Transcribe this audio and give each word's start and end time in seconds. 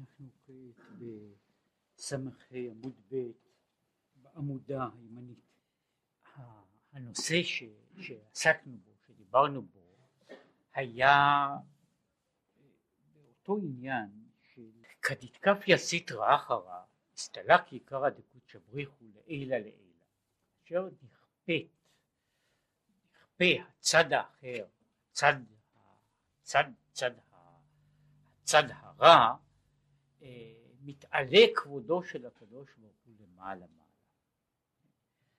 אנחנו 0.00 0.28
כעת 0.46 0.84
בס"ה 1.96 2.16
עמוד 2.70 3.00
ב' 3.12 3.30
בעמודה 4.16 4.88
הימנית. 4.94 5.38
הנושא 6.92 7.42
ש, 7.42 7.62
שעסקנו 8.00 8.78
בו, 8.78 8.90
שדיברנו 9.06 9.62
בו, 9.62 9.80
היה 10.74 11.48
באותו 13.12 13.58
עניין 13.62 14.28
של 14.42 14.70
כדתקפיה 15.02 15.78
סיטרא 15.78 16.36
אחרא 16.36 16.82
הסתלק 17.14 17.72
עיקרא 17.72 18.08
דקות 18.08 18.48
שבריחו 18.48 19.04
לעילא 19.14 19.56
לעילא, 19.56 20.04
אשר 20.64 20.88
נכפית, 21.02 21.70
נכפה 23.04 23.44
הצד 23.78 24.12
האחר, 24.12 24.66
צד, 25.12 25.34
צד, 26.42 26.64
צד, 26.92 27.10
הצד 28.42 28.64
הרע, 28.70 29.36
מתעלה 30.84 31.46
כבודו 31.54 32.02
של 32.02 32.26
הקדוש 32.26 32.70
ברוך 32.78 32.96
הוא 33.04 33.14
למעלה 33.20 33.66
מעלה. 33.76 33.90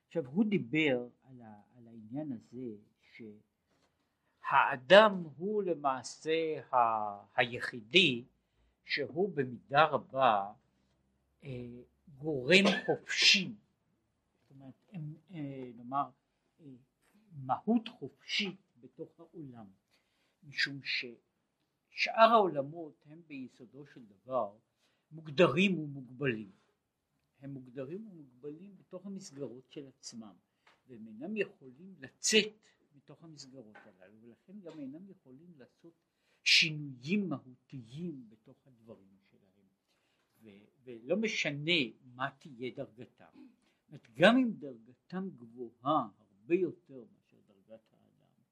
עכשיו 0.07 0.25
הוא 0.27 0.45
דיבר 0.45 1.07
על, 1.23 1.41
ה, 1.41 1.61
על 1.77 1.87
העניין 1.87 2.31
הזה 2.31 2.75
שהאדם 4.41 5.23
הוא 5.37 5.63
למעשה 5.63 6.61
ה, 6.71 6.77
היחידי 7.35 8.23
שהוא 8.85 9.35
במידה 9.35 9.85
רבה 9.85 10.53
אה, 11.43 11.49
גורם 12.17 12.65
חופשי, 12.85 13.53
זאת 14.41 14.51
אומרת, 14.51 14.73
אה, 15.33 15.71
נאמר, 15.75 16.09
אה, 16.61 16.65
מהות 17.31 17.87
חופשית 17.87 18.59
בתוך 18.81 19.19
העולם, 19.19 19.65
משום 20.43 20.79
ששאר 20.83 22.31
העולמות 22.31 22.93
הם 23.05 23.21
ביסודו 23.27 23.85
של 23.85 24.01
דבר 24.05 24.51
מוגדרים 25.11 25.79
ומוגבלים. 25.79 26.51
הם 27.39 27.53
מוגדרים 27.53 28.07
ומוגבלים 28.07 28.77
בתוך 28.77 29.05
המסגרות 29.05 29.71
של 29.71 29.87
עצמם, 29.87 30.35
והם 30.87 31.07
אינם 31.07 31.37
יכולים 31.37 31.95
לצאת 31.99 32.67
מתוך 32.95 33.23
המסגרות 33.23 33.75
הללו, 33.75 34.21
ולכן 34.21 34.59
גם 34.59 34.79
אינם 34.79 35.09
יכולים 35.09 35.53
לעשות 35.57 35.93
שינויים 36.43 37.29
מהותיים 37.29 38.29
בתוך 38.29 38.67
הדברים 38.67 39.17
שלהם, 39.31 39.67
ו- 40.41 40.65
ולא 40.83 41.17
משנה 41.17 41.81
מה 42.03 42.29
תהיה 42.39 42.71
דרגתם. 42.75 43.47
גם 44.13 44.37
אם 44.37 44.51
דרגתם 44.51 45.29
גבוהה 45.37 46.09
הרבה 46.17 46.55
יותר 46.55 47.05
מאשר 47.13 47.37
דרגת 47.47 47.81
האדם, 47.93 48.43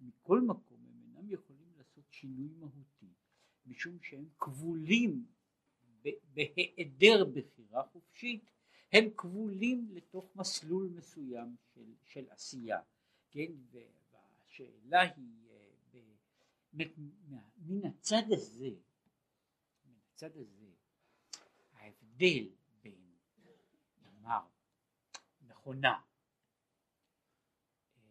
מכל 0.00 0.40
מקום 0.40 0.86
הם 0.86 1.02
אינם 1.02 1.30
יכולים 1.30 1.72
לעשות 1.76 2.04
שינוי 2.10 2.48
מהותי, 2.58 3.12
משום 3.66 3.98
שהם 4.02 4.24
כבולים 4.38 5.26
בהיעדר 6.34 7.24
בחירה 7.24 7.82
חופשית 7.92 8.50
הם 8.92 9.04
כבולים 9.16 9.88
לתוך 9.92 10.36
מסלול 10.36 10.92
מסוים 10.94 11.56
של, 11.74 11.94
של 12.04 12.30
עשייה, 12.30 12.80
כן, 13.30 13.52
והשאלה 13.70 15.00
היא 15.00 15.48
אה, 15.50 16.84
מן 17.66 17.86
הצד 17.86 18.22
הזה, 18.30 18.70
מן 19.84 19.94
הצד 20.12 20.36
הזה, 20.36 20.66
ההבדל 21.72 22.48
בין, 22.82 23.14
נאמר, 24.02 24.46
מכונה, 25.42 26.00
אה, 27.96 28.02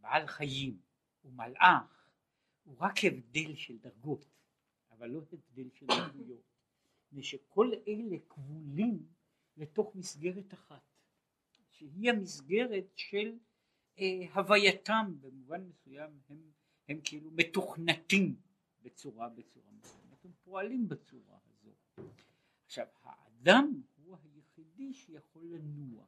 בעל 0.00 0.26
חיים 0.26 0.80
ומלאך, 1.24 2.08
הוא 2.64 2.76
רק 2.78 2.94
הבדל 3.04 3.54
של 3.54 3.78
דרגות, 3.78 4.26
אבל 4.90 5.08
לא 5.08 5.20
הבדל 5.32 5.70
של 5.70 5.86
דרגויות. 5.86 6.55
מפני 7.06 7.22
שכל 7.22 7.72
אלה 7.88 8.16
כבולים 8.28 9.06
לתוך 9.56 9.96
מסגרת 9.96 10.54
אחת, 10.54 10.82
שהיא 11.70 12.10
המסגרת 12.10 12.86
של 12.94 13.38
אה, 13.98 14.26
הווייתם. 14.34 15.14
במובן 15.20 15.64
מסוים 15.68 16.10
הם, 16.28 16.50
הם 16.88 17.00
כאילו 17.04 17.30
מתוכנתים 17.30 18.36
בצורה 18.82 19.28
בצורה 19.28 19.70
מסוימת, 19.72 20.24
הם 20.24 20.32
פועלים 20.44 20.88
בצורה 20.88 21.38
הזו. 21.46 21.70
עכשיו 22.66 22.86
האדם 23.02 23.82
הוא 23.96 24.16
היחידי 24.22 24.92
שיכול 24.92 25.44
לנוע, 25.44 26.04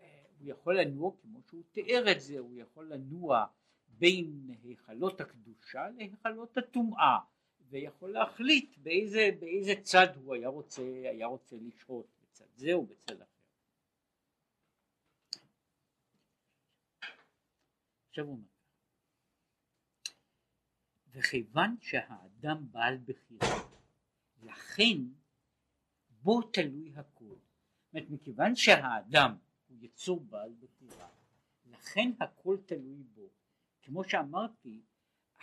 אה, 0.00 0.24
הוא 0.38 0.48
יכול 0.48 0.80
לנוע 0.80 1.12
כמו 1.22 1.42
שהוא 1.42 1.62
תיאר 1.72 2.12
את 2.12 2.20
זה, 2.20 2.38
הוא 2.38 2.56
יכול 2.56 2.92
לנוע 2.92 3.46
בין 3.88 4.50
היכלות 4.62 5.20
הקדושה 5.20 5.88
להיכלות 5.88 6.58
הטומאה 6.58 7.18
ויכול 7.72 8.12
להחליט 8.12 8.76
באיזה, 8.78 9.30
באיזה 9.40 9.72
צד 9.82 10.16
הוא 10.16 10.34
היה 10.34 10.48
רוצה, 10.48 10.82
היה 10.82 11.26
רוצה 11.26 11.56
לשהות, 11.56 12.06
בצד 12.22 12.44
זה 12.56 12.72
או 12.72 12.86
בצד 12.86 13.20
אחר. 13.20 13.32
עכשיו 18.08 18.24
הוא 18.24 18.32
אומר, 18.32 18.48
וכיוון 21.08 21.76
שהאדם 21.80 22.66
בעל 22.70 22.98
בחירה, 22.98 23.68
לכן 24.42 24.98
בו 26.22 26.42
תלוי 26.42 26.92
הכל. 26.96 27.24
זאת 27.24 27.94
אומרת, 27.94 28.10
מכיוון 28.10 28.56
שהאדם 28.56 29.36
הוא 29.68 29.78
יצור 29.80 30.20
בעל 30.20 30.52
בחירה, 30.60 31.08
לכן 31.64 32.10
הכל 32.20 32.56
תלוי 32.66 33.02
בו. 33.14 33.28
כמו 33.82 34.04
שאמרתי, 34.04 34.80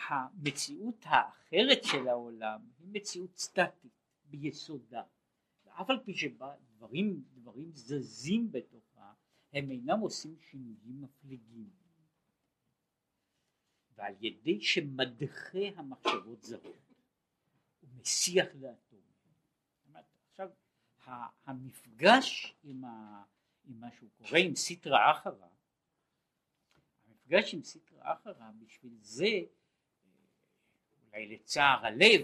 המציאות 0.08 1.04
האחרת 1.04 1.84
של 1.84 2.08
העולם 2.08 2.62
היא 2.80 2.88
מציאות 2.92 3.38
סטטית 3.38 3.92
ביסודה. 4.26 5.04
ואף 5.66 5.90
על 5.90 6.00
פי 6.06 6.14
שדברים 6.14 7.24
דברים 7.34 7.72
זזים 7.74 8.52
בתוכה 8.52 9.14
הם 9.54 9.72
אינם 9.72 10.00
עושים 10.00 10.36
שינויים 10.40 11.02
מפליגים. 11.02 11.70
ועל 13.96 14.14
ידי 14.22 14.62
שמדחה 14.62 15.60
המחשבות 15.76 16.42
זרות 16.42 16.94
ומסיח 17.84 18.48
דעתו. 18.56 18.98
עכשיו 20.32 20.50
המפגש 21.46 22.56
עם, 22.64 22.86
ה, 22.86 23.24
עם 23.66 23.80
מה 23.80 23.92
שהוא 23.92 24.10
קורא 24.18 24.40
עם 24.40 24.56
סיטרא 24.56 25.12
אחרא 25.12 25.48
המפגש 27.08 27.54
עם 27.54 27.64
סיטרא 27.64 28.14
אחרא 28.14 28.52
בשביל 28.60 28.98
זה 29.02 29.40
אולי 31.14 31.28
לצער 31.36 31.86
הלב, 31.86 32.22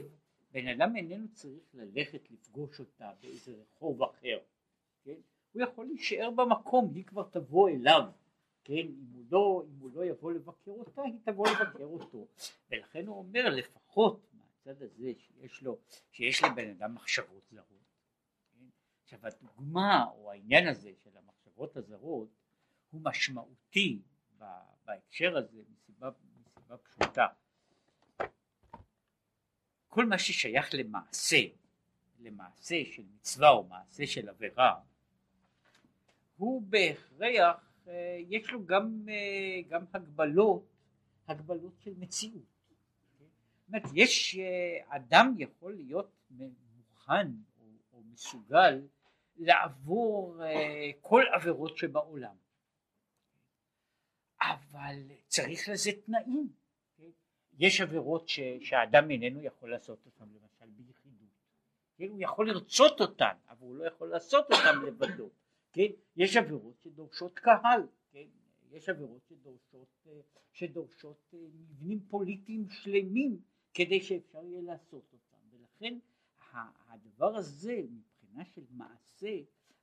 בן 0.51 0.67
אדם 0.67 0.95
איננו 0.95 1.27
צריך 1.33 1.63
ללכת 1.73 2.31
לפגוש 2.31 2.79
אותה 2.79 3.11
באיזה 3.21 3.53
רחוב 3.61 4.03
אחר, 4.03 4.39
כן? 5.03 5.15
הוא 5.51 5.63
יכול 5.63 5.85
להישאר 5.85 6.31
במקום, 6.31 6.91
היא 6.95 7.05
כבר 7.05 7.23
תבוא 7.31 7.69
אליו, 7.69 8.03
כן? 8.63 8.73
אם 8.73 9.05
הוא 9.13 9.23
לא, 9.31 9.65
אם 9.67 9.79
הוא 9.79 9.91
לא 9.93 10.05
יבוא 10.05 10.31
לבקר 10.31 10.71
אותה, 10.71 11.01
היא 11.01 11.19
תבוא 11.23 11.47
לבקר 11.47 11.83
אותו, 11.83 12.27
ולכן 12.69 13.07
הוא 13.07 13.17
אומר 13.17 13.49
לפחות 13.49 14.33
מהצד 14.33 14.81
הזה 14.81 15.13
שיש 15.17 15.61
לו, 15.61 15.77
שיש 16.11 16.43
לבן 16.43 16.69
אדם 16.69 16.95
מחשבות 16.95 17.43
זרות. 17.51 17.85
כן? 18.53 18.65
עכשיו 19.03 19.19
הדוגמה 19.23 20.05
או 20.05 20.31
העניין 20.31 20.67
הזה 20.67 20.91
של 21.03 21.17
המחשבות 21.17 21.77
הזרות 21.77 22.29
הוא 22.89 23.01
משמעותי 23.03 24.01
בהקשר 24.85 25.37
הזה 25.37 25.61
מסיבה, 25.69 26.09
מסיבה 26.45 26.77
פשוטה. 26.77 27.27
כל 29.95 30.05
מה 30.05 30.17
ששייך 30.17 30.69
למעשה, 30.73 31.37
למעשה 32.19 32.75
של 32.85 33.03
מצווה 33.15 33.49
או 33.49 33.63
מעשה 33.63 34.07
של 34.07 34.29
עבירה, 34.29 34.79
הוא 36.37 36.61
בהכרח, 36.61 37.73
אה, 37.87 38.17
יש 38.29 38.49
לו 38.49 38.65
גם, 38.65 39.05
אה, 39.09 39.61
גם 39.69 39.85
הגבלות, 39.93 40.65
הגבלות 41.27 41.73
של 41.79 41.93
מציאות. 41.97 42.43
זאת 42.43 43.67
אומרת, 43.67 43.83
יש, 43.93 44.35
אה, 44.35 44.95
אדם 44.95 45.35
יכול 45.37 45.75
להיות 45.75 46.11
מוכן 46.29 47.27
או, 47.59 47.65
או 47.93 48.01
מסוגל 48.13 48.81
לעבור 49.37 50.41
כל 51.01 51.23
עבירות 51.33 51.77
שבעולם, 51.77 52.35
אבל 54.41 55.11
צריך 55.27 55.69
לזה 55.69 55.91
תנאים. 56.05 56.64
יש 57.59 57.81
עבירות 57.81 58.29
ש, 58.29 58.39
שהאדם 58.61 59.11
איננו 59.11 59.41
יכול 59.41 59.71
לעשות 59.71 60.05
אותן 60.05 60.25
למשל 60.25 60.65
ביחידות, 60.69 61.29
כן? 61.97 62.09
הוא 62.09 62.19
יכול 62.21 62.49
לרצות 62.49 63.01
אותן 63.01 63.35
אבל 63.49 63.67
הוא 63.67 63.75
לא 63.75 63.85
יכול 63.85 64.09
לעשות 64.09 64.45
אותן 64.51 64.81
לבדו, 64.87 65.29
כן? 65.73 65.91
יש 66.15 66.37
עבירות 66.37 66.79
שדורשות 66.83 67.39
קהל, 67.39 67.87
כן? 68.11 68.27
יש 68.71 68.89
עבירות 68.89 69.21
שדורשות, 69.29 70.05
שדורשות 70.51 71.33
מבנים 71.33 71.99
פוליטיים 72.09 72.69
שלמים 72.69 73.39
כדי 73.73 74.01
שאפשר 74.01 74.43
יהיה 74.43 74.61
לעשות 74.61 75.13
אותם 75.13 75.37
ולכן 75.51 75.97
הדבר 76.87 77.35
הזה 77.35 77.81
מבחינה 77.89 78.45
של 78.45 78.61
מעשה 78.69 79.37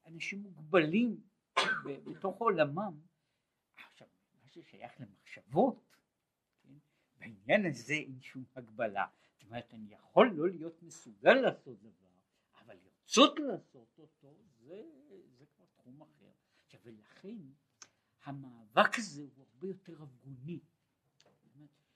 אנשים 0.06 0.42
מוגבלים 0.42 1.20
בתוך 1.84 2.38
עולמם 2.38 2.94
עכשיו 3.76 4.08
מה 4.42 4.48
ששייך 4.48 4.92
למחשבות 5.00 5.91
בעניין 7.22 7.66
הזה 7.66 7.94
אין 7.94 8.20
שום 8.20 8.44
הגבלה. 8.56 9.06
זאת 9.32 9.42
אומרת, 9.42 9.74
אני 9.74 9.94
יכול 9.94 10.30
לא 10.34 10.48
להיות 10.48 10.82
מסוגל 10.82 11.34
לעשות 11.34 11.78
דבר, 11.78 12.08
אבל 12.58 12.74
לרצות 12.74 13.38
לעשות 13.38 13.98
אותו 13.98 14.36
זה, 14.58 14.82
זה 15.38 15.44
כבר 15.46 15.64
תחום 15.76 16.02
אחר. 16.02 16.30
עכשיו 16.64 16.80
ולכן 16.84 17.38
המאבק 18.24 18.98
הזה 18.98 19.22
הוא 19.22 19.44
הרבה 19.52 19.66
יותר 19.68 19.92
ארגוני. 19.92 20.60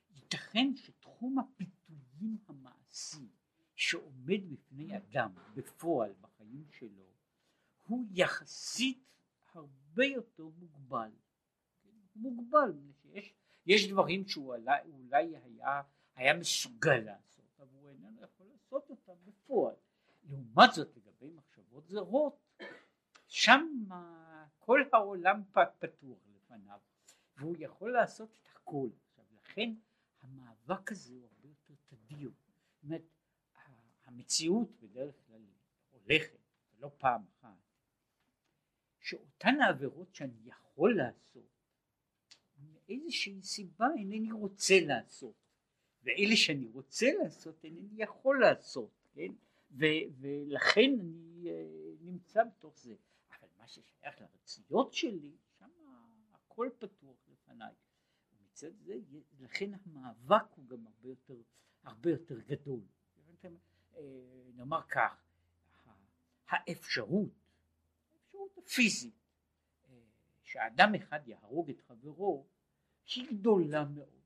ייתכן 0.09 0.75
שתחום 0.75 1.39
הפיתויים 1.39 2.37
המעשי 2.47 3.27
שעומד 3.75 4.49
בפני 4.49 4.97
אדם 4.97 5.31
בפועל 5.55 6.13
בחיים 6.21 6.65
שלו 6.71 7.13
הוא 7.87 8.05
יחסית 8.11 9.03
הרבה 9.53 10.05
יותר 10.05 10.43
מוגבל. 10.43 11.11
מוגבל, 12.15 12.73
יש, 13.13 13.33
יש 13.67 13.91
דברים 13.91 14.27
שהוא 14.27 14.55
אולי 14.55 15.37
היה, 15.37 15.81
היה 16.15 16.33
מסוגל 16.33 16.97
לעשות, 16.97 17.45
אבל 17.59 17.67
הוא 17.71 17.89
איננו 17.89 18.21
יכול 18.21 18.45
לעשות 18.47 18.89
אותם 18.89 19.13
בפועל. 19.25 19.75
לעומת 20.23 20.73
זאת 20.73 20.97
לגבי 20.97 21.31
מחשבות 21.31 21.87
זרות, 21.87 22.37
שם 23.27 23.67
כל 24.59 24.81
העולם 24.93 25.43
פתוח 25.79 26.17
לפניו, 26.35 26.79
והוא 27.37 27.55
יכול 27.59 27.91
לעשות 27.91 28.29
את 28.41 28.47
הכל. 28.55 28.89
לכן 29.35 29.73
המאבק 30.21 30.91
הזה 30.91 31.13
הוא 31.13 31.27
הרבה 31.35 31.47
יותר 31.47 31.73
תדיר. 31.85 32.29
זאת 32.29 32.83
אומרת, 32.83 33.01
המציאות 34.05 34.69
בדרך 34.79 35.15
כלל 35.27 35.41
הולכת, 35.91 36.39
ולא 36.77 36.91
פעם 36.97 37.25
אחת, 37.39 37.57
שאותן 38.99 39.61
העבירות 39.61 40.15
שאני 40.15 40.39
יכול 40.45 40.97
לעשות, 40.97 41.56
מאיזושהי 42.87 43.41
סיבה 43.41 43.87
אינני 43.97 44.31
רוצה 44.31 44.75
לעשות, 44.85 45.35
ואלה 46.03 46.35
שאני 46.35 46.67
רוצה 46.67 47.07
לעשות 47.23 47.63
אינני 47.63 48.03
יכול 48.03 48.39
לעשות, 48.41 48.89
כן? 49.13 49.31
ו- 49.71 50.07
ולכן 50.19 50.89
אני 50.99 51.43
uh, 51.43 51.51
נמצא 52.01 52.43
בתוך 52.43 52.79
זה. 52.79 52.95
אבל 53.39 53.47
מה 53.57 53.67
ששייך 53.67 54.21
לרציות 54.21 54.93
שלי, 54.93 55.31
שם 55.59 55.69
הכל 56.33 56.69
פתוח 56.79 57.17
לפניי. 57.31 57.73
מצד 58.45 58.71
זה, 58.85 58.93
לכן 59.39 59.71
המאבק 59.73 60.51
הוא 60.55 60.67
גם 60.67 60.87
הרבה 60.87 61.09
יותר, 61.09 61.41
הרבה 61.83 62.09
יותר 62.09 62.39
גדול. 62.39 62.81
אה, 63.97 64.49
נאמר 64.55 64.81
כך, 64.89 65.23
האפשרות, 66.49 67.29
האפשרות 68.13 68.57
הפיזית, 68.57 69.13
אה, 69.89 69.93
שאדם 70.43 70.95
אחד 70.95 71.27
יהרוג 71.27 71.69
את 71.69 71.81
חברו, 71.81 72.45
היא 73.15 73.27
גדולה 73.29 73.85
מאוד. 73.85 74.17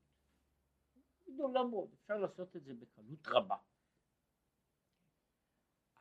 גדולה 1.33 1.63
מאוד, 1.63 1.89
אפשר 1.93 2.17
לעשות 2.17 2.55
את 2.55 2.63
זה 2.63 2.73
בקלות 2.73 3.27
רבה. 3.27 3.55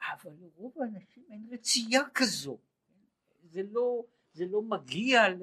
אבל 0.01 0.33
לרוב 0.41 0.79
האנשים 0.83 1.25
אין 1.31 1.49
רצייה 1.53 2.01
כזו. 2.15 2.59
זה 3.43 3.63
לא, 3.63 4.05
זה 4.33 4.45
לא 4.47 4.63
מגיע 4.63 5.29
ל, 5.29 5.43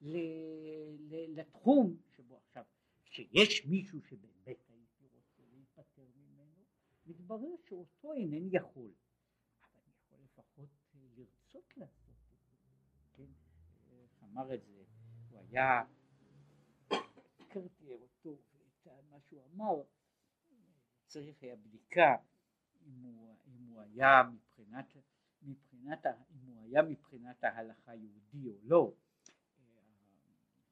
ל, 0.00 0.16
ל, 0.98 1.40
לתחום 1.40 1.96
שבו 2.16 2.36
עכשיו, 2.36 2.64
שיש 3.04 3.66
מישהו 3.66 4.00
שבאמת 4.02 4.58
הייתי 4.68 5.06
רוצה 5.12 5.42
להיפטר 5.52 6.02
ממנו, 6.16 6.64
מתברר 7.06 7.56
שאותו 7.68 8.12
אינני 8.12 8.48
יכול. 8.52 8.90
אבל 9.62 9.80
אני 9.84 9.92
יכול 10.06 10.18
לפחות 10.24 10.68
לרצות 10.94 11.76
לעשות 11.76 12.14
את 12.32 12.40
זה. 12.40 12.46
כן? 13.14 13.32
אמר 14.24 14.54
את 14.54 14.64
זה, 14.64 14.84
הוא 15.30 15.38
היה, 15.38 15.82
הכרתי 17.50 17.92
אותו, 17.92 18.38
את 18.82 18.86
מה 19.10 19.20
שהוא 19.20 19.42
אמר, 19.54 19.82
צריך 21.06 21.42
היה 21.42 21.56
בדיקה 21.56 22.16
אם 22.86 23.02
הוא, 23.02 23.36
אם 23.46 23.66
הוא 23.66 23.80
היה 23.80 24.22
מבחינת, 24.32 24.96
מבחינת, 25.42 26.06
אם 26.06 26.46
הוא 26.46 26.62
היה 26.62 26.82
מבחינת 26.82 27.44
ההלכה 27.44 27.94
יהודי 27.94 28.48
או 28.48 28.54
לא, 28.62 28.92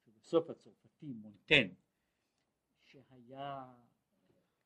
הפילוסוף 0.02 0.50
הצרפתי 0.50 1.06
מונטן, 1.06 1.69
שהיה 2.84 3.75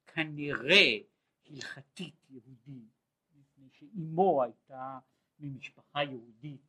כנראה 0.07 0.99
הלכתית 1.47 2.31
יהודי, 2.31 2.89
מפני 3.35 3.69
שאימו 3.71 4.43
הייתה 4.43 4.99
ממשפחה 5.39 6.03
יהודית, 6.03 6.67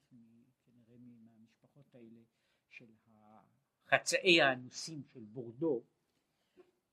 כנראה 0.65 0.97
מהמשפחות 0.97 1.95
האלה 1.95 2.21
של 2.69 2.95
חצאי 3.93 4.41
האנוסים 4.41 5.03
של 5.13 5.19
בורדו, 5.19 5.83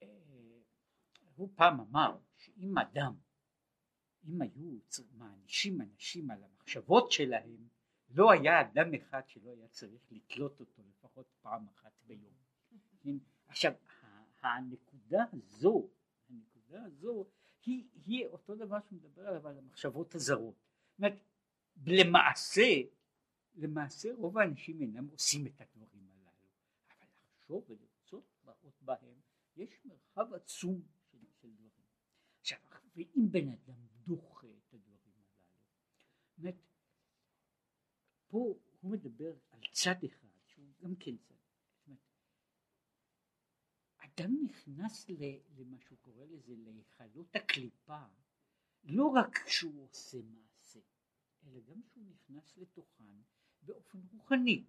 אה, 0.03 0.09
הוא 1.35 1.49
פעם 1.55 1.81
אמר 1.81 2.19
שאם 2.37 2.79
אדם 2.79 3.15
אם 4.29 4.43
היו 4.43 4.79
מענישים 5.13 5.81
אנשים 5.81 6.31
על 6.31 6.45
המחשבות 6.45 7.13
שלהם, 7.13 7.69
לא 8.11 8.33
היה 8.33 8.61
אדם 8.61 8.95
אחד 8.95 9.21
שלא 9.27 9.51
היה 9.51 9.69
צריך 9.69 10.03
לתלות 10.11 10.61
אותו 10.61 10.83
לפחות 10.89 11.27
פעם 11.43 11.67
אחת 11.69 11.93
ביום. 12.07 12.35
כן? 13.01 13.17
עכשיו, 13.47 13.73
הנקודה 14.43 15.25
הזו, 15.33 15.89
הנקודה 16.31 16.85
הזו, 16.85 17.27
היא, 17.65 17.89
היא 18.07 18.27
אותו 18.27 18.55
דבר 18.55 18.79
שמדבר 18.91 19.29
עליו 19.29 19.49
על 19.49 19.59
המחשבות 19.59 20.15
הזרות. 20.15 20.55
זאת 20.91 20.99
אומרת, 20.99 21.21
למעשה, 21.87 22.71
למעשה 23.57 24.09
רוב 24.15 24.39
האנשים 24.39 24.81
אינם 24.81 25.09
עושים 25.09 25.47
את 25.47 25.61
הדברים 25.61 26.00
לחשוב 27.51 27.65
ולרצות 27.69 28.25
בהם, 28.81 29.21
יש 29.57 29.85
מרחב 29.85 30.35
עצום 30.35 30.83
של, 31.11 31.19
של 31.41 31.53
דברים. 31.55 31.87
עכשיו, 32.41 32.59
ואם 32.97 33.29
בן 33.31 33.49
אדם 33.49 33.87
דוחה 34.07 34.47
את 34.47 34.75
הדברים 34.75 35.13
הללו. 36.39 36.53
זאת 36.53 36.55
פה 38.29 38.59
הוא 38.81 38.91
מדבר 38.91 39.35
על 39.51 39.61
צד 39.73 40.05
אחד 40.05 40.29
שהוא 40.47 40.73
גם 40.83 40.97
כן 40.97 41.17
צד. 41.17 41.35
זאת 41.35 41.87
אומרת, 41.87 42.01
אדם 43.97 44.35
נכנס 44.45 45.09
למה 45.59 45.79
שהוא 45.81 45.99
קורא 45.99 46.25
לזה 46.25 46.55
להיכלות 46.57 47.37
הקליפה 47.37 48.05
לא 48.85 49.07
רק 49.07 49.39
כשהוא 49.47 49.85
עושה 49.85 50.19
מעשה 50.23 50.81
אלא 51.47 51.61
גם 51.61 51.83
כשהוא 51.83 52.05
נכנס 52.05 52.57
לתוכן 52.57 53.23
באופן 53.63 53.99
רוחני. 54.13 54.65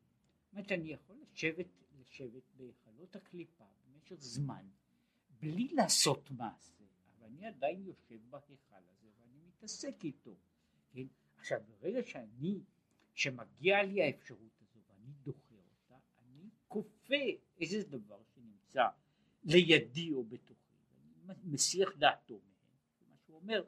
אומרת 0.51 0.71
אני 0.71 0.91
יכול 0.91 1.15
לשבת, 1.21 1.67
לשבת 1.99 2.43
בהיכלות 2.57 3.15
הקליפה 3.15 3.65
במשך 3.85 4.15
זמן 4.19 4.65
בלי 5.39 5.67
לעשות 5.73 6.31
מעשה 6.31 6.83
אבל 7.17 7.27
אני 7.27 7.45
עדיין 7.45 7.83
יושב 7.85 8.19
בהיכל 8.29 8.75
הזה 8.89 9.07
להתעסק 9.61 9.95
איתו. 10.03 10.35
כן? 10.93 11.07
עכשיו 11.37 11.61
ברגע 11.67 12.03
שאני, 12.03 12.59
שמגיע 13.13 13.83
לי 13.83 14.03
האפשרות 14.03 14.61
הזו 14.61 14.79
ואני 14.89 15.13
דוחה 15.23 15.55
אותה, 15.55 15.95
אני 16.19 16.49
כופה 16.67 17.15
איזה 17.61 17.83
דבר 17.83 18.21
שנמצא 18.23 18.87
לידי 19.43 20.11
או 20.11 20.23
בתוכי, 20.23 20.75
ואני 21.27 21.39
מסיח 21.43 21.89
דעתו 21.97 22.33
מהם. 22.33 23.09
מה 23.09 23.15
שהוא 23.25 23.35
אומר, 23.35 23.63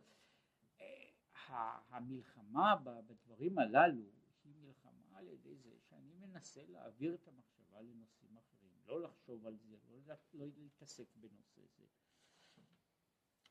אה, 0.81 1.77
המלחמה 1.89 2.75
בדברים 2.75 3.59
הללו 3.59 4.03
היא 4.43 4.53
מלחמה 4.61 5.17
על 5.17 5.27
ידי 5.27 5.55
זה 5.55 5.69
שאני 5.89 6.13
מנסה 6.33 6.61
להעביר 6.67 7.13
את 7.13 7.27
המחשבה 7.27 7.81
לנושאים 7.81 8.37
אחרים, 8.37 8.71
לא 8.85 9.01
לחשוב 9.01 9.45
על 9.45 9.57
זה, 9.57 9.77
לא, 9.89 10.15
לא 10.33 10.47
להתעסק 10.47 11.15
בנושא 11.15 11.61
זה. 11.77 11.85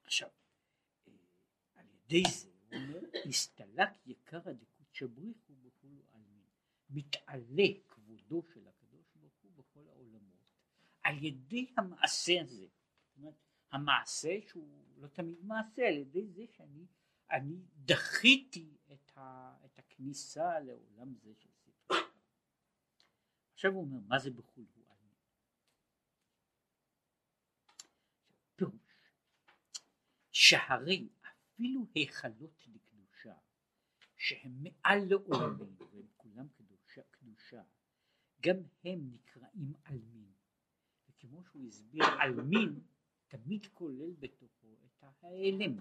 עכשיו 0.05 0.29
ידי 2.13 2.23
זה, 2.31 2.49
הוא 2.71 2.79
אומר, 2.79 3.01
הסתלק 3.29 4.07
יקר 4.07 4.49
הדקות 4.49 4.95
שבריחו 4.95 5.55
בכל 5.55 5.89
העלמין, 6.13 6.45
מתעלה 6.91 7.69
כבודו 7.89 8.43
של 8.43 8.69
הקדוש 8.69 9.07
ברוך 9.17 9.35
הוא 9.43 9.51
בכל 9.55 9.89
העולמות, 9.89 10.43
על 11.03 11.25
ידי 11.25 11.67
המעשה 11.77 12.33
הזה, 12.43 12.67
זאת 12.67 13.17
אומרת, 13.17 13.35
המעשה 13.71 14.39
שהוא 14.49 14.85
לא 14.97 15.09
תמיד 15.09 15.45
מעשה, 15.45 15.89
על 15.89 15.95
ידי 15.95 16.27
זה 16.27 16.47
שאני 16.47 16.87
אני 17.31 17.63
דחיתי 17.77 18.77
את, 18.93 19.17
ה, 19.17 19.57
את 19.65 19.79
הכניסה 19.79 20.61
לעולם 20.61 21.15
זה 21.15 21.35
של. 21.35 21.49
עכשיו 23.63 23.75
הוא 23.75 23.83
אומר, 23.83 23.99
מה 24.09 24.19
זה 24.19 24.31
בחו"ל? 24.31 24.67
הוא 24.75 24.85
עלמין? 24.89 25.17
פירוש, 28.57 28.95
שהרי 30.33 31.09
אפילו 31.21 31.87
היכלות 31.95 32.67
לקדושה 32.67 33.35
שהם 34.17 34.63
מעל 34.63 34.99
לעולמנו 35.09 35.77
והם 35.93 36.07
כולם 36.17 36.49
קדושה, 36.49 37.03
קדושה 37.11 37.63
גם 38.41 38.57
הם 38.85 39.11
נקראים 39.11 39.73
עלמין. 39.85 40.33
וכמו 41.09 41.45
שהוא 41.45 41.67
הסביר 41.69 42.05
עלמין 42.21 42.81
תמיד 43.29 43.67
כולל 43.67 44.15
בתוכו 44.19 44.77
את 44.85 45.03
ההיעלם 45.03 45.79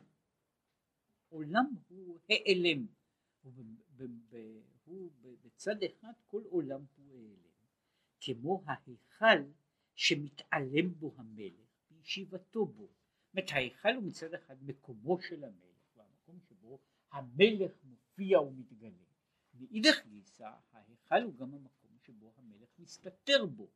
עולם 1.29 1.65
הוא 1.87 2.19
העלם. 2.29 2.87
הוא, 3.41 5.11
הוא 5.21 5.37
בצד 5.41 5.83
אחד 5.83 6.13
כל 6.27 6.43
עולם 6.43 6.85
הוא 6.95 7.15
העלם 7.15 7.50
כמו 8.21 8.63
ההיכל 8.65 9.43
שמתעלם 9.95 10.93
בו 10.99 11.13
המלך 11.17 11.69
בישיבתו 11.89 12.65
בו 12.65 12.87
זאת 12.87 13.35
אומרת 13.35 13.51
ההיכל 13.51 13.95
הוא 13.95 14.03
מצד 14.03 14.33
אחד 14.33 14.63
מקומו 14.63 15.21
של 15.21 15.43
המלך 15.43 15.97
המקום 15.97 16.39
שבו 16.49 16.73
המלך 16.75 16.91
המלך 17.11 17.71
מופיע 17.83 18.41
ומתגלה. 18.41 19.05
מאידך 19.53 20.05
גיסא 20.07 20.49
ההיכל 20.71 21.21
הוא 21.23 21.35
גם 21.35 21.53
המקום 21.53 21.97
שבו 22.03 22.33
המלך 22.37 22.69
מסתתר 22.79 23.45
בו. 23.45 23.69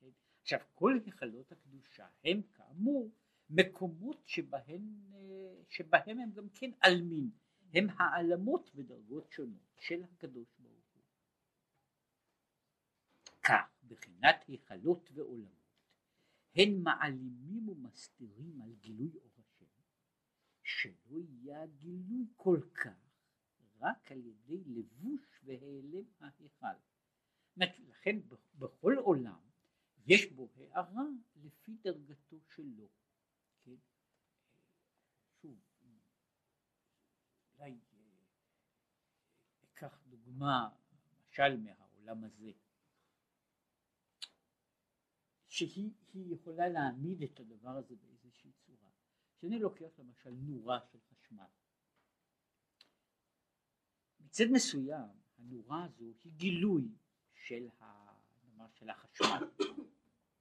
כן? 0.00 0.10
עכשיו 0.42 0.58
כל 0.74 0.98
היכלות 1.04 1.52
הקדושה 1.52 2.06
הם 2.24 2.42
כאמור 2.42 3.10
מקומות 3.50 4.22
שבהם, 4.26 5.12
אה, 5.14 5.62
שבהם 5.68 6.18
הם 6.18 6.30
גם 6.32 6.48
כן 6.54 6.70
עלמין, 6.80 7.30
הם 7.74 7.86
העלמות 7.98 8.74
בדרגות 8.74 9.32
שונות 9.32 9.76
של 9.76 10.04
הקדוש 10.04 10.48
ברוך 10.58 10.84
הוא. 10.94 11.02
כך 13.42 13.79
בחינת 13.90 14.36
היכלות 14.48 15.10
ועולמות 15.14 15.60
הן 16.54 16.82
מעלימים 16.82 17.68
ומסתירים 17.68 18.62
על 18.62 18.74
גילוי 18.74 19.10
אור 19.16 19.30
השם 19.38 19.66
שלא 20.62 21.18
יהיה 21.18 21.62
הגילוי 21.62 22.26
כל 22.36 22.60
כך 22.74 23.10
רק 23.80 24.12
על 24.12 24.18
ידי 24.18 24.64
לבוש 24.66 25.40
והיעלם 25.44 26.04
ההיכל. 26.20 26.66
לכן 27.56 28.16
בכל 28.54 28.94
עולם 28.98 29.40
יש 30.06 30.32
בו 30.32 30.48
הערה 30.56 31.04
לפי 31.36 31.76
דרגתו 31.82 32.36
שלו. 32.54 32.88
כן? 33.64 33.74
שוב, 35.42 35.58
אולי 37.54 37.70
אה, 37.70 37.98
אקח 39.64 40.02
דוגמה, 40.06 40.68
למשל 41.12 41.56
מהעולם 41.56 42.24
הזה, 42.24 42.52
שהיא 45.50 45.90
יכולה 46.14 46.68
להעמיד 46.68 47.22
את 47.22 47.40
הדבר 47.40 47.70
הזה 47.70 47.96
באיזושהי 47.96 48.52
צורה. 48.52 48.90
כשאני 49.38 49.58
לוקח 49.58 49.98
למשל 49.98 50.30
נורה 50.30 50.80
של 50.92 50.98
חשמל, 51.00 51.44
מצד 54.20 54.44
מסוים 54.52 55.08
הנורה 55.38 55.84
הזו 55.84 56.04
היא 56.24 56.32
גילוי 56.36 56.88
של, 57.32 57.68
ה, 57.80 58.12
נאמר, 58.44 58.70
של 58.70 58.90
החשמל, 58.90 59.50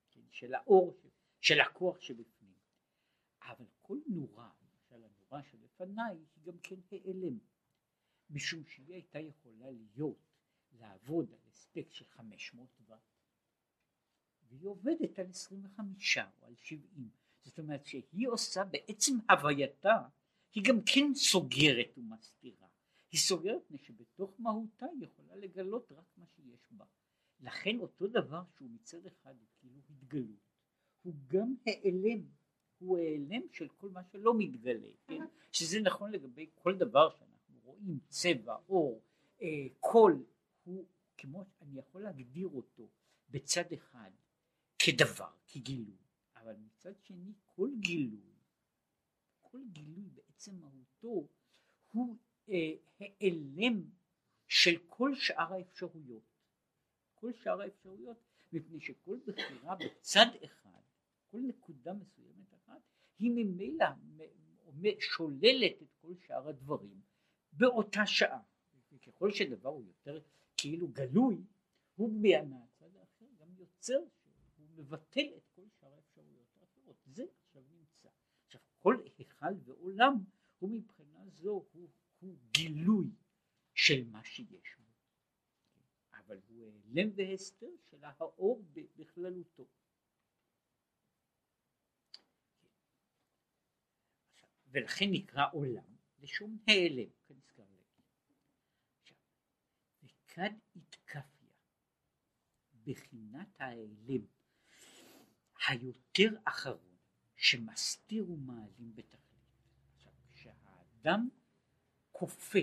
כן, 0.10 0.22
של 0.32 0.54
האור, 0.54 0.98
של 1.42 1.60
הכוח 1.60 2.00
שבפנים, 2.00 2.58
אבל 3.42 3.66
כל 3.82 3.98
נורה, 4.08 4.52
למשל 4.62 5.04
הנורה 5.06 5.44
שלפניי, 5.44 6.18
היא 6.18 6.44
גם 6.44 6.58
כן 6.64 6.80
העלם, 6.92 7.40
משום 8.30 8.66
שהיא 8.66 8.94
הייתה 8.94 9.20
יכולה 9.20 9.72
להיות, 9.72 10.30
לעבוד 10.72 11.34
על 11.34 11.40
הספק 11.48 11.88
של 11.92 12.06
500 12.06 12.70
ואט, 12.86 13.09
והיא 14.50 14.68
עובדת 14.68 15.20
על 15.20 15.30
25 15.30 16.18
או 16.18 16.48
על 16.48 16.56
70, 16.56 17.10
זאת 17.44 17.60
אומרת 17.60 17.86
שהיא 17.86 18.28
עושה 18.28 18.64
בעצם 18.64 19.18
הווייתה, 19.30 19.98
היא 20.54 20.64
גם 20.68 20.82
כן 20.86 21.14
סוגרת 21.16 21.98
ומסתירה. 21.98 22.68
היא 23.12 23.20
סוגרת 23.20 23.72
מפני 23.72 23.78
שבתוך 23.78 24.36
מהותה 24.40 24.86
היא 24.86 25.04
יכולה 25.04 25.36
לגלות 25.36 25.92
רק 25.92 26.06
מה 26.18 26.26
שיש 26.26 26.72
בה. 26.72 26.86
לכן 27.40 27.80
אותו 27.80 28.08
דבר 28.08 28.42
שהוא 28.58 28.70
מצד 28.70 29.06
אחד 29.06 29.34
הוא 29.40 29.48
כאילו 29.60 29.82
התגלות, 29.90 30.50
הוא 31.02 31.14
גם 31.28 31.56
העלם, 31.66 32.22
הוא 32.80 32.98
העלם 32.98 33.42
של 33.52 33.68
כל 33.78 33.90
מה 33.90 34.04
שלא 34.04 34.34
מתגלה, 34.38 34.90
כן? 35.08 35.26
שזה 35.52 35.82
נכון 35.82 36.12
לגבי 36.12 36.50
כל 36.56 36.78
דבר 36.78 37.10
שאנחנו 37.10 37.60
רואים, 37.64 38.00
צבע, 38.10 38.56
אור, 38.70 39.02
אה, 39.42 39.68
קול, 39.80 40.24
הוא 40.64 40.86
כמו, 41.18 41.46
אני 41.62 41.80
יכול 41.80 42.02
להגדיר 42.02 42.48
אותו 42.48 42.90
בצד 43.30 43.74
אחד 43.74 44.12
כדבר, 44.80 45.30
כגילוי, 45.48 45.98
אבל 46.36 46.56
מצד 46.56 46.94
שני 47.02 47.34
כל 47.56 47.70
גילוי, 47.80 48.34
כל 49.42 49.62
גילוי 49.72 50.10
בעצם 50.10 50.56
מהותו 50.60 51.28
הוא 51.92 52.18
העלם 53.00 53.90
של 54.48 54.78
כל 54.88 55.16
שאר 55.16 55.54
האפשרויות. 55.54 56.24
כל 57.14 57.34
שאר 57.34 57.62
האפשרויות, 57.62 58.18
מפני 58.54 58.80
שכל 58.80 59.20
בחירה 59.28 59.76
בצד 59.76 60.26
אחד, 60.46 60.82
כל 61.32 61.40
נקודה 61.40 61.94
מסוימת 61.94 62.54
אחת, 62.54 62.82
היא 63.20 63.32
ממילא 63.32 63.86
שוללת 65.00 65.82
את 65.82 65.94
כל 66.02 66.14
שאר 66.28 66.48
הדברים 66.48 67.02
באותה 67.54 68.06
שעה. 68.06 68.42
וככל 68.92 69.32
שדבר 69.32 69.70
הוא 69.70 69.86
יותר 69.86 70.20
כאילו 70.58 70.88
גלוי, 70.88 71.38
הוא 71.96 72.14
מהצד 72.22 72.96
האחר 72.96 73.26
גם 73.40 73.48
יוצר, 73.58 74.00
מבטל 74.80 75.28
את 75.38 75.48
כל 75.56 75.70
שאר 75.80 75.94
האפשרויות 75.94 76.58
האחרות. 76.62 76.98
זה 77.06 77.24
עכשיו 77.40 77.64
נמצא. 77.70 78.10
עכשיו 78.46 78.62
כל 78.80 78.96
היכל 79.06 79.54
ועולם 79.64 80.14
הוא 80.60 80.70
מבחינה 80.72 81.30
זו 81.30 81.66
הוא 81.72 81.90
הוא 82.20 82.38
גילוי 82.52 83.12
של 83.74 84.10
מה 84.10 84.24
שיש 84.24 84.76
בו, 84.78 84.94
אבל 86.14 86.40
הוא 86.48 86.66
העלם 86.66 87.10
והסתר 87.16 87.72
של 87.90 88.04
האור 88.04 88.64
בכללותו. 88.96 89.68
ולכן 94.68 95.06
נקרא 95.12 95.44
עולם 95.54 95.96
לשום 96.20 96.58
העלם, 96.68 97.10
כנזכר 97.26 97.64
התקפיה 100.76 101.54
בחינת 102.84 103.62
ההעלם 103.62 104.26
היותר 105.68 106.30
אחרון 106.44 106.98
שמסתיר 107.36 108.32
ומעלים 108.32 108.96
בתכלית. 108.96 109.40
עכשיו, 109.96 110.14
כשהאדם 110.32 111.30
כופה 112.12 112.60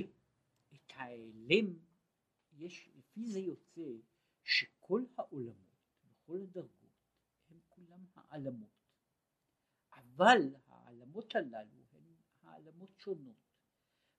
את 0.74 0.92
ההיעלם, 0.94 1.78
יש, 2.52 2.90
לפי 2.94 3.26
זה 3.26 3.38
יוצא 3.38 3.90
שכל 4.44 5.04
העולמות 5.16 5.56
וכל 6.04 6.40
הדרגות 6.42 7.00
הם 7.50 7.58
כולם 7.68 8.04
העלמות, 8.14 8.90
אבל 9.92 10.54
העלמות 10.68 11.34
הללו 11.34 11.84
הן 11.92 12.04
העלמות 12.42 12.98
שונות. 12.98 13.36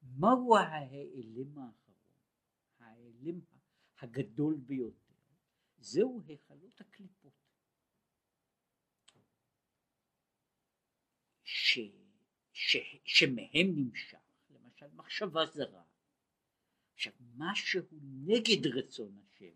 מהו 0.01 0.55
ההיעלם 0.57 1.57
האחרון? 1.57 1.97
ההיעלם 2.79 3.39
הגדול 3.99 4.55
ביותר, 4.55 5.13
זהו 5.77 6.21
היכלות 6.25 6.81
הקליפות. 6.81 7.46
ש, 11.67 11.79
ש, 12.53 12.77
שמהם 13.05 13.67
נמשך 13.75 14.17
למשל 14.49 14.87
מחשבה 14.93 15.45
זרה. 15.45 15.83
עכשיו 16.93 17.13
משהו 17.35 17.81
נגד 18.01 18.67
רצון 18.67 19.17
השם 19.17 19.55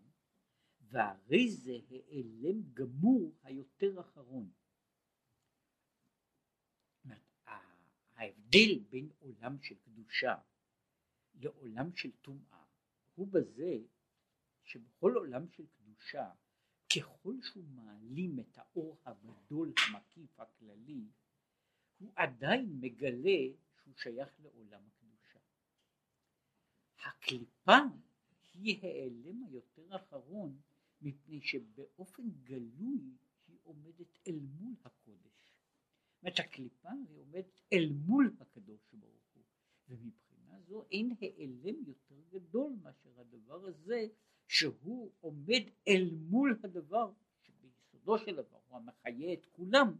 והרי 0.80 1.50
זה 1.50 1.78
העלם 1.90 2.62
גמור 2.74 3.34
היותר 3.42 4.00
אחרון. 4.00 4.50
ההבדל 8.14 8.78
בין 8.90 9.10
עולם 9.18 9.62
של 9.62 9.74
קדושה 9.74 10.34
לעולם 11.34 11.96
של 11.96 12.10
טומאה 12.12 12.64
הוא 13.14 13.28
בזה 13.28 13.78
שבכל 14.64 15.12
עולם 15.14 15.48
של 15.48 15.66
קדושה 15.66 16.30
ככל 16.96 17.34
שהוא 17.42 17.64
מעלים 17.64 18.40
את 18.40 18.58
האור 18.58 18.98
הגדול 19.04 19.72
המקיף 19.88 20.40
הכללי 20.40 21.10
הוא 22.02 22.12
עדיין 22.16 22.78
מגלה 22.80 23.38
שהוא 23.82 23.94
שייך 23.96 24.28
לעולם 24.42 24.82
הקדושה. 24.86 25.38
הקליפה 27.04 27.78
היא 28.54 28.78
העלם 28.82 29.44
היותר 29.44 29.96
אחרון 29.96 30.60
מפני 31.02 31.40
שבאופן 31.40 32.22
גלוי 32.44 33.00
היא 33.48 33.58
עומדת 33.62 34.18
אל 34.28 34.38
מול 34.58 34.74
הקודש. 34.84 35.54
זאת 36.12 36.22
אומרת 36.22 36.38
הקליפה 36.38 36.90
היא 37.08 37.18
עומדת 37.18 37.60
אל 37.72 37.92
מול 38.06 38.36
הקדוש 38.40 38.80
ברוך 38.92 39.34
הוא 39.34 39.42
ומבחינה 39.88 40.60
זו 40.60 40.84
אין 40.90 41.12
העלם 41.20 41.76
יותר 41.86 42.20
גדול 42.30 42.72
מאשר 42.82 43.20
הדבר 43.20 43.66
הזה 43.66 44.06
שהוא 44.48 45.10
עומד 45.20 45.62
אל 45.88 46.10
מול 46.28 46.58
הדבר 46.64 47.12
שביסודו 47.42 48.18
של 48.18 48.36
דבר 48.36 48.58
הוא 48.68 48.76
המחיה 48.76 49.32
את 49.32 49.46
כולם 49.52 49.96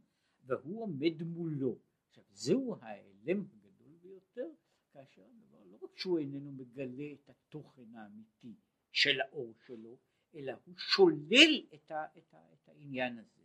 והוא 0.46 0.82
עומד 0.82 1.22
מולו. 1.22 1.78
עכשיו 2.12 2.24
זהו 2.30 2.76
העלם 2.80 3.44
הגדול 3.52 3.96
ביותר 4.02 4.48
כאשר 4.92 5.22
הדבר 5.22 5.64
לא 5.64 5.78
רק 5.82 5.98
שהוא 5.98 6.18
איננו 6.18 6.52
מגלה 6.52 7.12
את 7.12 7.30
התוכן 7.30 7.94
האמיתי 7.94 8.54
של 8.92 9.20
האור 9.20 9.54
שלו, 9.66 9.98
אלא 10.34 10.52
הוא 10.64 10.74
שולל 10.78 11.66
את, 11.74 11.90
ה, 11.90 12.04
את, 12.18 12.34
ה, 12.34 12.52
את 12.54 12.68
העניין 12.68 13.18
הזה. 13.18 13.42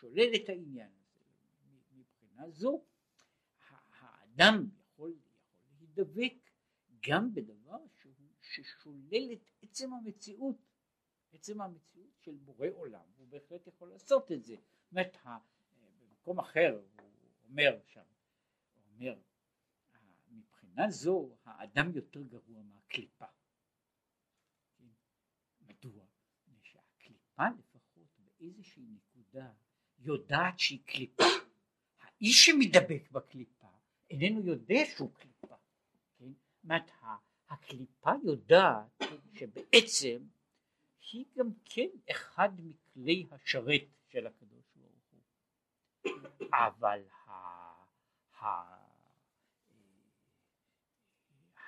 שולל 0.00 0.34
את 0.34 0.48
העניין 0.48 0.90
הזה. 1.00 1.24
מבחינה 1.92 2.50
זו 2.50 2.84
האדם 3.68 4.68
יכול, 4.80 5.10
יכול 5.10 5.14
להידבק 5.80 6.34
גם 7.08 7.34
בדבר 7.34 7.78
שהוא, 8.00 8.12
ששולל 8.42 9.32
את 9.32 9.50
עצם 9.62 9.92
המציאות, 9.92 10.56
עצם 11.32 11.60
המציאות 11.60 12.20
של 12.20 12.36
בורא 12.36 12.68
עולם, 12.72 13.06
הוא 13.16 13.28
בהחלט 13.28 13.66
יכול 13.66 13.88
לעשות 13.88 14.32
את 14.32 14.44
זה. 14.44 14.56
זאת 14.56 14.92
אומרת, 14.92 15.16
במקום 16.28 16.38
אחר 16.38 16.80
הוא 16.98 17.07
אומר 17.48 17.78
שם, 17.86 18.02
אומר 18.92 19.14
מבחינה 20.30 20.90
זו 20.90 21.36
האדם 21.44 21.92
יותר 21.94 22.22
גרוע 22.22 22.62
מהקליפה. 22.62 23.26
כן? 24.78 24.84
מדוע? 25.60 26.04
שהקליפה 26.62 27.42
לפחות 27.58 28.08
באיזושהי 28.38 28.84
נקודה 28.86 29.52
יודעת 29.98 30.58
שהיא 30.58 30.80
קליפה. 30.86 31.24
האיש 32.00 32.46
שמדבק 32.46 33.10
בקליפה 33.10 33.68
איננו 34.10 34.46
יודע 34.46 34.80
שהוא 34.96 35.14
קליפה. 35.14 35.56
כן? 36.18 36.32
זאת 36.62 36.90
הקליפה 37.48 38.10
יודעת 38.24 39.02
שבעצם 39.34 40.26
היא 41.12 41.24
גם 41.36 41.50
כן 41.64 41.88
אחד 42.10 42.48
מכלי 42.58 43.26
השרת 43.30 43.82
של 44.08 44.26
הקדוש 44.26 44.64
ברוך 44.76 45.12
הוא. 45.12 45.20
אבל. 46.52 47.02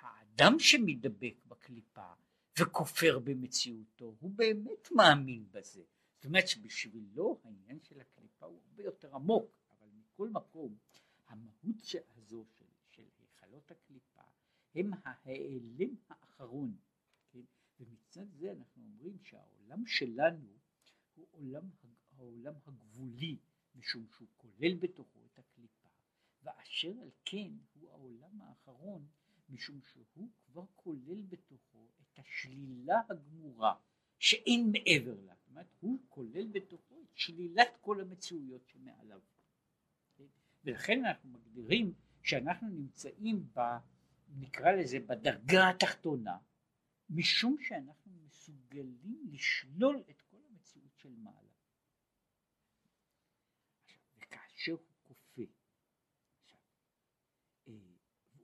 האדם 0.00 0.58
שמדבק 0.58 1.34
בקליפה 1.48 2.12
וכופר 2.58 3.18
במציאותו 3.18 4.16
הוא 4.20 4.30
באמת 4.30 4.88
מאמין 4.96 5.46
בזה. 5.50 5.82
זאת 6.16 6.24
אומרת 6.24 6.48
שבשבילו 6.48 7.40
העניין 7.44 7.80
של 7.82 8.00
הקליפה 8.00 8.46
הוא 8.46 8.60
הרבה 8.70 8.82
יותר 8.82 9.14
עמוק, 9.14 9.50
אבל 9.70 9.88
מכל 9.92 10.28
מקום 10.28 10.76
המהות 11.28 11.76
הזו 12.16 12.44
של, 12.58 12.64
של 12.90 13.04
היכלות 13.18 13.70
הקליפה 13.70 14.22
הם 14.74 14.90
ההיעלם 15.04 15.94
האחרון, 16.08 16.76
כן? 17.32 17.40
ומצד 17.80 18.26
זה 18.38 18.52
אנחנו 18.52 18.82
אומרים 18.82 19.18
שהעולם 19.22 19.86
שלנו 19.86 20.58
הוא 21.14 21.26
עולם, 21.30 21.70
העולם 22.16 22.54
הגבולי, 22.66 23.36
משום 23.74 24.06
שהוא 24.16 24.28
כולל 24.36 24.74
בתוכו 24.74 25.20
את 25.32 25.38
הקליפה, 25.38 25.79
ואשר 26.42 26.92
על 27.02 27.10
כן 27.24 27.52
הוא 27.74 27.90
העולם 27.90 28.40
האחרון, 28.40 29.06
משום 29.48 29.80
שהוא 29.82 30.28
כבר 30.46 30.64
כולל 30.76 31.22
בתוכו 31.22 31.88
את 32.00 32.18
השלילה 32.18 33.00
הגמורה 33.10 33.74
שאין 34.18 34.72
מעבר 34.72 35.20
לה, 35.20 35.34
זאת 35.34 35.48
אומרת 35.48 35.66
הוא 35.80 35.98
כולל 36.08 36.46
בתוכו 36.46 37.02
את 37.02 37.16
שלילת 37.16 37.76
כל 37.80 38.00
המציאויות 38.00 38.68
שמעליו, 38.68 39.20
כן? 40.16 40.24
ולכן 40.64 41.04
אנחנו 41.04 41.30
מגדירים 41.30 41.94
שאנחנו 42.22 42.68
נמצאים 42.68 43.48
ב... 43.54 43.60
נקרא 44.38 44.72
לזה 44.72 44.98
בדרגה 45.00 45.70
התחתונה, 45.70 46.38
משום 47.10 47.56
שאנחנו 47.60 48.12
מסוגלים 48.26 49.28
לשלול 49.32 50.02
את 50.10 50.22
כל 50.22 50.36
המציאות 50.50 50.96
של 50.96 51.14
מעלה. 51.16 51.36
עכשיו, 53.84 54.00
וכאשר 54.18 54.72
הוא 54.72 54.80
כופה, 55.02 55.42
עכשיו, 56.42 56.58
אה, 57.68 57.72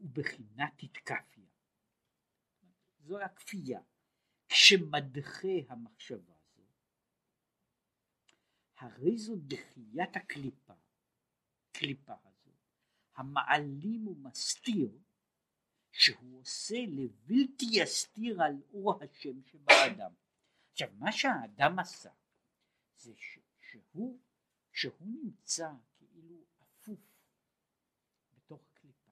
הוא 0.07 0.13
בחינת 0.15 0.83
התקפיה, 0.83 1.45
זו 2.99 3.21
הכפייה, 3.21 3.81
כשמדחה 4.49 5.49
המחשבה 5.69 6.35
הזו, 6.35 6.63
הרי 8.77 9.19
זו 9.19 9.37
דחיית 9.37 10.17
הקליפה, 10.17 10.75
קליפה 11.73 12.13
הזו, 12.25 12.51
המעלים 13.15 14.09
ומסתיר 14.09 14.99
שהוא 15.93 16.41
עושה 16.41 16.77
לבלתי 16.89 17.67
יסתיר 17.73 18.43
על 18.43 18.63
אור 18.73 19.05
השם 19.05 19.43
שבאדם. 19.43 20.15
עכשיו 20.73 20.89
מה 20.99 21.13
שהאדם 21.13 21.79
עשה 21.79 22.13
זה 22.97 23.13
ש, 23.17 23.39
שהוא, 23.59 24.21
שהוא 24.73 25.09
נמצא 25.23 25.71
כאילו 25.97 26.45
אפוף 26.63 27.01
בתוך 28.33 28.67
הקליפה, 28.71 29.11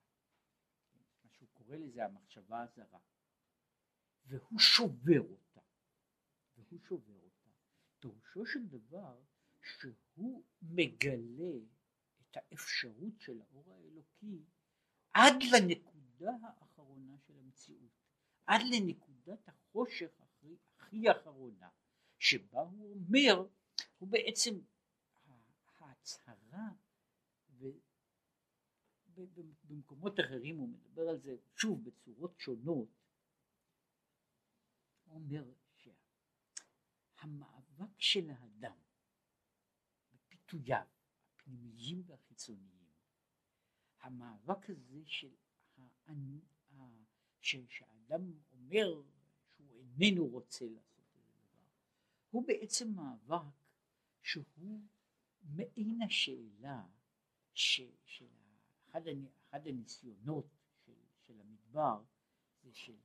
מה 1.24 1.30
שהוא 1.30 1.48
קורא 1.74 1.86
לזה 1.86 2.04
המחשבה 2.04 2.62
הזרה, 2.62 2.98
והוא 4.26 4.58
שובר 4.58 5.20
אותה, 5.20 5.60
והוא 6.56 6.80
שובר 6.88 7.20
אותה, 7.24 7.50
פירושו 7.98 8.46
של 8.46 8.66
דבר 8.66 9.20
שהוא 9.62 10.44
מגלה 10.62 11.58
את 12.20 12.36
האפשרות 12.36 13.20
של 13.20 13.40
האור 13.40 13.74
האלוקי 13.74 14.44
עד 15.14 15.34
לנקודה 15.52 16.30
האחרונה 16.42 17.18
של 17.18 17.38
המציאות, 17.38 17.92
עד 18.46 18.60
לנקודת 18.70 19.48
החושך 19.48 20.20
הכי, 20.20 20.56
הכי 20.78 21.10
אחרונה, 21.10 21.68
שבה 22.18 22.60
הוא 22.60 22.94
אומר, 22.94 23.46
הוא 23.98 24.08
בעצם 24.08 24.54
ההצהרה, 25.78 26.68
ובמקומות 29.16 30.20
אחרים 30.20 30.56
הוא 30.56 30.68
מדבר 30.68 31.08
על 31.08 31.18
זה 31.18 31.36
שוב 31.56 31.84
בצורות 31.84 32.40
שונות, 32.40 32.88
הוא 35.04 35.14
אומר 35.14 35.52
שהמאבק 37.16 38.00
של 38.00 38.30
האדם 38.30 38.76
בפיתוייו 40.12 40.86
הפנימיים 41.34 42.02
והחיצוניים, 42.06 42.84
המאבק 44.00 44.70
הזה 44.70 45.00
של 45.04 45.34
שהאדם 47.68 48.32
אומר 48.52 49.02
שהוא 49.56 49.82
איננו 50.00 50.26
רוצה 50.26 50.64
לעשות 50.64 51.04
איזה 51.16 51.30
דבר, 51.34 51.62
הוא 52.30 52.46
בעצם 52.46 52.92
מאבק 52.94 53.54
שהוא 54.22 54.80
מעין 55.42 56.02
השאלה 56.02 56.86
ש, 57.54 57.80
של 58.04 58.28
אחד, 58.94 59.02
אחד 59.50 59.66
הניסיונות 59.66 60.46
של, 60.86 60.92
של 61.18 61.40
המדבר 61.40 62.02
זה 62.62 62.74
של 62.74 62.96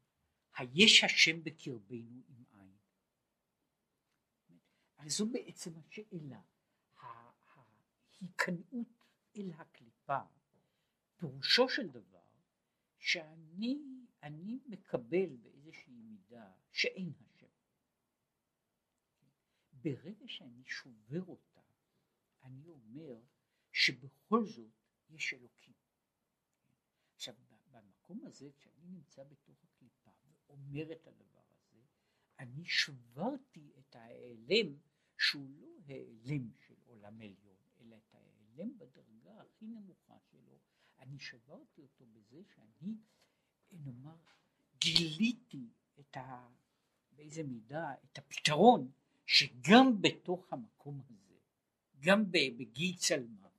היש 0.56 1.04
השם 1.04 1.44
בקרבנו 1.44 2.22
עם 2.28 2.44
עין. 2.52 2.78
אז 4.98 5.12
זו 5.12 5.26
בעצם 5.30 5.72
השאלה, 5.80 6.42
ההיכנעות 8.20 9.06
אל 9.36 9.52
הקליפה, 9.54 10.20
פירושו 11.18 11.70
של 11.70 11.88
דבר 11.88 12.26
שאני 12.98 13.80
אני 14.24 14.60
מקבל 14.66 15.36
באיזושהי 15.36 15.94
מידה 15.94 16.52
שאין 16.72 17.14
השם. 17.20 17.48
ברגע 19.74 20.28
שאני 20.28 20.64
שובר 20.66 21.22
אותה, 21.28 21.62
אני 22.44 22.68
אומר 22.68 23.22
שבכל 23.72 24.46
זאת 24.46 24.72
יש 25.10 25.34
אלוקים. 25.34 25.79
במקום 28.10 28.28
הזה 28.28 28.50
כשאני 28.58 28.88
נמצא 28.88 29.24
בתוך 29.24 29.64
הקליפה 29.64 30.10
ואומר 30.24 30.92
את 30.92 31.08
הדבר 31.08 31.42
הזה, 31.52 31.80
אני 32.40 32.66
שברתי 32.66 33.72
את 33.80 33.96
ההיעלם 33.96 34.78
שהוא 35.18 35.50
לא 35.60 35.68
העלם 35.88 36.52
של 36.68 36.76
עולם 36.86 37.22
עליון, 37.22 37.58
אלא 37.80 37.96
את 37.96 38.16
ההיעלם 38.16 38.78
בדרגה 38.78 39.42
הכי 39.42 39.66
נמוכה 39.66 40.18
שלו, 40.32 40.60
אני 41.00 41.20
שברתי 41.20 41.82
אותו 41.82 42.06
בזה 42.06 42.42
שאני 42.56 42.96
נאמר 43.72 44.18
גיליתי 44.80 45.68
את 46.00 46.18
ה... 46.18 46.50
באיזה 47.12 47.44
מידה 47.44 47.94
את 48.04 48.18
הפתרון 48.18 48.92
שגם 49.26 50.02
בתוך 50.02 50.54
המקום 50.54 51.02
הזה 51.10 51.36
גם 52.00 52.32
בגיץ 52.32 53.12
על 53.12 53.28
מוות 53.28 53.50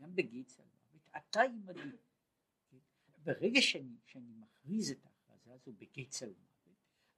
גם 0.00 0.14
בגיץ 0.14 0.60
על 0.60 0.66
מוות 0.66 1.08
אתה 1.16 1.40
עמדי 1.42 1.96
ברגע 3.24 3.60
שאני, 3.62 3.96
שאני 4.06 4.32
מכריז 4.32 4.90
את 4.90 5.06
ההכרזה 5.06 5.52
הזו 5.54 5.72
בגיץ 5.72 6.22
על 6.22 6.28
מוות 6.28 6.50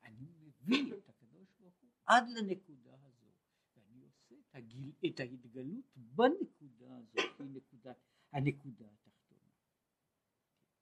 אני 0.05 0.27
מביא 0.41 0.95
את 0.95 1.09
הקדוש 1.09 1.49
ברוך 1.61 1.75
הוא 1.81 1.91
עד 2.07 2.25
לנקודה 2.29 2.95
הזו 3.03 3.33
ואני 3.77 4.05
עושה 4.05 4.35
את, 4.35 4.55
הגיל, 4.55 4.93
את 5.07 5.21
ההתגלות 5.21 5.97
בנקודה 5.97 6.97
הזו 6.99 7.19
היא 7.39 7.49
נקודת 7.53 7.97
הנקודה 8.33 8.87
התחתונה. 8.91 9.51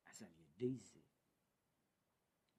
אז 0.06 0.22
על 0.22 0.32
ידי 0.38 0.78
זה, 0.78 1.00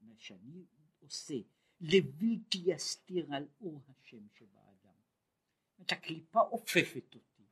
מה 0.01 0.17
שאני 0.17 0.65
עושה, 0.99 1.33
לבלתי 1.79 2.57
יסתיר 2.65 3.33
על 3.33 3.47
אור 3.61 3.81
השם 3.87 4.27
שבאדם. 4.29 4.93
את 5.81 5.91
הקליפה 5.91 6.39
אופפת 6.39 7.15
אותי. 7.15 7.43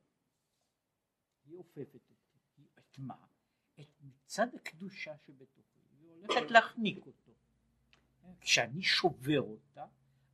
היא 1.43 1.55
אופפת 1.55 2.09
אותי. 2.09 2.39
את 2.79 2.99
מה? 2.99 3.27
את 3.79 4.01
מצד 4.29 4.55
הקדושה 4.55 5.17
שבתוכי. 5.17 5.79
היא 5.99 6.09
הולכת 6.09 6.51
להחניק 6.51 7.05
אותו. 7.05 7.31
כשאני 8.41 8.83
שובר 8.83 9.39
אותה, 9.39 9.85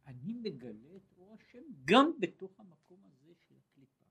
אני 0.06 0.34
מגלה 0.34 0.96
את 0.96 1.18
אור 1.18 1.38
השם 1.40 1.64
גם 1.86 2.12
בתוך 2.20 2.60
המקום 2.60 3.06
הזה 3.06 3.34
של 3.48 3.56
הקליפה. 3.58 4.06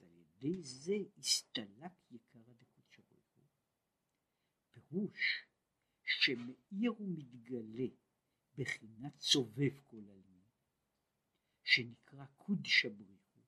אז 0.00 0.02
על 0.02 0.08
ידי 0.18 0.62
זה 0.62 0.94
הסתלק 1.18 1.92
יקר 2.10 2.38
הדקות 2.38 2.96
ברוך. 3.08 3.50
פירוש 4.70 5.46
שמאיר 6.04 7.02
ומתגלה 7.02 7.88
בחינת 8.54 9.20
סובב 9.20 9.80
כל 9.86 9.96
עלמין, 9.96 10.48
שנקרא 11.64 12.24
קודשא 12.36 12.88
בריך 12.88 13.22
הוא, 13.34 13.42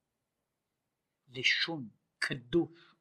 לשון 1.29 1.89
קדוש 2.19 2.92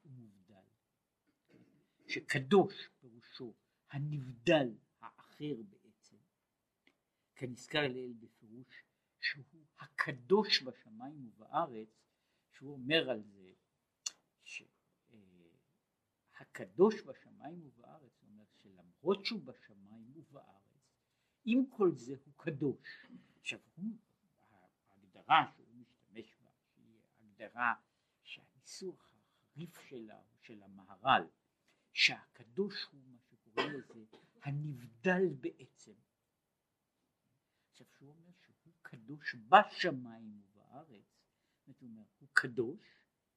שקדוש 2.12 2.88
פירושו 3.00 3.54
הנבדל 3.90 4.74
האחר 5.00 5.54
בעצם, 5.70 6.16
כנזכר 7.36 7.88
לעיל 7.88 8.12
בפירוש 8.12 8.84
שהוא 9.20 9.64
הקדוש 9.78 10.62
בשמיים 10.62 11.26
ובארץ, 11.26 11.88
שהוא 12.50 12.72
אומר 12.72 13.10
על 13.10 13.22
זה 13.22 13.52
שהקדוש 16.34 16.94
אה, 16.94 17.04
בשמיים 17.12 17.66
ובארץ, 17.66 18.22
הוא 18.22 18.30
אומר 18.30 18.44
שלמרות 18.62 19.26
שהוא 19.26 19.42
בשמיים 19.44 20.12
ובארץ, 20.14 20.96
עם 21.44 21.66
כל 21.70 21.90
זה 21.94 22.14
הוא 22.24 22.34
קדוש. 22.36 23.06
עכשיו 23.40 23.58
הוא, 23.76 23.96
ההגדרה 24.90 25.52
שהוא 25.54 25.66
משתמש 25.74 26.36
בה, 26.42 26.50
שהיא 26.74 27.00
הגדרה 27.20 27.74
שהניסוח 28.22 29.12
החריף 29.14 29.80
שלה 29.80 30.16
הוא 30.16 30.24
של 30.42 30.62
המהר"ל, 30.62 31.26
שהקדוש 31.92 32.84
הוא 32.84 33.00
מה 33.06 33.18
שקוראים 33.18 33.72
לזה 33.72 34.04
הנבדל 34.42 35.28
בעצם. 35.40 35.94
עכשיו 37.70 37.86
שהוא 37.86 38.10
אומר 38.10 38.32
שהוא 38.42 38.74
קדוש 38.82 39.34
בשמיים 39.34 40.42
ובארץ, 40.42 41.04
זאת 41.66 41.82
אומרת 41.82 42.16
הוא 42.18 42.28
קדוש, 42.32 42.80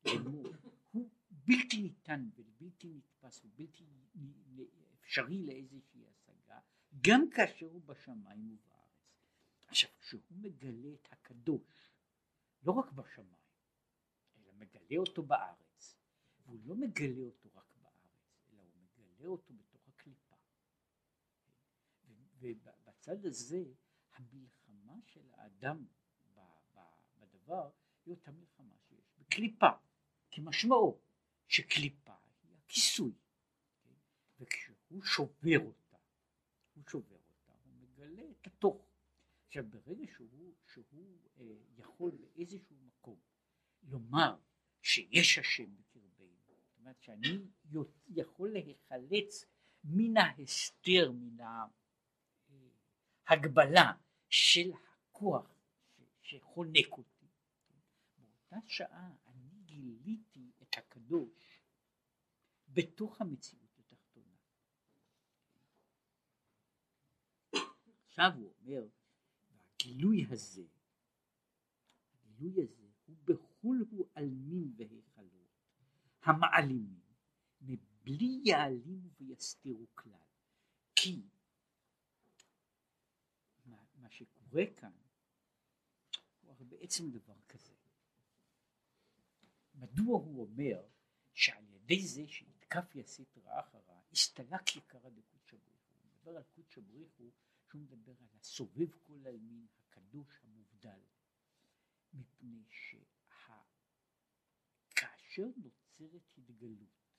הוא, 0.04 1.10
בלתי 1.30 1.82
ניתן 1.82 2.30
ובלתי 2.36 2.90
נתפס 2.90 3.46
ובלתי 3.46 3.86
אפשרי 4.94 5.46
לאיזושהי 5.46 6.08
השגה, 6.08 6.60
גם 7.02 7.30
כאשר 7.30 7.66
הוא 7.66 7.82
בשמיים 7.82 8.52
ובארץ. 8.52 8.76
עכשיו 9.68 9.90
כשהוא 10.00 10.22
מגלה 10.32 10.94
את 10.94 11.08
הקדוש, 11.14 11.92
לא 12.64 12.72
רק 12.72 12.92
בשמיים, 12.92 13.46
אלא 14.38 14.52
מגלה 14.54 14.98
אותו 14.98 15.24
בארץ, 15.24 15.98
והוא 16.46 16.60
לא 16.66 16.76
מגלה 16.76 17.22
אותו 17.22 17.50
רק 17.54 17.65
מגלה 19.26 19.32
אותו 19.32 19.54
בתוך 19.54 19.88
הקליפה. 19.88 20.36
ובצד 22.40 23.26
הזה 23.26 23.64
המלחמה 24.14 24.94
של 25.06 25.32
האדם 25.34 25.86
בדבר 27.18 27.72
היא 28.06 28.14
אותה 28.14 28.32
מלחמה 28.32 28.76
שיש 28.88 29.14
בקליפה, 29.18 29.70
כמשמעו 30.32 31.02
שקליפה 31.48 32.16
היא 32.44 32.58
הכיסוי, 32.58 33.14
כן? 33.82 33.94
וכשהוא 34.40 35.04
שובר 35.04 35.60
אותה, 35.66 35.98
הוא 36.74 36.84
שובר 36.90 37.16
אותה, 37.16 37.54
הוא 37.64 37.74
מגלה 37.74 38.24
את 38.32 38.48
התוך. 38.48 38.88
עכשיו 39.48 39.64
ברגע 39.70 40.06
שהוא, 40.16 40.56
שהוא 40.66 41.18
אה, 41.38 41.46
יכול 41.78 42.12
באיזשהו 42.12 42.76
מקום 42.76 43.20
לומר 43.84 44.38
שיש 44.82 45.38
השם 45.38 45.76
אומרת 46.86 47.02
שאני 47.02 47.38
יכול 48.10 48.52
להיחלץ 48.54 49.46
מן 49.84 50.18
ההסתר, 50.18 51.12
מן 51.12 51.38
ההגבלה 53.28 53.92
של 54.30 54.72
הכוח 54.74 55.56
שחונק 56.22 56.92
אותי, 56.92 57.28
באותה 58.18 58.68
שעה 58.68 59.12
אני 59.28 59.50
גיליתי 59.66 60.52
את 60.62 60.78
הקדוש 60.78 61.60
בתוך 62.68 63.22
המציאות 63.22 63.80
התחתונה. 63.80 64.36
עכשיו 68.06 68.32
הוא 68.36 68.54
אומר, 68.62 68.88
הגילוי 69.50 70.26
הזה, 70.30 70.64
הגילוי 72.14 72.64
הזה 72.64 72.88
הוא 73.06 73.16
בחול 73.26 73.86
הוא 73.90 74.08
עלמין 74.16 74.74
והיכלות, 74.78 75.15
המעלימים, 76.26 77.00
מבלי 77.62 78.42
יעלימו 78.46 79.10
ויסתירו 79.20 79.88
כלל. 79.96 80.12
כי 80.96 81.22
מה, 83.66 83.78
מה 83.96 84.10
שקורה 84.10 84.64
כאן 84.76 84.92
הוא 86.42 86.52
הרי 86.52 86.66
בעצם 86.66 87.12
דבר 87.12 87.42
כזה. 87.48 87.74
מדוע 89.76 90.20
הוא 90.20 90.42
אומר 90.42 90.88
שעל 91.34 91.70
ידי 91.70 92.08
זה 92.08 92.28
שיתקף 92.28 92.96
יסית 92.96 93.38
רעה 93.38 93.60
אחרה, 93.60 94.02
הסתלק 94.12 94.76
יקרא 94.76 95.10
דקודשא 95.10 95.58
בריך 95.58 95.86
הוא 95.90 96.06
מדבר 96.06 96.38
על 96.38 96.44
קודשא 96.44 96.82
בריך 96.82 97.12
הוא 97.18 97.32
שהוא 97.70 97.82
מדבר 97.82 98.12
על 98.12 98.28
הסובב 98.40 98.92
כל 99.04 99.26
העלמין 99.26 99.68
הקדוש 99.80 100.42
המובדל 100.44 101.00
מפני 102.14 102.64
שכאשר 104.90 105.48
נוצרת 106.00 106.38
התגלות 106.38 107.10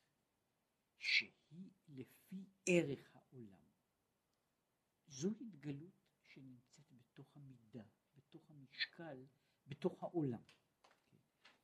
שהיא 0.98 1.70
לפי 1.88 2.44
ערך 2.66 3.16
העולם. 3.16 3.64
זו 5.06 5.30
התגלות 5.40 5.94
שנמצאת 6.22 6.92
בתוך 6.92 7.36
המידה, 7.36 7.84
בתוך 8.16 8.50
המשקל, 8.50 9.26
בתוך 9.66 10.02
העולם. 10.02 10.42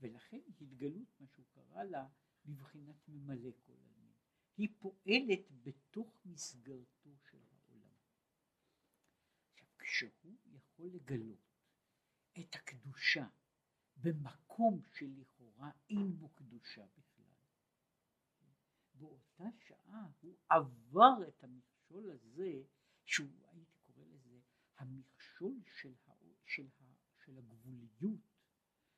ולכן 0.01 0.41
התגלות 0.61 1.21
מה 1.21 1.27
שהוא 1.29 1.47
קרא 1.51 1.85
לה 1.85 2.09
בבחינת 2.45 3.09
ממלא 3.09 3.51
כל 3.67 3.73
עלמין 3.73 4.13
היא 4.57 4.69
פועלת 4.79 5.51
בתוך 5.63 6.21
מסגרתו 6.25 7.17
של 7.31 7.39
העולם. 7.51 7.95
עכשיו 9.53 9.69
כשהוא 9.79 10.37
יכול 10.53 10.91
לגלות 10.91 11.59
את 12.39 12.55
הקדושה 12.55 13.27
במקום 14.03 14.83
שלכאורה 14.95 15.71
אין 15.91 16.19
בו 16.19 16.29
קדושה 16.29 16.87
בכלל. 16.87 17.35
באותה 18.95 19.45
שעה 19.61 20.09
הוא 20.21 20.37
עבר 20.49 21.29
את 21.29 21.45
המכשול 21.45 22.11
הזה 22.11 22.63
שהוא 23.05 23.49
הייתי 23.51 23.79
קורא 23.87 24.05
לזה 24.05 24.41
המכשול 24.79 25.61
של, 25.67 25.95
ה, 26.07 26.13
של, 26.47 26.69
ה, 26.81 26.85
של 27.25 27.39
הגבוליות 27.39 28.21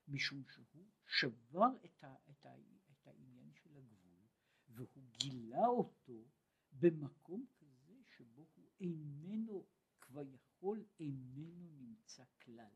משום 0.09 0.45
שהוא 0.45 0.87
שבר 1.07 1.77
את, 1.85 2.05
ה, 2.05 2.15
את, 2.31 2.47
ה, 2.47 2.55
את 2.91 3.07
העניין 3.07 3.51
של 3.55 3.77
הגבול 3.77 4.27
והוא 4.69 5.05
גילה 5.19 5.67
אותו 5.67 6.25
במקום 6.73 7.47
כזה 7.57 7.95
שבו 8.09 8.47
הוא 8.55 8.69
איננו 8.81 9.67
כבר 10.01 10.23
יכול 10.29 10.85
איננו 11.01 11.71
נמצא 11.73 12.25
כלל. 12.43 12.75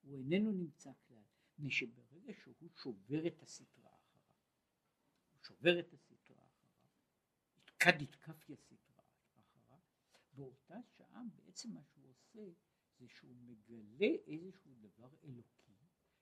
הוא 0.00 0.16
איננו 0.16 0.52
נמצא 0.52 0.92
כלל 1.05 1.05
מפני 1.58 1.70
שברגע 1.70 2.32
שהוא 2.34 2.70
שובר 2.82 3.26
את 3.26 3.42
הסטרה 3.42 3.90
אחריו 3.94 4.26
הוא 5.32 5.44
שובר 5.44 5.80
את 5.80 5.92
הסטרה 5.92 6.44
אחריו 6.44 6.92
כד 7.78 8.02
יתקף 8.02 8.50
הסטרה 8.50 9.04
אחריו 9.04 9.78
באותה 10.32 10.74
שעה 10.96 11.22
בעצם 11.34 11.72
מה 11.72 11.82
שהוא 11.84 12.10
עושה 12.10 12.52
זה 12.98 13.08
שהוא 13.08 13.36
מגלה 13.36 14.14
איזשהו 14.26 14.74
דבר 14.74 15.14
אלוקי 15.24 15.72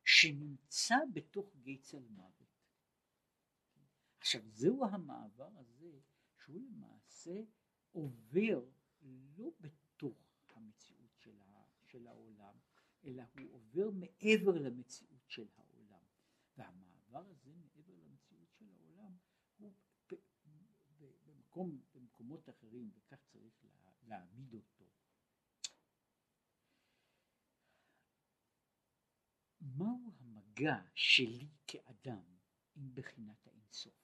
שנמצא 0.04 0.96
בתוך 1.12 1.56
גיא 1.56 1.78
צלמוות. 1.80 2.68
עכשיו 4.18 4.42
זהו 4.48 4.84
המעבר 4.84 5.50
הזה 5.56 6.00
שהוא 6.38 6.60
למעשה 6.60 7.42
עובר 7.92 8.64
לא 9.36 9.50
בתוך 9.60 10.18
המציאות 10.54 11.18
של, 11.86 12.06
העולם 12.06 12.54
אלא 13.04 13.22
הוא 13.38 13.54
עובר 13.54 13.90
מעבר 13.90 14.58
למציאות 14.58 15.13
של 15.34 15.48
העולם 15.56 16.04
והמעבר 16.56 17.26
הזה 17.30 17.54
מעבר 17.54 17.94
למציאות 17.96 18.48
של 18.58 18.70
העולם 18.70 19.16
הוא 19.56 19.74
במקום, 21.26 21.82
במקומות 21.94 22.48
אחרים 22.48 22.90
וכך 22.94 23.18
צריך 23.32 23.64
להעמיד 24.02 24.54
אותו 24.54 24.84
מהו 29.60 30.12
המגע 30.20 30.76
שלי 30.94 31.48
כאדם 31.66 32.36
עם 32.74 32.94
בחינת 32.94 33.46
האינסוף? 33.46 33.94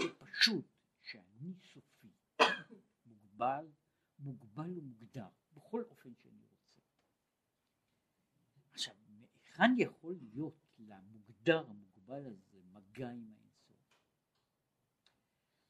זה 0.00 0.08
פשוט 0.18 0.66
שאני 1.02 1.54
סופי, 1.62 2.12
מוגבל, 3.06 3.72
מוגבל 4.18 4.78
ומוגדר, 4.78 5.28
בכל 5.52 5.84
אופן 5.84 6.14
שאני 6.14 6.44
רוצה. 6.44 6.82
עכשיו, 8.72 8.94
מהיכן 9.58 9.74
יכול 9.78 10.16
להיות 10.32 10.54
למוגדר 10.78 11.66
המוגבל 11.68 12.26
הזה 12.26 12.62
מגע 12.72 13.10
עם 13.10 13.32
האינסוף? 13.32 13.76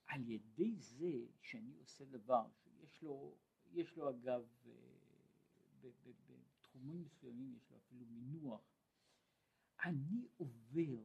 על 0.06 0.28
ידי 0.28 0.76
זה 0.76 1.26
שאני 1.42 1.74
עושה 1.78 2.04
דבר 2.04 2.46
שיש 2.56 3.02
לו, 3.02 3.36
יש 3.72 3.96
לו 3.96 4.10
אגב 4.10 4.42
אה, 4.66 4.72
בתחומים 6.28 7.02
מסוימים 7.02 7.54
יש 7.56 7.70
לו 7.70 7.76
אפילו 7.76 8.06
מינוח, 8.06 8.62
אני 9.84 10.28
עובר, 10.36 11.04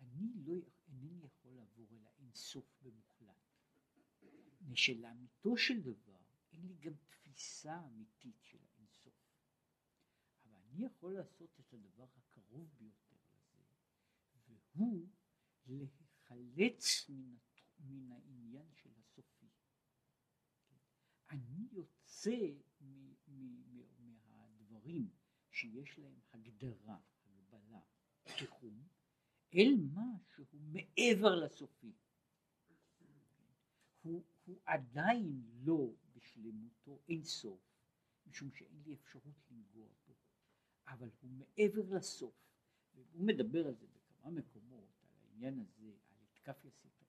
אני 0.00 0.32
לא, 0.46 0.54
אינני 0.88 1.24
יכול 1.24 1.52
לעבור 1.52 1.86
אל 1.92 2.06
האינסוף 2.06 2.64
במוחלט. 2.82 3.36
משלאמיתו 4.68 5.56
של 5.56 5.80
דבר 5.80 6.20
אין 6.52 6.66
לי 6.66 6.74
גם 6.74 6.92
תפיסה 7.08 7.86
אמיתית 7.86 8.42
אני 10.70 10.86
יכול 10.86 11.14
לעשות 11.14 11.60
את 11.60 11.72
הדבר 11.72 12.06
הקרוב 12.16 12.68
ביותר 12.78 13.16
לזה, 13.32 14.54
והוא 14.74 15.08
להיחלץ 15.66 17.08
מן, 17.08 17.36
מן 17.80 18.12
העניין 18.12 18.68
של 18.74 18.90
הסופי. 18.98 19.46
אני 21.30 21.68
יוצא 21.72 22.36
מ, 22.80 23.12
מ, 23.28 23.62
מ, 23.98 24.18
מהדברים 24.30 25.10
שיש 25.50 25.98
להם 25.98 26.20
הגדרה, 26.32 26.98
הגבלה, 27.24 27.80
תיחום, 28.38 28.88
אל 29.54 29.74
מה 29.92 30.18
שהוא 30.34 30.60
מעבר 30.60 31.34
לסופי. 31.34 31.92
הוא, 34.02 34.24
הוא 34.44 34.60
עדיין 34.64 35.42
לא 35.64 35.94
בשלמותו 36.12 37.00
אין 37.08 37.24
סוף, 37.24 37.60
משום 38.26 38.50
שאין 38.52 38.82
לי 38.86 38.94
אפשרות 38.94 39.50
לנגוע 39.50 39.88
בו, 39.88 39.99
אבל 40.90 41.10
הוא 41.20 41.30
מעבר 41.30 41.96
לסוף. 41.96 42.34
הוא 43.12 43.26
מדבר 43.26 43.66
על 43.66 43.74
זה 43.74 43.86
בכמה 43.86 44.30
מקומות, 44.30 44.88
על 45.02 45.18
העניין 45.22 45.58
הזה, 45.58 45.92
על 46.10 46.16
התקפיה 46.22 46.70
סטרחה, 46.70 47.04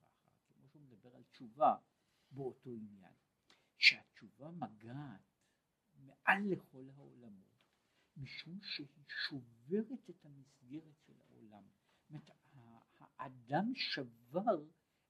כמו 0.47 0.67
שהוא 0.67 0.81
מדבר 0.81 1.15
על 1.15 1.23
תשובה 1.23 1.75
באותו 2.31 2.69
עניין, 2.69 3.13
שהתשובה 3.77 4.51
מגעת 4.51 5.21
מעל 5.95 6.43
לכל 6.51 6.89
העולמות, 6.95 7.51
משום 8.17 8.59
שהיא 8.61 8.87
שוברת 9.27 10.09
את 10.09 10.25
המסגרת 10.25 10.99
של 11.05 11.21
העולם. 11.21 11.63
זאת 11.99 12.09
אומרת, 12.09 12.29
האדם 12.99 13.71
שבר 13.75 14.65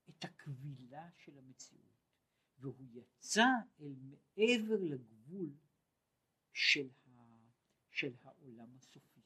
את 0.10 0.26
הכבילה 0.26 1.10
של 1.18 1.38
המציאות, 1.38 1.92
והוא 2.60 2.88
יצא 2.92 3.48
אל 3.80 3.96
מעבר 3.96 4.80
לגבול 4.82 5.50
של, 6.54 6.90
של 7.92 8.14
העולם 8.24 8.76
הסופי. 8.78 9.22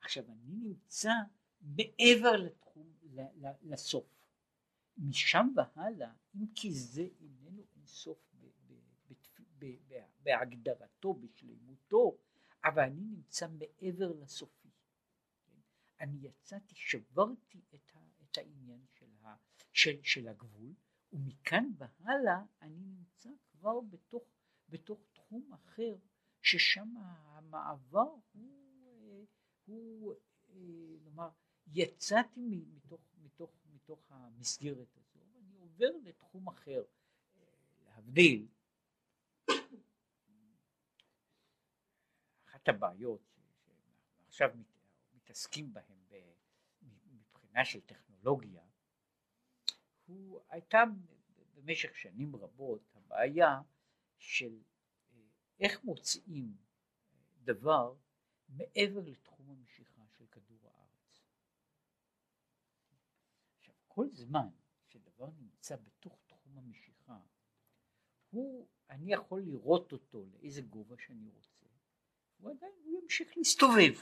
עכשיו 0.00 0.24
אני 0.30 0.54
נמצא 0.56 1.12
מעבר 1.60 2.36
לתחום, 2.36 2.92
לסוף. 3.62 4.06
משם 4.98 5.48
והלאה, 5.56 6.12
אם 6.34 6.46
כי 6.54 6.72
זה 6.72 7.08
איננו 7.20 7.64
אינסוף 7.76 8.34
בהגדרתו, 10.22 11.14
בשלמותו, 11.14 12.16
אבל 12.64 12.82
אני 12.82 13.00
נמצא 13.00 13.48
מעבר 13.48 14.12
לסופי. 14.12 14.68
אני 16.00 16.18
יצאתי, 16.22 16.74
שברתי 16.74 17.60
את, 17.74 17.92
ה, 17.94 17.98
את 18.22 18.38
העניין 18.38 18.84
של, 18.98 19.10
ה, 19.22 19.36
של, 19.72 20.02
של 20.02 20.28
הגבול, 20.28 20.74
ומכאן 21.12 21.70
והלאה 21.78 22.42
אני 22.62 22.84
נמצא 22.84 23.30
כבר 23.50 23.80
בתוך, 23.80 24.24
בתוך 24.68 25.00
תחום 25.12 25.52
אחר, 25.52 25.96
ששם 26.44 26.88
המעבר 26.98 28.14
הוא, 28.32 29.26
הוא 29.66 30.14
נאמר, 31.02 31.28
יצאתי 31.66 32.64
מתוך, 32.74 33.00
מתוך, 33.22 33.50
מתוך 33.74 34.00
המסגרת 34.10 34.96
הזו, 34.96 35.20
ואני 35.34 35.56
עובר 35.56 35.90
לתחום 36.04 36.48
אחר, 36.48 36.82
להבדיל, 37.84 38.46
אחת 42.48 42.68
הבעיות 42.68 43.20
שעכשיו 44.24 44.50
מתעסקים 45.14 45.72
בהן 45.72 45.98
מבחינה 47.06 47.64
של 47.64 47.80
טכנולוגיה, 47.80 48.62
הוא 50.06 50.40
הייתה 50.48 50.82
במשך 51.54 51.96
שנים 51.96 52.36
רבות 52.36 52.82
הבעיה 52.94 53.60
של 54.18 54.58
אה, 54.58 54.73
איך 55.60 55.84
מוצאים 55.84 56.56
דבר 57.44 57.94
מעבר 58.48 59.00
לתחום 59.00 59.50
המשיכה 59.50 60.02
של 60.08 60.26
כדור 60.26 60.58
הארץ. 60.64 61.22
עכשיו 63.58 63.74
כל 63.88 64.08
זמן 64.10 64.48
שדבר 64.88 65.30
נמצא 65.38 65.76
בתוך 65.76 66.18
תחום 66.26 66.58
המשיכה 66.58 67.18
הוא, 68.30 68.66
אני 68.90 69.12
יכול 69.12 69.42
לראות 69.42 69.92
אותו 69.92 70.24
לאיזה 70.32 70.62
גובה 70.62 70.96
שאני 70.98 71.28
רוצה, 71.28 71.66
הוא 72.38 72.50
עדיין, 72.50 72.72
הוא 72.84 73.00
ימשיך 73.02 73.36
להסתובב, 73.36 73.92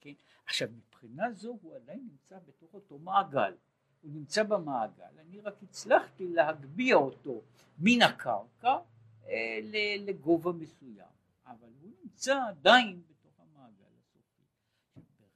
כן? 0.00 0.12
עכשיו 0.46 0.68
מבחינה 0.68 1.32
זו 1.32 1.58
הוא 1.62 1.76
עדיין 1.76 2.00
נמצא 2.10 2.38
בתוך 2.38 2.74
אותו 2.74 2.98
מעגל, 2.98 3.56
הוא 4.00 4.12
נמצא 4.12 4.42
במעגל, 4.42 5.18
אני 5.18 5.40
רק 5.40 5.62
הצלחתי 5.62 6.28
להגביה 6.28 6.96
אותו 6.96 7.42
מן 7.78 8.02
הקרקע 8.02 8.68
אה, 8.68 8.78
לגובה 9.98 10.52
מסוים, 10.52 11.12
אבל 11.46 11.72
הוא 11.80 11.90
נמצא 12.02 12.34
עדיין 12.48 13.02
בתוך 13.06 13.40
המעגל 13.40 13.96
הסופי. 13.98 14.42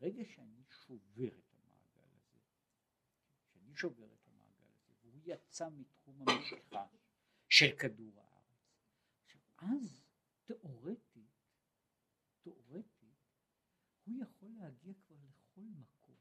ברגע 0.01 0.24
שאני 0.24 0.62
שובר 0.68 1.38
את 1.38 1.53
המעגל 1.53 2.09
הזה, 2.14 2.38
כשאני 3.48 3.74
שובר 3.77 4.07
את 4.12 4.27
המעגל 4.27 4.70
הזה, 4.74 4.92
והוא 5.03 5.20
יצא 5.24 5.68
מתחום 5.68 6.22
המשיכה 6.29 6.87
של 7.48 7.77
כדור 7.79 8.12
הארץ, 8.16 8.72
עכשיו 9.24 9.40
אז 9.59 10.03
תיאורטית, 10.44 11.31
תיאורטית, 12.42 12.98
הוא 14.05 14.14
יכול 14.22 14.51
להגיע 14.59 14.92
כבר 15.07 15.16
לכל 15.16 15.61
מקום. 15.61 16.16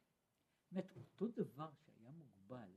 זאת 0.60 0.72
אומרת, 0.72 0.92
אותו 0.96 1.28
דבר 1.28 1.72
שהיה 1.86 2.12
מוגבל, 2.12 2.72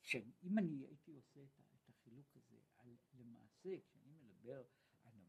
שאם 0.00 0.58
אני 0.58 0.86
הייתי 0.86 1.12
עושה 1.12 1.40
את, 1.44 1.60
את 1.74 1.88
החילוק 1.88 2.36
הזה, 2.36 2.56
על, 2.78 2.96
למעשה 3.14 3.70
כשאני 3.88 4.12
מדבר, 4.12 4.62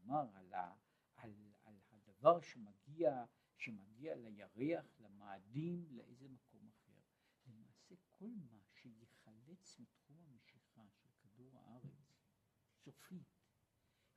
נאמר, 0.08 0.26
על, 0.36 0.54
ה, 0.54 0.74
על, 1.16 1.32
על 1.64 1.74
הדבר 1.92 2.40
שמגיע, 2.40 3.24
שמגיע 3.56 4.14
לירח, 4.16 5.00
למאדים, 5.00 5.86
לאיזה 5.90 6.28
מקום 6.28 6.68
אחר, 6.68 7.00
למעשה 7.46 7.94
כל 8.10 8.30
מה 8.50 8.58
שיחלץ 8.74 9.78
מתחום 9.78 10.16
המשיכה 10.30 10.82
של 10.92 11.08
כדור 11.20 11.58
הארץ, 11.58 12.22
סופית, 12.84 13.28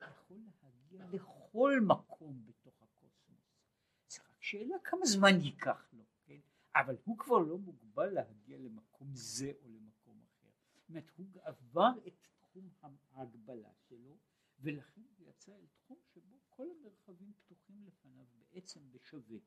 יכול 0.00 0.38
להגיע 0.62 1.06
לכל 1.12 1.72
מקום 1.86 2.46
בתוך 2.46 2.82
הקוסמוס. 2.82 3.62
זה 4.08 4.22
רק 4.22 4.42
שאלה 4.42 4.76
כמה 4.84 5.06
זמן 5.06 5.40
ייקח 5.40 5.88
לו, 5.92 6.04
כן? 6.24 6.40
אבל 6.74 6.96
הוא 7.04 7.18
כבר 7.18 7.38
לא 7.38 7.58
מוגבל 7.58 8.10
להגיע 8.10 8.58
למקום 8.58 9.08
זה 9.14 9.52
או 9.62 9.68
למקום 9.68 10.22
אחר. 10.22 10.48
זאת 10.74 10.88
אומרת, 10.88 11.10
הוא 11.16 11.26
עבר 11.44 11.92
את 12.06 12.14
תחום 12.22 12.68
ההגבלה 13.12 13.72
שלו, 13.88 14.18
ולכן 14.62 15.00
הוא 15.16 15.28
יצא 15.28 15.52
אל 15.52 15.66
תחום 15.66 15.81
שבו 16.00 16.40
כל 16.50 16.66
המרחבים 16.70 17.32
פתוחים 17.32 17.84
לפניו 17.84 18.26
בעצם 18.38 18.92
בשווה. 18.92 19.38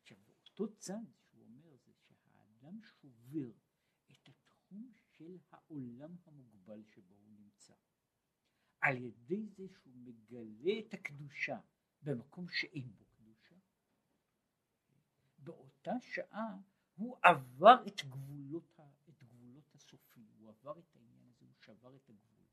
עכשיו, 0.00 0.16
באותו 0.26 0.76
צד 0.76 1.04
שהוא 1.22 1.44
אומר 1.44 1.76
זה 1.76 1.92
שהאדם 1.92 2.82
שובר 2.82 3.50
את 4.10 4.28
התחום 4.28 4.92
של 4.94 5.38
העולם 5.50 6.16
המוגבל 6.26 6.84
שבו 6.84 7.14
הוא 7.14 7.30
נמצא. 7.30 7.74
על 8.80 8.96
ידי 8.96 9.46
זה 9.46 9.68
שהוא 9.68 9.96
מגלה 9.96 10.78
את 10.78 10.94
הקדושה 10.94 11.60
במקום 12.02 12.48
שאין 12.48 12.92
בו 12.96 13.04
קדושה, 13.04 13.56
באותה 15.38 15.92
שעה 16.00 16.58
הוא 16.94 17.16
עבר 17.22 17.86
את 17.86 18.04
גבולות, 18.04 18.80
את 19.08 19.22
גבולות 19.22 19.74
הסופי, 19.74 20.26
הוא 20.38 20.48
עבר 20.48 20.78
את 20.78 20.96
העניין 20.96 21.26
הזה, 21.28 21.46
הוא 21.46 21.54
שבר 21.60 21.96
את 21.96 22.08
הגבול, 22.08 22.46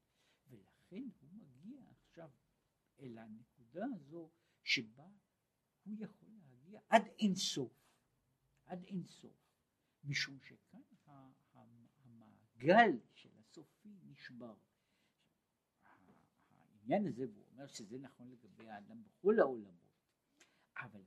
ולכן 0.47 1.03
הוא 1.21 1.29
מגיע 1.33 1.81
עכשיו 1.89 2.29
אל 2.99 3.17
הנקודה 3.17 3.85
הזו 3.95 4.31
שבה 4.63 5.07
הוא 5.83 5.95
יכול 5.99 6.29
להגיע 6.29 6.79
עד 6.89 7.07
אין 7.19 7.35
סוף, 7.35 7.73
עד 8.65 8.83
אין 8.83 9.03
סוף, 9.03 9.37
משום 10.03 10.39
שכאן 10.41 10.81
המעגל 12.03 12.99
של 13.13 13.29
הסופי 13.39 13.89
נשבר. 14.03 14.55
העניין 16.85 17.07
הזה, 17.07 17.25
והוא 17.33 17.45
אומר 17.45 17.67
שזה 17.67 17.97
נכון 17.99 18.31
לגבי 18.31 18.69
האדם 18.69 19.03
בכל 19.03 19.39
העולמות, 19.39 20.05
אבל 20.77 21.03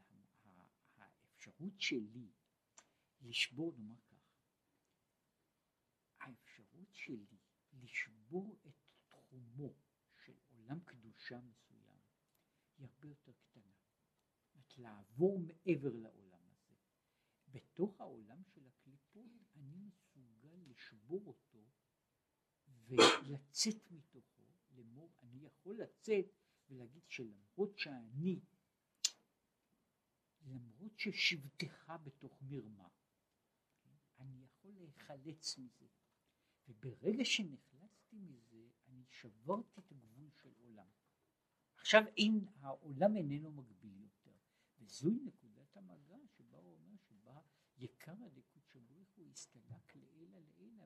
האפשרות 0.97 1.81
שלי 1.81 2.31
לשבור, 3.21 3.75
נאמר 3.79 4.01
כך, 4.11 4.17
האפשרות 6.21 6.95
שלי 6.95 7.39
לשבור 7.73 8.59
את 8.67 8.75
תחומו 9.09 9.75
של 10.25 10.35
עולם 10.49 10.81
קדושה 10.81 11.41
מסוים 11.41 11.68
היא 12.79 12.87
הרבה 12.87 13.09
יותר 13.09 13.33
קטנה. 13.33 13.73
זאת 14.55 14.79
לעבור 14.79 15.39
מעבר 15.39 15.93
לעולם 15.93 16.51
הזה. 16.51 16.75
בתוך 17.49 18.01
העולם 18.01 18.43
של 18.45 18.67
הקליפות 18.67 19.31
אני 19.55 19.77
מסוגל 19.77 20.57
לשבור 20.71 21.23
אותו 21.27 21.65
ולצאת 22.87 23.91
מתוכו, 23.91 24.45
לאמור 24.71 25.13
אני 25.23 25.47
יכול 25.47 25.81
לצאת 25.81 26.27
ולהגיד 26.69 27.03
שלמרות 27.09 27.79
שאני 27.79 28.41
למרות 30.43 30.99
ששבטך 30.99 31.93
בתוך 32.05 32.43
מרמה, 32.43 32.89
אני 34.19 34.45
יכול 34.45 34.73
להיחלץ 34.73 35.59
מזה. 35.59 35.87
וברגע 36.69 37.25
שנחלצתי 37.25 38.17
מזה, 38.17 38.69
אני 38.89 39.05
שברתי 39.11 39.81
את 39.81 39.93
הגבול 39.93 40.31
של 40.31 40.53
עולם. 40.59 40.89
עכשיו 41.89 42.05
אין, 42.17 42.47
העולם 42.61 43.17
איננו 43.17 43.53
מגביל 43.53 44.01
יותר. 44.01 44.31
וזוהי 44.79 45.21
נקודת 45.25 45.77
המגע 45.77 46.17
שבה 46.37 46.59
הוא 46.59 46.75
אומר, 46.75 46.97
שבה 46.97 47.41
יקר 47.79 48.15
הדקות 48.27 48.67
שבריך 48.67 49.09
הוא 49.17 49.27
הסתלק 49.31 49.95
לעילא 49.95 50.39
לעילא, 50.41 50.85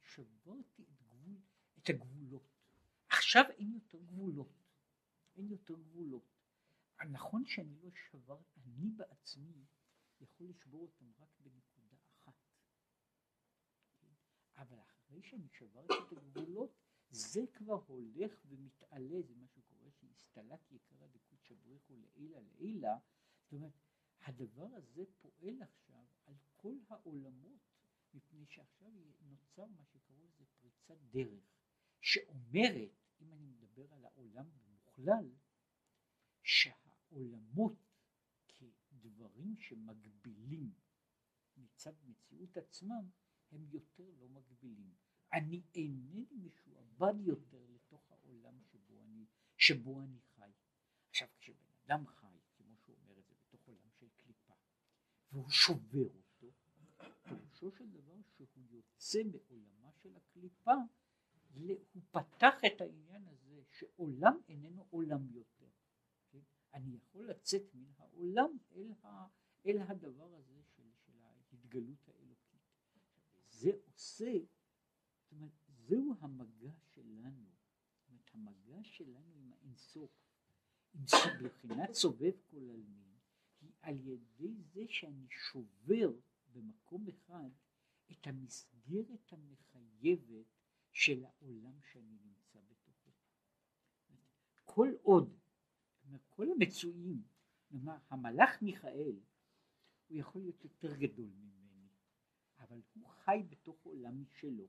שברתי 0.00 0.82
את, 0.82 1.02
גבול, 1.02 1.36
את 1.78 1.88
הגבולות. 1.88 2.48
עכשיו 3.08 3.44
אין 3.58 3.72
יותר 3.72 4.02
גבולות. 4.02 4.62
אין 5.36 5.48
יותר 5.48 5.74
גבולות. 5.74 6.24
נכון 7.10 7.44
שאני 7.44 7.76
לא 7.82 7.90
שבר, 7.94 8.42
אני 8.56 8.90
בעצמי 8.90 9.64
יכול 10.20 10.48
לשבור 10.48 10.82
אותם 10.82 11.12
רק 11.18 11.28
בנקודה 11.40 11.96
אחת. 12.12 12.34
אבל 14.56 14.78
אחרי 14.80 15.22
שאני 15.22 15.48
שברתי 15.48 15.94
את 16.06 16.12
הגבולות, 16.12 16.72
זה 17.10 17.40
כבר 17.52 17.82
הולך 17.86 18.32
ומתעלה, 18.48 19.22
זה 19.22 19.34
מה 19.34 19.46
שהסתלק 20.34 20.72
יקרה 20.72 21.08
דקות 21.08 21.50
בריחו 21.62 21.96
לעילה 21.96 22.40
לעילה, 22.40 22.98
זאת 23.42 23.52
אומרת, 23.52 23.72
הדבר 24.22 24.68
הזה 24.74 25.04
פועל 25.18 25.62
עכשיו 25.62 26.04
על 26.26 26.34
כל 26.56 26.76
העולמות, 26.88 27.60
מפני 28.14 28.46
שעכשיו 28.46 28.90
נוצר 29.20 29.66
מה 29.66 29.84
שקראו 29.84 30.24
לזה 30.24 30.44
פריצת 30.60 30.98
דרך, 31.10 31.44
שאומרת, 32.00 32.90
אם 33.20 33.32
אני 33.32 33.46
מדבר 33.46 33.92
על 33.94 34.04
העולם 34.04 34.50
במוכלל, 34.50 35.30
שהעולמות 36.42 37.76
כדברים 38.48 39.56
שמגבילים 39.58 40.72
מצד 41.56 41.94
מציאות 42.04 42.56
עצמם, 42.56 43.10
הם 43.52 43.64
יותר 43.70 44.10
לא 44.18 44.28
מגבילים. 44.28 44.94
אני 45.32 45.62
אינני 45.74 46.26
משועבד 46.32 47.14
יותר 47.20 47.66
לתוך 47.68 48.10
העולם 48.10 48.60
שבו 49.60 50.00
אני, 50.00 50.20
חי. 50.36 50.50
עכשיו 51.08 51.28
כשבן 51.38 51.72
אדם 51.84 52.06
חי, 52.06 52.38
כמו 52.56 52.76
שהוא 52.76 52.96
אומר 52.96 53.18
את 53.18 53.26
זה, 53.26 53.34
בתוך 53.34 53.66
עולם 53.66 53.90
של 53.98 54.06
קליפה, 54.16 54.52
והוא 55.32 55.50
שובר 55.50 56.08
אותו, 56.14 56.52
פירושו 57.22 57.70
של 57.70 57.90
דבר 57.90 58.16
שהוא 58.34 58.66
יוצא 58.70 59.18
מעולמה 59.24 59.92
של 59.92 60.16
הקליפה, 60.16 60.74
הוא 61.92 62.02
פתח 62.10 62.54
את 62.66 62.80
העניין 62.80 63.28
הזה 63.28 63.62
שעולם 63.70 64.38
איננו 64.48 64.86
עולם 64.90 65.26
יותר. 65.32 65.68
כן? 66.30 66.40
אני 66.74 66.96
יכול 66.96 67.30
לצאת 67.30 67.62
מן 67.74 67.92
העולם 67.98 68.56
אל, 68.72 68.92
ה, 69.02 69.26
אל 69.66 69.78
הדבר 69.78 70.34
הזה 70.34 70.62
של, 70.76 70.90
של 71.06 71.22
ההתגלות 71.22 72.08
האלוקית. 72.08 72.60
זה 73.48 73.70
עושה 73.86 74.32
זאת 75.30 75.32
אומרת, 75.32 75.52
זהו 75.68 76.14
המגע 76.20 76.72
שלנו, 76.94 77.46
זאת 77.98 78.08
אומרת, 78.08 78.30
המגע 78.34 78.82
שלנו 78.82 79.34
עם 79.36 79.52
האינסוף, 79.52 80.10
עם 80.94 81.04
בחינת 81.44 81.92
סובב 81.92 82.32
כל 82.50 82.56
עלמין, 82.56 83.14
היא 83.60 83.72
על 83.82 84.00
ידי 84.00 84.54
זה 84.62 84.82
שאני 85.00 85.26
שובר 85.30 86.10
במקום 86.52 87.06
אחד 87.08 87.50
את 88.12 88.26
המסגרת 88.26 89.32
המחייבת 89.32 90.46
של 90.92 91.24
העולם 91.24 91.80
שאני 91.92 92.18
נמצא 92.24 92.60
בתוכו. 92.60 93.10
כל 94.64 94.88
עוד, 95.02 95.38
כל 96.28 96.46
המצויים, 96.50 97.22
כלומר 97.68 97.96
המלאך 98.08 98.62
מיכאל, 98.62 99.20
הוא 100.08 100.18
יכול 100.18 100.42
להיות 100.42 100.64
יותר 100.64 100.96
גדול 100.96 101.30
ממני, 101.30 101.88
אבל 102.58 102.80
הוא 102.94 103.08
חי 103.08 103.42
בתוך 103.48 103.82
עולם 103.82 104.22
משלו. 104.22 104.66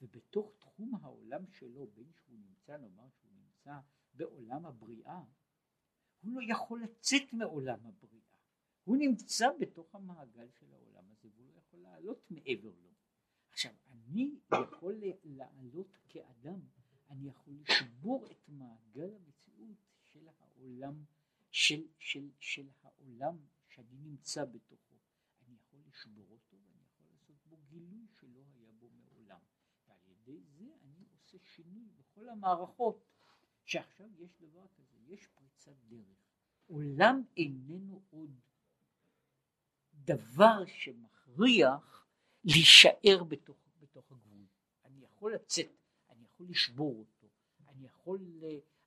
ובתוך 0.00 0.52
תחום 0.58 0.94
העולם 0.94 1.46
שלו, 1.46 1.86
בין 1.94 2.12
שהוא 2.12 2.38
נמצא, 2.38 2.76
נאמר 2.76 3.08
שהוא 3.10 3.32
נמצא 3.32 3.78
בעולם 4.14 4.66
הבריאה, 4.66 5.22
הוא 6.20 6.32
לא 6.32 6.40
יכול 6.48 6.82
לצאת 6.82 7.32
מעולם 7.32 7.86
הבריאה. 7.86 8.19
הוא 8.84 8.96
נמצא 8.96 9.48
בתוך 9.60 9.94
המעגל 9.94 10.48
של 10.50 10.72
העולם 10.72 11.10
הזה 11.10 11.28
והוא 11.34 11.46
לא 11.48 11.58
יכול 11.58 11.80
לעלות 11.80 12.30
מעבר 12.30 12.74
לו. 12.82 12.90
עכשיו, 13.50 13.72
אני 13.90 14.38
יכול 14.52 15.02
לעלות 15.24 15.98
כאדם, 16.08 16.60
אני 17.10 17.28
יכול 17.28 17.54
לשבור 17.54 18.26
את 18.30 18.48
מעגל 18.48 19.14
המציאות 19.14 19.78
של 20.02 20.28
העולם, 20.28 21.04
של, 21.50 21.86
של, 21.98 22.30
של 22.38 22.68
העולם 22.82 23.36
שאני 23.68 23.98
נמצא 23.98 24.44
בתוכו. 24.44 24.96
אני 25.46 25.56
יכול 25.56 25.80
לשבור 25.86 26.26
אותו 26.30 26.56
ואני 26.56 26.82
יכול 26.84 27.06
לעשות 27.12 27.36
בו 27.46 27.56
גילוי 27.68 28.06
שלא 28.20 28.40
היה 28.54 28.72
בו 28.72 28.88
מעולם. 28.90 29.40
ידי 30.10 30.40
זה 30.40 30.64
אני 30.82 31.04
עושה 31.12 31.38
שינוי 31.38 31.88
בכל 31.98 32.28
המערכות, 32.28 33.04
שעכשיו 33.64 34.08
יש 34.18 34.36
דבר 34.40 34.66
כזה, 34.68 34.96
יש 35.06 35.26
פריצת 35.26 35.76
דרך. 35.88 36.18
עולם 36.66 37.22
איננו 37.36 38.02
עוד 38.10 38.40
דבר 40.04 40.64
שמכריח 40.66 42.06
להישאר 42.44 43.24
בתוך, 43.28 43.56
בתוך 43.80 44.12
הגבול. 44.12 44.46
אני 44.84 45.04
יכול 45.04 45.34
לצאת, 45.34 45.66
אני 46.10 46.24
יכול 46.24 46.46
לשבור 46.48 46.98
אותו, 46.98 47.28
אני 47.68 47.86
יכול, 47.86 48.20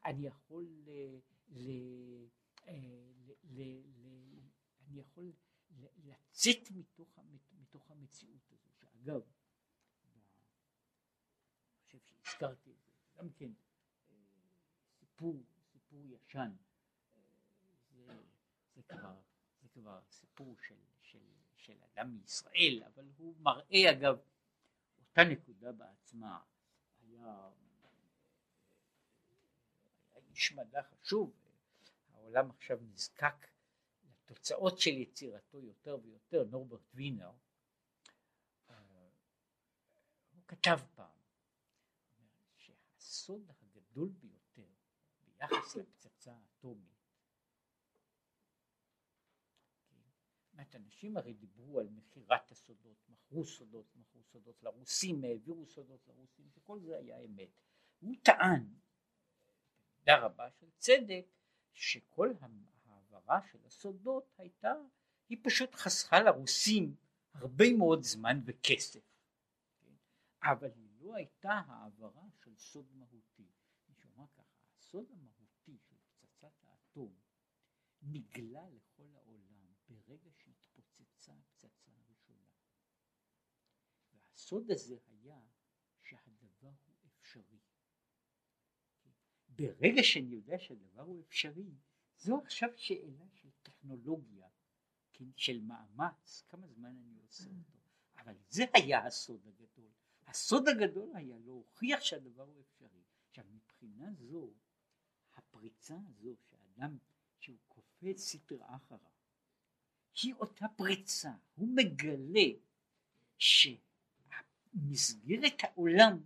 אני 0.06 0.28
יכול 0.28 0.64
ל, 0.64 0.90
ל, 1.50 1.70
אה, 2.68 2.74
ל, 3.26 3.32
ל, 3.44 3.62
ל, 3.62 4.40
אני 4.88 5.00
יכול 5.00 5.32
לצאת 6.04 6.72
מתוך, 6.72 7.20
מתוך 7.60 7.92
המציאות 7.92 8.52
הזו, 8.52 8.70
שאגב 8.80 9.22
הזכרתי 12.26 12.72
את 12.72 12.78
זה, 12.86 12.92
גם 13.18 13.30
כן 13.30 13.52
סיפור, 15.00 15.44
סיפור 15.72 16.06
ישן, 16.06 16.52
אה, 18.10 18.16
זה, 18.16 18.18
זה, 18.76 18.82
כבר, 18.84 19.22
זה 19.62 19.70
כבר 19.70 20.00
סיפור 20.10 20.56
של, 20.68 20.76
של, 21.64 21.78
אדם 21.94 22.18
מישראל, 22.18 22.84
אבל 22.94 23.06
הוא 23.18 23.36
מראה 23.40 23.92
אגב 23.92 24.18
אותה 25.00 25.24
נקודה 25.24 25.72
בעצמה, 25.72 26.40
היה, 27.02 27.50
היה 30.14 30.22
איש 30.30 30.52
מדע 30.52 30.82
חשוב, 30.84 31.34
העולם 32.14 32.52
עכשיו 32.52 32.78
נזקק 32.82 33.48
לתוצאות 34.04 34.80
של 34.80 34.92
יצירתו 34.92 35.62
יותר 35.62 35.98
ויותר, 36.04 36.44
נורברט 36.44 36.90
וינר, 36.94 37.32
אה, 38.70 38.76
הוא 40.34 40.42
כתב 40.48 40.80
פעם 40.96 41.24
הסוד 43.24 43.52
הגדול 43.62 44.10
ביותר 44.10 44.68
ביחס 45.24 45.76
לפצצה 45.76 46.34
האטומית, 46.34 47.03
אנשים 50.76 51.18
הרי 51.18 51.34
דיברו 51.34 51.80
על 51.80 51.88
מכירת 51.90 52.52
הסודות, 52.52 52.98
מכרו 53.10 53.46
סודות, 53.46 53.96
מכרו 53.96 54.24
סודות 54.24 54.64
לרוסים, 54.64 55.24
העבירו 55.24 55.66
סודות 55.66 56.08
לרוסים, 56.08 56.50
וכל 56.54 56.80
זה 56.80 56.98
היה 56.98 57.20
אמת. 57.20 57.50
הוא 58.00 58.16
טען, 58.24 58.68
במידה 59.96 60.26
רבה 60.26 60.52
של 60.52 60.70
צדק, 60.78 61.26
שכל 61.74 62.34
העברה 62.86 63.40
של 63.52 63.66
הסודות 63.66 64.34
הייתה, 64.38 64.74
היא 65.30 65.38
פשוט 65.44 65.76
חסכה 65.76 66.20
לרוסים 66.20 66.96
הרבה 67.34 67.66
מאוד 67.78 68.04
זמן 68.04 68.40
וכסף, 68.46 69.04
כן? 69.80 69.94
אבל 70.44 70.72
היא 70.76 70.90
לא 71.00 71.16
הייתה 71.16 71.52
העברה 71.68 72.28
של 72.44 72.56
סוד 72.58 72.86
מהותי. 72.94 73.48
מישהו 73.90 74.10
אמר 74.16 74.26
ככה, 74.36 74.64
הסוד 74.78 75.06
המהותי 75.12 75.78
של 75.90 75.96
פצצת 76.06 76.64
האטום 76.64 77.14
נגלה 78.02 78.70
לכל 78.70 79.16
העולם 79.16 79.74
ברגע 79.90 80.30
שהתפוצצה 80.32 81.34
הפצצה 81.34 81.92
הראשונה. 81.92 82.48
והסוד 84.54 84.72
הזה 84.72 84.98
היה 85.08 85.40
שהדבר 86.02 86.72
הוא 86.86 86.96
אפשרי. 87.20 87.60
ברגע 89.50 90.04
שאני 90.04 90.36
יודע 90.36 90.60
שהדבר 90.60 91.02
הוא 91.02 91.22
אפשרי, 91.22 91.72
זו 92.18 92.42
עכשיו 92.42 92.70
שאלה 92.78 93.26
של 93.34 93.50
טכנולוגיה, 93.64 94.50
כן, 95.14 95.26
של 95.36 95.62
מאמץ, 95.62 96.44
כמה 96.48 96.68
זמן 96.68 96.98
אני 96.98 97.20
עושה 97.22 97.50
אותו. 97.50 97.80
אבל 98.18 98.36
זה 98.50 98.64
היה 98.74 99.06
הסוד 99.06 99.48
הגדול. 99.48 99.92
הסוד 100.28 100.68
הגדול 100.68 101.16
היה 101.16 101.38
להוכיח 101.38 102.02
שהדבר 102.02 102.44
הוא 102.44 102.62
אפשרי. 102.62 103.04
עכשיו 103.30 103.46
מבחינה 103.50 104.14
זו, 104.14 104.54
הפריצה 105.36 105.98
הזו 106.08 106.36
שאדם 106.50 106.98
שהוא 107.40 107.58
קופץ 107.68 108.20
סטרא 108.20 108.76
אחריו, 108.76 109.12
היא 110.24 110.34
אותה 110.34 110.66
פריצה, 110.78 111.32
הוא 111.56 111.68
מגלה 111.76 112.50
שמסגרת 114.74 115.54
העולם 115.64 116.24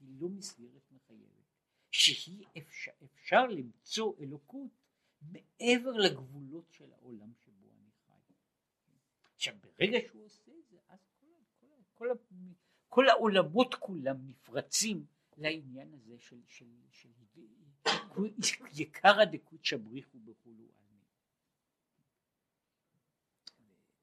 היא 0.00 0.20
לא 0.20 0.28
מסגרת 0.28 0.92
מחייבת, 0.92 1.44
שהיא 1.90 2.44
אפשר, 2.58 2.92
אפשר 3.04 3.46
למצוא 3.46 4.14
אלוקות 4.20 4.70
מעבר 5.22 5.90
לגבולות 5.90 6.72
של 6.72 6.92
העולם 6.92 7.34
שבו 7.34 7.70
אני 7.70 7.90
חי. 8.06 8.34
עכשיו 9.34 9.54
ברגע 9.60 9.98
שהוא 10.08 10.24
עושה 10.24 10.52
את 10.58 10.68
זה, 10.70 10.78
אז 10.88 10.98
כל, 11.20 11.26
כל, 11.58 11.66
כל, 11.94 12.08
כל 12.88 13.08
העולמות 13.08 13.74
כולם 13.74 14.26
נפרצים 14.26 15.06
לעניין 15.36 15.94
הזה 15.94 16.18
של, 16.18 16.40
של, 16.48 16.66
של, 16.90 17.08
של 18.42 18.64
יקרא 18.72 19.24
דקות 19.24 19.60
בריחו 19.84 20.18
וכולו 20.26 20.64
עלמין. 20.64 21.04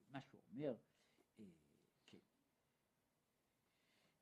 מה 0.10 0.22
שהוא 0.22 0.42
אומר, 0.52 0.76
אה, 1.40 1.46
כן. 2.06 2.18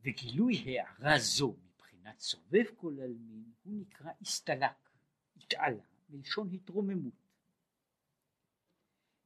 וגילוי 0.08 0.80
הערה 0.80 1.20
זו 1.20 1.56
מבחינת 1.64 2.20
סובב 2.20 2.64
כל 2.76 2.94
עלמין 3.04 3.52
הוא 3.64 3.74
נקרא 3.82 4.12
הסתלק, 4.22 4.90
התעלה, 5.36 5.84
מלשון 6.10 6.50
התרוממות. 6.54 7.14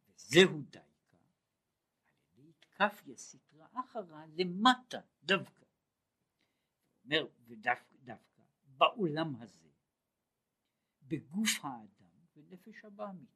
וזהו 0.09 0.61
דייקה, 0.61 1.17
על 2.33 2.39
ידי 2.39 2.49
התקפיה 2.49 3.17
סטרא 3.17 3.67
אחרא 3.73 4.25
למטה 4.37 5.01
דווקא. 5.23 5.65
אומר 7.03 7.27
ודווקא 7.47 7.95
דווקא, 8.03 8.43
בעולם 8.77 9.35
הזה, 9.35 9.69
בגוף 11.01 11.49
האדם 11.63 12.25
ונפש 12.35 12.85
הבעמית. 12.85 13.29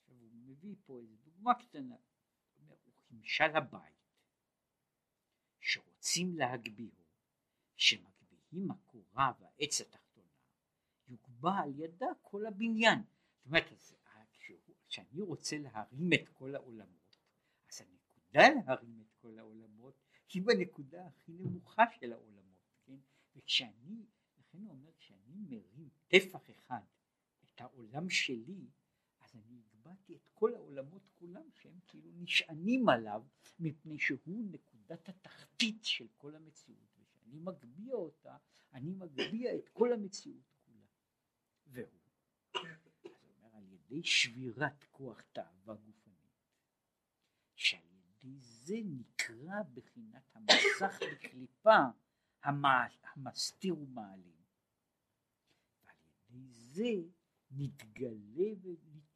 עכשיו 0.00 0.16
הוא 0.16 0.30
מביא 0.46 0.74
פה 0.84 1.00
איזו 1.00 1.16
דוגמה 1.24 1.54
קטנה, 1.54 1.94
הוא 1.94 2.62
אומר, 2.62 2.76
וכמשל 2.86 3.56
הבית 3.56 4.05
שרוצים 5.66 6.36
להגביהו, 6.36 7.04
שמגביהים 7.76 8.70
הקורה 8.70 9.32
והעץ 9.40 9.80
התחתונה, 9.80 10.30
יוגבה 11.08 11.58
על 11.58 11.80
ידה 11.80 12.06
כל 12.22 12.46
הבניין. 12.46 12.98
זאת 13.36 13.46
אומרת, 13.46 13.64
כשאני 14.88 15.22
רוצה 15.22 15.58
להרים 15.58 16.10
את 16.12 16.28
כל 16.28 16.54
העולמות, 16.54 17.18
אז 17.70 17.80
הנקודה 17.80 18.48
להרים 18.48 19.00
את 19.00 19.12
כל 19.22 19.38
העולמות 19.38 19.94
היא 20.32 20.42
בנקודה 20.42 21.06
הכי 21.06 21.32
נמוכה 21.32 21.84
של 22.00 22.12
העולמות, 22.12 22.66
כן? 22.84 22.98
וכשאני, 23.36 24.06
לכן 24.38 24.58
הוא 24.58 24.70
אומר, 24.70 24.90
כשאני 24.98 25.36
מרים 25.48 25.88
טפח 26.08 26.50
אחד, 26.50 26.84
את 27.44 27.60
העולם 27.60 28.10
שלי, 28.10 28.66
אז 29.20 29.34
אני 29.34 29.60
הגבהתי 29.86 30.16
את 30.16 30.28
כל 30.34 30.54
העולמות 30.54 31.08
כולם 31.18 31.50
שהם 31.52 31.78
כאילו 31.86 32.10
נשענים 32.14 32.88
עליו, 32.88 33.24
מפני 33.58 33.98
שהוא 33.98 34.44
נקודת 34.50 35.08
התחתית 35.08 35.84
של 35.84 36.06
כל 36.16 36.34
המציאות, 36.34 36.98
וכשאני 36.98 37.38
מגביה 37.38 37.94
אותה, 37.94 38.36
אני 38.72 38.90
מגביה 38.90 39.56
את 39.56 39.68
כל 39.68 39.92
המציאות 39.92 40.52
כולה. 40.64 40.86
והוא, 41.66 41.88
אומר, 43.04 43.56
על 43.56 43.64
ידי 43.72 44.02
שבירת 44.02 44.84
כוח 44.90 45.20
תאווה 45.32 45.74
גופנית, 45.74 46.16
שעל 47.54 47.80
ידי 47.92 48.38
זה 48.38 48.76
נקרא 48.84 49.62
בחינת 49.74 50.30
המסך 50.34 50.98
בקליפה 51.12 51.78
המסתיר 52.42 53.78
ומעלים. 53.78 54.36
ועל 55.84 55.96
ידי 56.06 56.48
זה 56.48 57.10
נתגלה 57.50 58.54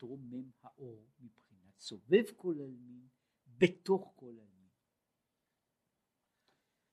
ונתרומם 0.02 0.50
האור 0.62 1.06
מבחינת 1.20 1.78
סובב 1.78 2.24
כל 2.36 2.54
עלמין 2.60 3.08
בתוך 3.58 4.12
כל 4.16 4.30
עלמין. 4.38 4.68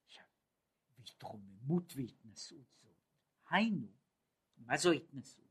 עכשיו, 0.06 0.26
והתרוממות 1.00 1.94
והתנשאות 1.96 2.68
זאת, 2.82 2.96
היינו, 3.50 3.88
מה 4.58 4.78
זו 4.78 4.92
התנשאות? 4.92 5.48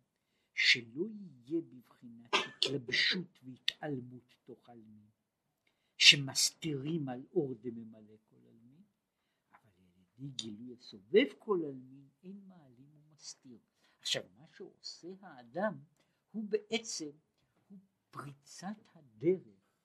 שלא 0.55 1.07
יהיה 1.11 1.61
בבחינת 1.61 2.31
התלבשות 2.35 3.39
והתעלמות 3.43 4.35
תוך 4.45 4.69
עלמין, 4.69 5.11
שמסתירים 5.99 7.09
על 7.09 7.23
אור 7.33 7.55
דממלא 7.61 8.17
כל 8.29 8.37
עלמין, 8.37 8.83
אבל 9.53 9.85
על 9.85 10.01
ידי 10.19 10.29
גילוי 10.29 10.77
הסובב 10.79 11.27
כל 11.39 11.61
עלמין 11.65 12.09
אין 12.23 12.49
מעלים 12.49 12.91
ומסתיר. 12.95 13.59
עכשיו 14.01 14.23
מה 14.37 14.47
שעושה 14.57 15.09
האדם 15.21 15.79
הוא 16.31 16.45
בעצם, 16.49 17.11
פריצת 18.17 18.77
הדרך, 18.95 19.81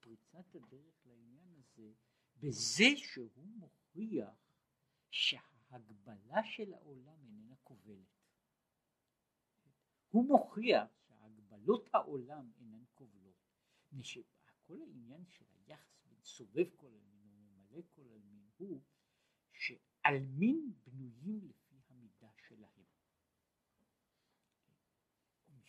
פריצת 0.00 0.54
הדרך 0.54 1.06
לעניין 1.06 1.54
הזה, 1.58 1.92
בזה 2.36 2.84
שהוא 2.96 3.46
מוכיח 3.46 4.34
שההגבלה 5.10 6.44
של 6.44 6.74
העולם 6.74 7.24
איננה 7.24 7.54
כובלת. 7.62 8.22
הוא 10.10 10.24
מוכיח 10.28 10.88
שהגבלות 11.08 11.88
העולם 11.94 12.50
אינן 12.60 12.84
כובלות. 12.94 13.22
כל 14.66 14.82
העניין 14.82 15.24
של 15.30 15.44
היחס 15.50 16.04
בין 16.06 16.22
סובב 16.22 16.66
כל 16.76 16.86
עלמין 16.86 17.28
וממלא 17.34 17.82
כל 17.94 18.02
עלמין 18.02 18.46
הוא 18.56 18.80
שעלמין 19.52 20.72
בנויים 20.84 21.48
לפי 21.48 21.76
המידה 21.88 22.28
שלהם. 22.48 22.84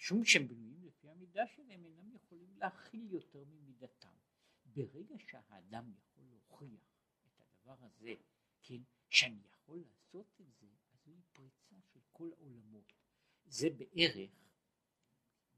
משום 0.03 0.25
שהם 0.25 0.47
בנויים 0.47 0.62
לפי 1.33 1.39
המידה 1.39 1.53
שלהם 1.55 1.85
אינם 1.85 2.15
יכולים 2.15 2.57
להכיל 2.57 3.11
יותר 3.11 3.43
ממידתם. 3.45 4.13
ברגע 4.65 5.15
שהאדם 5.19 5.93
יכול 5.95 6.23
להוכיח 6.25 6.81
את 7.27 7.41
הדבר 7.41 7.85
הזה, 7.85 8.13
כן, 8.63 8.81
שאני 9.09 9.41
יכול 9.51 9.79
לעשות 9.79 10.41
את 10.41 10.53
זה, 10.59 10.67
אז 10.91 10.99
זוהי 11.05 11.21
פריצה 11.33 11.75
של 11.93 11.99
כל 12.11 12.29
העולמות. 12.33 12.93
זה 13.45 13.67
בערך, 13.69 14.31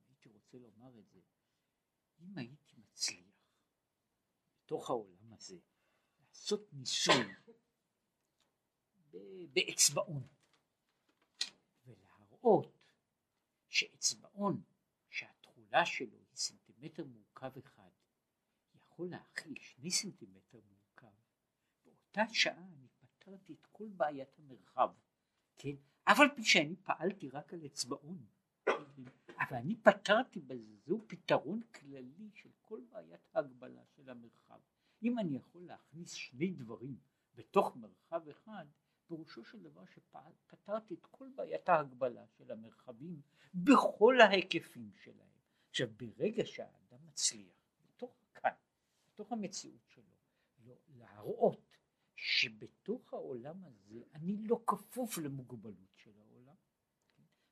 הייתי 0.07 0.29
רוצה 0.29 0.57
לומר 0.57 0.99
את 0.99 1.09
זה, 1.09 1.19
אם 2.19 2.37
הייתי 2.37 2.75
מצליח 2.77 3.35
בתוך 4.63 4.89
העולם 4.89 5.33
הזה 5.33 5.57
לעשות 6.19 6.73
ניסוי 6.73 7.25
באצבעון 9.53 10.27
ולהראות 11.85 12.73
שאצבעון 13.67 14.63
שהתכולה 15.75 15.85
שלו 15.85 16.17
היא 16.17 16.35
סנטימטר 16.35 17.05
מורכב 17.05 17.57
אחד 17.57 17.89
יכול 18.75 19.09
להכיל 19.09 19.55
שני 19.59 19.91
סנטימטר 19.91 20.59
מורכב 20.69 21.15
באותה 21.85 22.33
שעה 22.33 22.67
אני 22.73 22.87
פתרתי 22.99 23.53
את 23.53 23.67
כל 23.71 23.87
בעיית 23.97 24.39
המרחב 24.39 24.89
כן 25.57 25.75
אף 26.03 26.19
על 26.19 26.27
פי 26.35 26.43
שאני 26.43 26.75
פעלתי 26.75 27.29
רק 27.29 27.53
על 27.53 27.65
אצבעון 27.65 28.25
אבל 29.39 29.57
אני 29.57 29.75
פתרתי 29.75 30.41
בזה, 30.41 30.75
זהו 30.85 31.01
פתרון 31.07 31.61
כללי 31.61 32.29
של 32.33 32.49
כל 32.61 32.81
בעיית 32.89 33.27
ההגבלה 33.33 33.81
של 33.95 34.09
המרחב. 34.09 34.59
אם 35.03 35.19
אני 35.19 35.35
יכול 35.35 35.65
להכניס 35.65 36.13
שני 36.13 36.51
דברים 36.51 36.97
בתוך 37.35 37.75
מרחב 37.75 38.27
אחד, 38.29 38.65
פירושו 39.07 39.43
של 39.43 39.63
דבר 39.63 39.83
שפתרתי 39.85 40.93
את 40.93 41.05
כל 41.11 41.27
בעיית 41.35 41.69
ההגבלה 41.69 42.27
של 42.37 42.51
המרחבים 42.51 43.21
בכל 43.53 44.21
ההיקפים 44.21 44.91
שלהם. 45.03 45.34
עכשיו 45.75 45.87
ברגע 45.97 46.45
שהאדם 46.45 47.05
מצליח, 47.07 47.53
בתוך 47.81 48.15
כאן, 48.33 48.51
בתוך 49.07 49.31
המציאות 49.31 49.87
שלו, 49.87 50.15
לא, 50.65 50.75
להראות 50.87 51.77
שבתוך 52.15 53.13
העולם 53.13 53.63
הזה 53.65 54.01
אני 54.13 54.37
לא 54.37 54.63
כפוף 54.67 55.17
למוגבלות 55.17 55.95
של 55.95 56.19
העולם, 56.19 56.55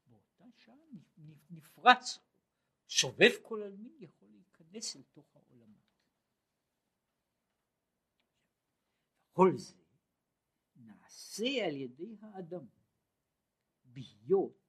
באותה 0.06 0.44
שעה 0.58 0.76
נפרץ, 1.50 2.20
סובב 2.90 3.32
כל 3.42 3.62
עלמין 3.62 3.98
יכול 4.00 4.30
להיכנס 4.32 4.96
אל 4.96 5.04
תוך 5.12 5.36
העולמות. 5.36 5.98
כל 9.34 9.58
זה 9.58 9.76
נעשה 10.76 11.66
על 11.66 11.76
ידי 11.76 12.16
האדם, 12.22 12.66
בהיות 13.84 14.64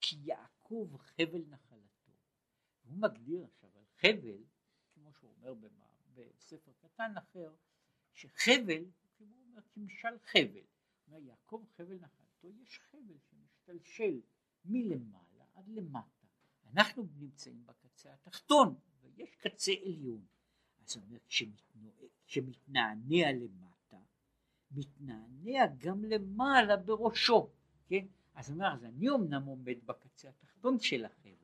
כי 0.00 0.16
יעקב 0.24 0.96
חבל 0.98 1.44
נחלתו. 1.48 1.69
הוא 2.90 2.98
מגדיר 2.98 3.44
עכשיו 3.44 3.70
על 3.76 3.84
חבל, 4.00 4.44
כמו 4.94 5.12
שהוא 5.12 5.30
אומר 5.30 5.54
בספר 6.14 6.72
קטן 6.80 7.12
אחר, 7.18 7.54
שחבל, 8.12 8.84
כמו 9.18 9.36
הוא 9.36 9.44
אומר, 9.48 9.62
כמשל 9.74 10.18
חבל. 10.24 10.64
אומר 11.06 11.18
יעקב 11.18 11.64
חבל 11.76 11.94
נחלתו, 11.94 12.48
יש 12.62 12.78
חבל 12.78 13.18
שמשתלשל 13.30 14.20
מלמעלה 14.64 15.44
עד 15.54 15.68
למטה. 15.68 16.26
אנחנו 16.72 17.06
נמצאים 17.16 17.66
בקצה 17.66 18.14
התחתון, 18.14 18.74
ויש 19.00 19.34
קצה 19.34 19.72
עליון. 19.84 20.26
אז 20.80 20.96
הוא 20.96 21.04
אומר, 21.04 21.18
כשמתנענע 22.26 23.32
למטה, 23.32 23.98
מתנענע 24.70 25.66
גם 25.78 26.04
למעלה 26.04 26.76
בראשו, 26.76 27.50
כן? 27.86 28.06
אז 28.34 28.50
הוא 28.50 28.54
אומר, 28.54 28.74
אז 28.74 28.84
אני 28.84 29.10
אמנם 29.10 29.44
עומד 29.44 29.86
בקצה 29.86 30.28
התחתון 30.28 30.78
של 30.78 31.04
החבל, 31.04 31.30
אבל 31.30 31.39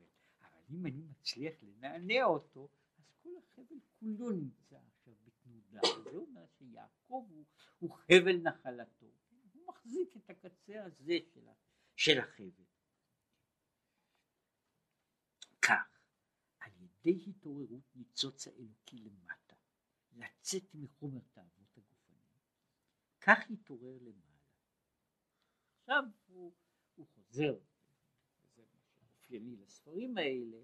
אם 0.71 0.87
אני 0.87 1.03
מצליח 1.03 1.55
לנענע 1.63 2.25
אותו, 2.25 2.69
אז 2.99 3.05
כל 3.23 3.31
החבל 3.39 3.77
כולו 3.99 4.31
נמצא 4.31 4.77
עכשיו 4.77 5.15
בתנודה. 5.25 5.81
זה 6.05 6.17
אומר 6.17 6.47
שיעקב 6.59 7.27
הוא, 7.31 7.45
הוא 7.79 7.91
חבל 7.91 8.37
נחלתו, 8.43 9.07
הוא 9.53 9.67
מחזיק 9.69 10.17
את 10.17 10.31
הקצה 10.31 10.85
הזה 10.85 11.19
של, 11.35 11.49
של 11.97 12.19
החבל. 12.19 12.65
כך, 15.63 16.01
על 16.59 16.71
ידי 16.81 17.25
התעוררות 17.31 17.97
ניצוץ 17.97 18.49
האלוקי 18.49 18.97
למטה, 18.97 19.57
לצאת 20.13 20.75
מחומר 20.75 21.21
תאוות 21.33 21.77
הגופנים, 21.77 22.21
כך 23.21 23.51
יתעורר 23.51 23.99
למעלה. 24.01 24.37
עכשיו 25.81 26.03
הוא, 26.27 26.55
הוא 26.95 27.07
חוזר, 27.07 27.55
וזה 27.55 27.76
מה 29.27 29.31
שאופייני 29.31 29.57
לספרים 29.57 30.19
האלה, 30.19 30.59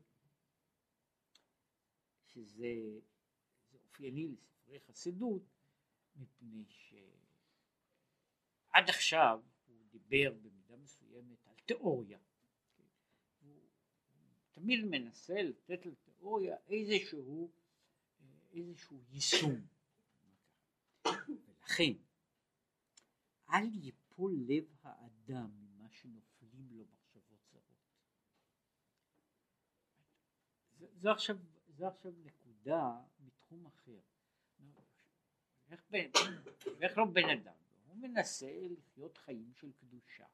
שזה 2.26 2.74
אופייני 3.72 4.26
לספרי 4.26 4.80
חסידות, 4.80 5.42
מפני 6.16 6.64
שעד 6.68 6.98
עכשיו 8.88 9.42
הוא 9.66 9.84
דיבר 9.90 10.32
במידה 10.42 10.76
מסוימת 10.76 11.46
על 11.46 11.54
תיאוריה. 11.66 12.18
הוא 13.40 13.60
תמיד 14.50 14.84
מנסה 14.84 15.42
לתת 15.42 15.86
לתיאוריה 15.86 16.56
איזשהו, 16.68 17.50
איזשהו 18.52 18.98
יישום. 19.10 19.66
ולכן 21.04 21.92
אל 23.48 23.74
ייפול 23.74 24.34
לב 24.46 24.64
האדם 24.82 25.50
ממה 25.60 25.90
שנופלים 25.90 26.68
לו 26.72 26.84
מחשבות 26.84 27.40
זרות. 27.52 27.72
זה 31.02 31.10
עכשיו, 31.10 31.36
זה 31.68 31.88
עכשיו 31.88 32.12
נקודה 32.24 33.00
מתחום 33.20 33.66
אחר. 33.66 34.00
איך, 35.70 35.84
בן, 35.90 36.10
איך 36.80 36.98
לא 36.98 37.04
בן 37.04 37.28
אדם, 37.28 37.54
הוא 37.86 37.96
מנסה 37.96 38.52
לחיות 38.70 39.18
חיים 39.18 39.52
של 39.54 39.72
קדושה. 39.72 40.26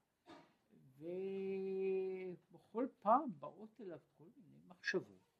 ובכל 0.98 2.86
פעם 3.00 3.38
באות 3.38 3.80
אליו 3.80 3.98
כל 4.18 4.24
מיני 4.36 4.58
מחשבות 4.66 5.36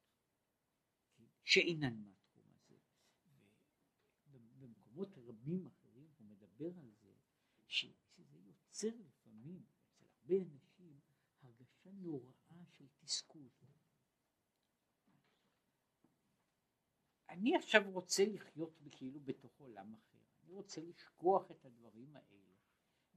שאינן 1.43 2.01
מהתחום 2.01 2.45
הזה. 2.55 2.75
ובמקומות 4.31 5.17
רבים 5.17 5.67
אחרים 5.67 6.09
הוא 6.19 6.27
מדבר 6.27 6.79
על 6.79 6.91
זה 7.01 7.13
שזה 7.67 8.39
יוצר 8.39 8.87
לפעמים 8.87 9.63
אצל 9.73 10.05
הרבה 10.05 10.35
אנשים 10.35 10.99
הרגשה 11.41 11.91
נוראה 11.91 12.65
של 12.77 12.87
תסכול 12.99 13.49
אני 17.39 17.55
עכשיו 17.55 17.91
רוצה 17.91 18.25
לחיות 18.25 18.79
כאילו 18.91 19.19
בתוך 19.19 19.51
עולם 19.59 19.93
אחר, 19.93 20.17
אני 20.43 20.53
רוצה 20.53 20.81
לשכוח 20.81 21.51
את 21.51 21.65
הדברים 21.65 22.15
האלה, 22.15 22.53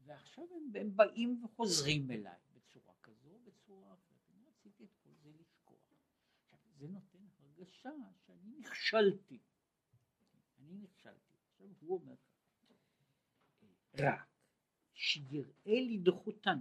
ועכשיו 0.04 0.44
הם, 0.50 0.80
הם 0.80 0.96
באים 0.96 1.44
וחוזרים 1.44 2.10
אליי 2.10 2.38
בצורה 2.52 2.94
כזו 3.02 3.38
בצורה 3.44 3.94
אחרת, 3.94 4.30
אני 4.30 4.46
רציתי 4.46 4.84
את 4.84 4.90
כל 5.02 5.10
זה 5.22 5.30
לשכוח. 5.40 5.80
עכשיו 6.50 6.70
זה 6.78 6.88
נותן 6.88 7.26
הרגשה 7.38 7.90
שאני 8.26 8.50
נכשלתי, 8.58 9.38
אני 10.58 10.76
נכשלתי. 10.76 11.32
עכשיו 11.52 11.66
הוא 11.80 12.00
אומר 12.00 12.14
רק 13.98 14.28
שיראה 14.94 15.80
לדחותן. 15.90 16.58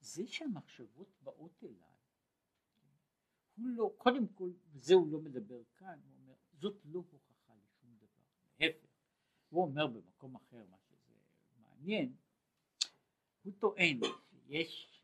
זה 0.00 0.26
שהמחשבות 0.26 1.08
באות 1.22 1.64
אליי 1.64 1.95
הוא 3.56 3.66
לא, 3.68 3.94
קודם 3.98 4.28
כל, 4.28 4.50
וזה 4.72 4.94
הוא 4.94 5.12
לא 5.12 5.20
מדבר 5.20 5.62
כאן, 5.76 6.00
הוא 6.04 6.14
אומר, 6.20 6.34
זאת 6.52 6.76
לא 6.84 6.98
הוכחה 7.10 7.54
לשום 7.54 7.96
דבר, 7.96 8.22
להפך, 8.60 8.88
הוא 9.48 9.62
אומר 9.62 9.86
במקום 9.86 10.36
אחר 10.36 10.64
מה 10.70 10.76
שזה 10.78 11.14
מעניין, 11.58 12.16
הוא 13.42 13.52
טוען 13.58 14.00
שיש 14.30 14.96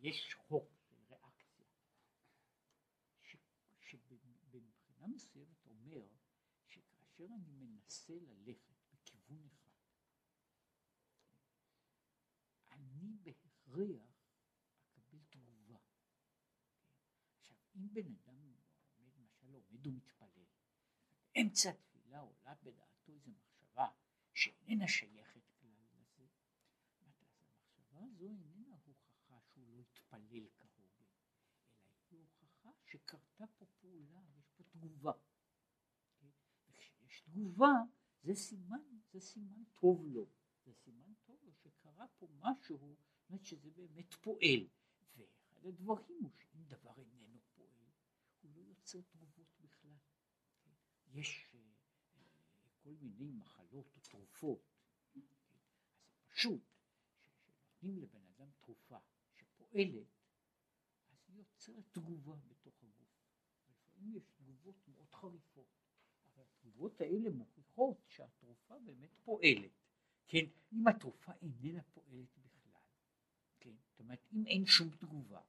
יש 0.00 0.34
חוק 0.34 0.68
של 0.88 0.94
ריאקציה, 1.08 1.66
שבמבחינה 3.80 5.06
מסוימת 5.08 5.66
אומר 5.66 6.02
שכאשר 6.66 7.24
אני 7.24 7.52
מנסה 7.52 8.14
ללכת 8.14 8.74
בכיוון 8.92 9.46
אחד, 9.46 9.70
אני 12.70 13.16
בהכרח 13.22 13.54
אם 17.76 17.83
בן 17.94 18.06
אדם 18.06 18.36
עומד, 18.36 18.62
למשל 18.98 19.52
עומד 19.52 19.86
ומתפלל, 19.86 20.44
באמצע 21.34 21.70
התפילה 21.70 22.20
עולה 22.20 22.54
בדעתו 22.62 23.12
איזו 23.12 23.30
מחשבה 23.30 23.88
שאיננה 24.32 24.88
שייכת 24.88 25.42
כלל 25.60 25.70
לזה, 25.94 26.26
המחשבה 27.00 27.98
הזו 28.04 28.24
איננה 28.24 28.76
הוכחה 28.84 29.40
שהוא 29.40 29.68
לא 29.68 29.80
התפלל 29.80 30.48
כהוגן, 30.58 31.04
אלא 32.12 32.20
היא 32.20 32.20
הוכחה 32.20 32.70
שקרתה 32.84 33.44
פה 33.58 33.66
פעולה, 33.80 34.20
יש 34.38 34.48
פה 34.56 34.64
תגובה. 34.64 35.12
וכשיש 36.68 37.20
תגובה 37.20 37.72
זה 38.22 38.34
סימן, 38.34 38.98
זה 39.12 39.20
סימן 39.20 39.64
טוב 39.80 40.06
לו, 40.06 40.26
זה 40.64 40.72
סימן 40.74 41.12
טוב 41.22 41.38
לו 41.44 41.52
שקרה 41.54 42.06
פה 42.18 42.28
משהו, 42.38 42.78
זאת 42.78 43.28
אומרת 43.28 43.44
שזה 43.44 43.70
באמת 43.70 44.14
פועל. 44.14 44.68
ואחד 45.16 45.66
הדברים 45.66 46.22
הוא 46.22 46.30
שאם 46.38 46.64
דבר 46.64 46.98
איננו 46.98 47.33
יוצר 48.84 49.00
תגובות 49.00 49.46
בכלל. 49.60 49.96
יש 51.12 51.48
אה, 51.54 51.60
כל 52.82 52.94
מיני 53.00 53.32
מחלות 53.32 53.86
או 53.96 54.00
תרופות, 54.00 54.60
אז 55.16 55.22
זה 55.22 55.58
פשוט 56.28 56.62
שנותנים 57.20 57.98
לבן 57.98 58.26
אדם 58.26 58.50
תרופה 58.60 58.98
שפועלת, 59.34 60.06
אז 61.12 61.18
היא 61.28 61.38
יוצרת 61.38 61.84
תגובה 61.92 62.36
בתוך 62.48 62.82
הגוף. 62.82 63.08
לפעמים 63.68 64.16
יש 64.16 64.24
תגובות 64.36 64.88
מאוד 64.88 65.14
חריפות, 65.14 65.66
אבל 66.34 66.42
התגובות 66.42 67.00
האלה 67.00 67.30
מוכיחות 67.30 67.96
שהתרופה 68.08 68.78
באמת 68.78 69.10
פועלת. 69.24 69.72
כן, 70.26 70.44
אם 70.72 70.88
התרופה 70.88 71.32
איננה 71.42 71.82
פועלת 71.82 72.38
בכלל, 72.38 72.80
כן, 73.60 73.74
זאת 73.90 74.00
אומרת 74.00 74.26
אם 74.32 74.46
אין 74.46 74.66
שום 74.66 74.90
תגובה 74.90 75.40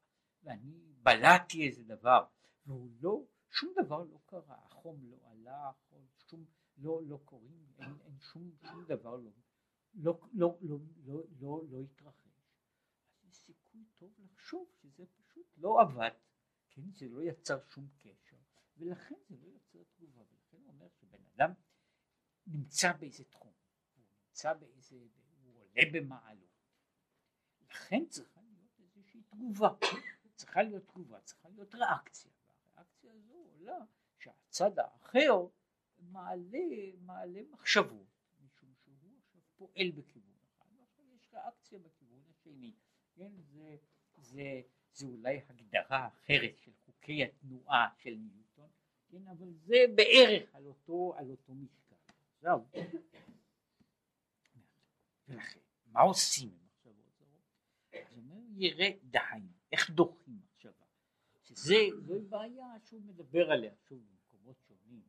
ואני 0.43 0.93
בלעתי 1.03 1.67
איזה 1.67 1.83
דבר 1.83 2.27
והוא 2.66 2.91
לא, 3.01 3.26
שום 3.49 3.74
דבר 3.86 4.03
לא 4.03 4.20
קרה, 4.26 4.57
החום 4.66 5.09
לא 5.09 5.18
עלה, 5.24 5.70
החום, 5.70 6.07
שום, 6.18 6.45
לא, 6.78 7.01
לא 7.05 7.20
קוראים, 7.26 7.66
אין, 7.78 7.99
אין 8.05 8.20
שום, 8.20 8.51
שום 8.61 8.86
דבר 8.86 9.16
לא, 9.16 9.32
לא, 9.93 10.20
לא, 10.34 10.57
לא, 10.61 10.80
לא, 11.05 11.24
לא, 11.39 11.63
לא 11.70 11.82
התרחש. 11.82 12.51
אז 13.13 13.30
יש 13.30 13.38
סיכוי 13.38 13.86
טוב 13.95 14.13
לחשוב 14.20 14.70
שזה 14.82 15.05
פשוט 15.16 15.45
לא 15.57 15.82
עבד, 15.82 16.11
כן, 16.70 16.91
זה 16.91 17.07
לא 17.09 17.24
יצר 17.24 17.63
שום 17.63 17.88
קשר, 17.97 18.38
ולכן 18.78 19.16
זה 19.30 19.36
לא 19.38 19.47
יוצר 19.47 19.84
תגובה, 19.84 20.22
ולכן 20.22 20.57
הוא 20.57 20.68
אומר 20.68 20.89
שבן 20.89 21.26
אדם 21.36 21.51
נמצא 22.47 22.93
באיזה 22.93 23.24
תחום, 23.24 23.53
הוא 23.95 24.05
נמצא 24.28 24.53
באיזה, 24.53 24.95
הוא 25.43 25.59
עולה 25.59 25.82
במעלות, 25.93 26.55
לכן 27.70 28.05
צריכה 28.09 28.41
להיות 28.41 28.80
איזושהי 28.80 29.22
תגובה, 29.24 29.70
צריכה 30.36 30.63
להיות 30.63 30.84
תגובה, 30.88 31.22
צריכה 31.22 31.49
להיות 31.49 31.76
ריאקציה. 31.76 32.32
עולה 33.66 33.86
שהצד 34.20 34.80
האחר 34.80 35.47
מעלה, 35.99 36.59
מעלה 37.01 37.41
מחשבות, 37.51 38.07
משום 38.39 38.74
שהוא 38.84 38.95
עכשיו 39.18 39.41
פועל 39.55 39.91
בכיוון 39.91 40.38
אחד, 40.43 40.66
ועכשיו 40.80 41.05
יש 41.16 41.34
ריאקציה 41.34 41.80
בכיוון 41.80 42.24
השני, 42.30 42.74
כן, 43.16 43.32
זה, 43.41 43.78
זה, 44.18 44.61
זה 44.93 45.07
אולי 45.07 45.41
הגדרה 45.49 46.07
אחרת 46.07 46.57
של 46.57 46.72
חוקי 46.86 47.24
התנועה 47.24 47.89
של 47.97 48.16
ניוטון, 48.16 48.70
כן, 49.07 49.28
אבל 49.28 49.53
זה 49.53 49.78
בערך 49.95 50.55
על 50.55 50.66
אותו, 50.66 51.13
על 51.18 51.32
אותו 51.32 51.53
משקל. 51.53 51.95
עכשיו, 52.36 52.59
ולכן, 55.28 55.59
מה 55.86 56.01
עושים 56.01 56.49
עם 56.49 56.66
מחשבות 56.66 57.11
זרות? 57.18 57.41
אז 57.93 58.18
אומר, 58.18 58.41
יראה 58.55 58.91
דהיינו, 59.03 59.51
איך 59.72 59.89
דוחים 59.89 60.44
שזה, 61.55 61.75
זוהי 62.05 62.21
בעיה 62.21 62.67
שהוא 62.85 63.01
מדבר 63.01 63.51
עליה 63.51 63.73
שוב 63.87 63.99
במקומות 63.99 64.55
שונים. 64.67 65.01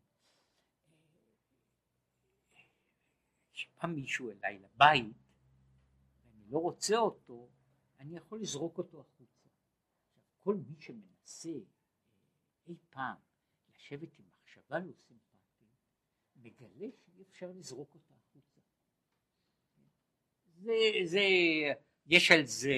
כשבא 3.52 3.86
מישהו 3.86 4.30
אליי 4.30 4.58
לבית 4.58 5.16
ואני 6.24 6.50
לא 6.50 6.58
רוצה 6.58 6.98
אותו, 6.98 7.48
אני 7.98 8.16
יכול 8.16 8.40
לזרוק 8.40 8.78
אותו 8.78 9.00
החוצה. 9.00 9.48
כל 10.38 10.54
מי 10.54 10.74
שמנסה 10.78 11.48
אה, 11.48 11.54
אי 12.66 12.76
פעם 12.90 13.16
לשבת 13.68 14.18
עם 14.18 14.24
מחשבה 14.28 14.78
לא 14.78 14.92
סימפטית, 14.92 15.68
מגלה 16.36 16.86
שאי 16.96 17.22
אפשר 17.22 17.50
לזרוק 17.50 17.94
אותה 17.94 18.14
החוצה. 18.14 18.60
זה, 20.58 20.72
זה, 21.04 21.20
יש 22.06 22.30
על 22.30 22.46
זה 22.46 22.74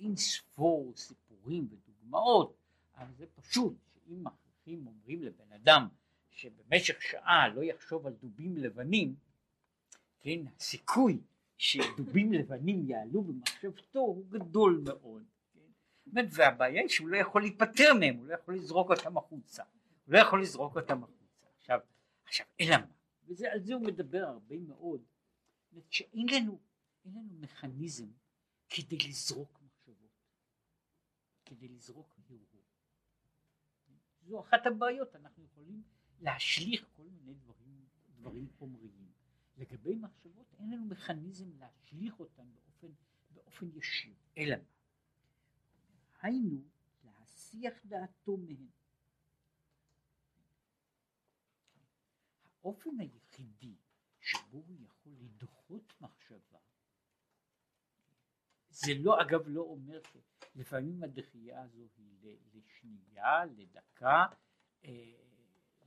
אין 0.00 0.16
ספור 0.16 0.92
סיפורים 0.96 1.68
ודוגמאות 1.70 2.63
אבל 3.04 3.14
זה 3.14 3.26
פשוט 3.26 3.76
שאם 3.94 4.24
מכריחים 4.24 4.86
אומרים 4.86 5.22
לבן 5.22 5.52
אדם 5.52 5.88
שבמשך 6.30 7.02
שעה 7.02 7.48
לא 7.48 7.62
יחשוב 7.62 8.06
על 8.06 8.12
דובים 8.12 8.56
לבנים, 8.56 9.14
כן, 10.20 10.40
הסיכוי 10.56 11.20
שדובים 11.58 12.32
לבנים 12.32 12.90
יעלו 12.90 13.22
במחשבתו 13.22 13.98
הוא 13.98 14.26
גדול 14.30 14.82
מאוד. 14.84 15.24
כן? 16.14 16.26
והבעיה 16.32 16.80
היא 16.80 16.88
שהוא 16.88 17.08
לא 17.08 17.16
יכול 17.16 17.42
להיפטר 17.42 17.94
מהם, 18.00 18.16
הוא 18.16 18.26
לא 18.26 18.34
יכול 18.34 18.54
לזרוק 18.54 18.90
אותם 18.90 19.16
החוצה, 19.16 19.62
הוא 20.04 20.14
לא 20.14 20.18
יכול 20.18 20.42
לזרוק 20.42 20.76
אותם 20.76 21.04
החוצה. 21.04 21.46
עכשיו, 21.58 21.78
עכשיו 22.24 22.46
אלא 22.60 22.76
מה? 22.76 22.86
ועל 23.28 23.60
זה 23.60 23.74
הוא 23.74 23.82
מדבר 23.82 24.24
הרבה 24.24 24.56
מאוד, 24.58 25.02
שאין 25.90 26.26
לנו, 26.28 26.58
אין 27.04 27.12
לנו 27.14 27.40
מכניזם 27.40 28.06
כדי 28.68 28.98
לזרוק 29.08 29.60
מחשבות, 29.62 30.10
כדי 31.44 31.68
לזרוק. 31.68 32.13
זו 34.24 34.40
אחת 34.40 34.66
הבעיות, 34.66 35.16
אנחנו 35.16 35.44
יכולים 35.44 35.82
להשליך 36.20 36.86
כל 36.96 37.02
מיני 37.02 37.34
דברים 37.34 37.84
דברים 38.24 38.48
חומריים. 38.58 39.12
לגבי 39.56 39.94
מחשבות 39.94 40.54
אין 40.58 40.70
לנו 40.70 40.84
מכניזם 40.84 41.58
להשליך 41.58 42.20
אותן 42.20 42.46
באופן, 42.54 42.86
באופן 43.30 43.66
ישיר, 43.74 44.14
אלא? 44.38 44.56
היינו 46.22 46.62
להסיח 47.04 47.74
דעתו 47.84 48.36
מהן. 48.36 48.66
האופן 52.60 52.90
היחידי 53.00 53.74
שבו 54.20 54.58
הוא 54.58 54.76
יכול 54.84 55.12
לדחות 55.20 55.92
מחשבה 56.00 56.58
זה 58.70 58.92
לא 58.98 59.22
אגב 59.22 59.48
לא 59.48 59.60
אומר 59.60 60.00
שלפעמים 60.54 61.02
הדחייה 61.02 61.62
הזו 61.62 61.88
היא 61.96 62.36
לשנייה, 62.54 63.44
לדקה, 63.44 64.26
אה, 64.84 65.14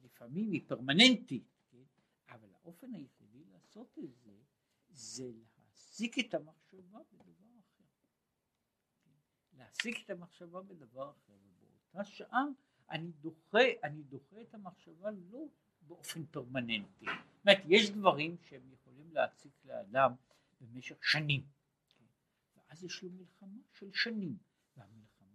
לפעמים 0.04 0.52
היא 0.52 0.62
פרמננטית, 0.68 1.44
כן? 1.72 1.84
אבל 2.30 2.50
האופן 2.54 2.94
היחידי 2.94 3.44
לעשות 3.46 3.98
את 4.00 4.16
זה 4.16 4.38
זה 4.90 5.32
להעסיק 5.58 6.20
את 6.20 6.34
המחשבה 6.34 7.00
בדבר 7.12 7.60
אחר. 7.60 7.84
כן? 9.04 9.12
להעסיק 9.58 10.06
את 10.06 10.10
המחשבה 10.10 10.62
בדבר 10.62 11.12
אחר, 11.12 11.34
ובאותה 11.34 12.04
שעה 12.04 12.44
אני 12.90 13.12
דוחה, 13.12 13.60
אני 13.84 14.04
דוחה 14.04 14.42
את 14.42 14.54
המחשבה 14.54 15.12
לא 15.12 15.46
באופן 15.82 16.26
פרמננטי. 16.26 17.06
זאת 17.06 17.48
אומרת, 17.48 17.64
יש 17.68 17.90
דברים 17.90 18.38
שהם 18.42 18.72
יכולים 18.74 19.14
להציק 19.14 19.66
לאדם 19.66 20.12
במשך 20.62 21.04
שנים. 21.04 21.42
ואז 22.58 22.84
יש 22.84 23.04
לו 23.04 23.10
מלחמה 23.10 23.62
של 23.74 23.92
שנים, 23.94 24.38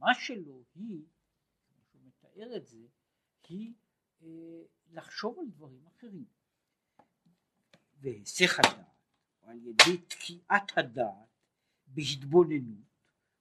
והמלחמה 0.03 0.15
שלו 0.15 0.63
היא, 0.75 1.05
כמו 1.69 1.83
שהוא 1.91 2.03
מתאר 2.05 2.57
את 2.57 2.67
זה, 2.67 2.87
היא 3.49 3.75
אה, 4.23 4.63
לחשוב 4.93 5.39
על 5.39 5.47
דברים 5.49 5.87
אחרים. 5.87 6.25
והיסח 8.01 8.59
הדעת, 8.59 8.87
או 9.43 9.51
על 9.51 9.59
ידי 9.67 9.97
תקיעת 10.09 10.79
הדעת 10.79 11.29
בהתבוננות 11.87 12.85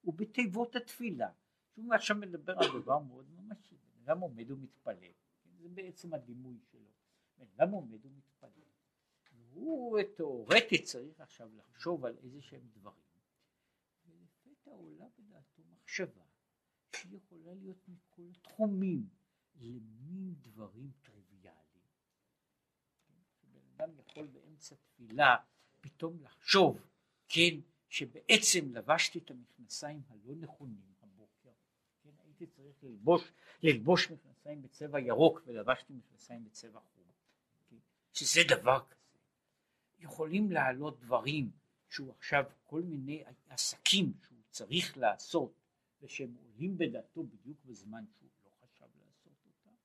ובתיבות 0.03 0.75
התפילה. 0.75 1.31
שהוא 1.73 1.93
עכשיו 1.93 2.17
מדבר 2.17 2.53
על 2.59 2.81
דבר 2.81 2.99
מאוד 2.99 3.25
ממשי, 3.31 3.75
בן 3.75 4.01
אדם 4.03 4.19
עומד 4.19 4.51
ומתפלל, 4.51 5.13
כן? 5.43 5.49
זה 5.61 5.69
בעצם 5.69 6.13
הדימוי 6.13 6.57
שלו, 6.71 6.91
בן 7.37 7.45
אדם 7.55 7.71
עומד 7.71 8.05
ומתפלל, 8.05 8.49
והוא 9.33 9.99
תאורטית 10.15 10.83
צריך 10.83 11.21
עכשיו 11.21 11.49
לחשוב 11.55 12.05
על 12.05 12.17
איזה 12.23 12.41
שהם 12.41 12.67
דברים. 12.73 13.11
עולה 14.65 15.05
בדעתו 15.17 15.61
מחשבה 15.71 16.30
שהיא 17.01 17.17
יכולה 17.17 17.53
להיות 17.53 17.87
מכל 17.87 18.21
התחומים 18.31 19.09
למין 19.55 20.35
דברים 20.41 20.91
טריוויאליים. 21.01 21.61
שבן 23.41 23.59
אדם 23.75 23.99
יכול 23.99 24.27
באמצע 24.27 24.75
תפילה 24.75 25.35
פתאום 25.81 26.23
לחשוב, 26.23 26.81
כן, 27.29 27.55
שבעצם 27.89 28.73
לבשתי 28.73 29.19
את 29.19 29.31
המכנסיים 29.31 30.01
הלא 30.09 30.35
נכונים 30.35 30.93
הבוקר, 31.01 31.49
כן, 32.03 32.09
הייתי 32.23 32.47
צריך 32.47 32.83
ללבוש, 32.83 33.31
ללבוש 33.63 34.11
מכנסיים 34.11 34.61
בצבע 34.61 34.99
ירוק 34.99 35.41
ולבשתי 35.45 35.93
מכנסיים 35.93 36.43
בצבע 36.43 36.79
חום, 36.79 37.03
כן, 37.69 37.75
שזה 38.13 38.41
דבר 38.47 38.79
כזה. 38.89 39.01
יכולים 39.99 40.51
לעלות 40.51 40.99
דברים 40.99 41.51
שהוא 41.89 42.11
עכשיו 42.11 42.43
כל 42.63 42.81
מיני 42.81 43.23
עסקים 43.49 44.13
שהוא 44.27 44.41
צריך 44.49 44.97
לעשות 44.97 45.60
ושהם 46.01 46.35
עולים 46.35 46.77
בדעתו 46.77 47.23
בדיוק 47.23 47.57
בזמן 47.65 48.05
שהוא 48.17 48.29
לא 48.45 48.49
חשב 48.49 48.85
לעשות 48.99 49.45
אותם 49.45 49.75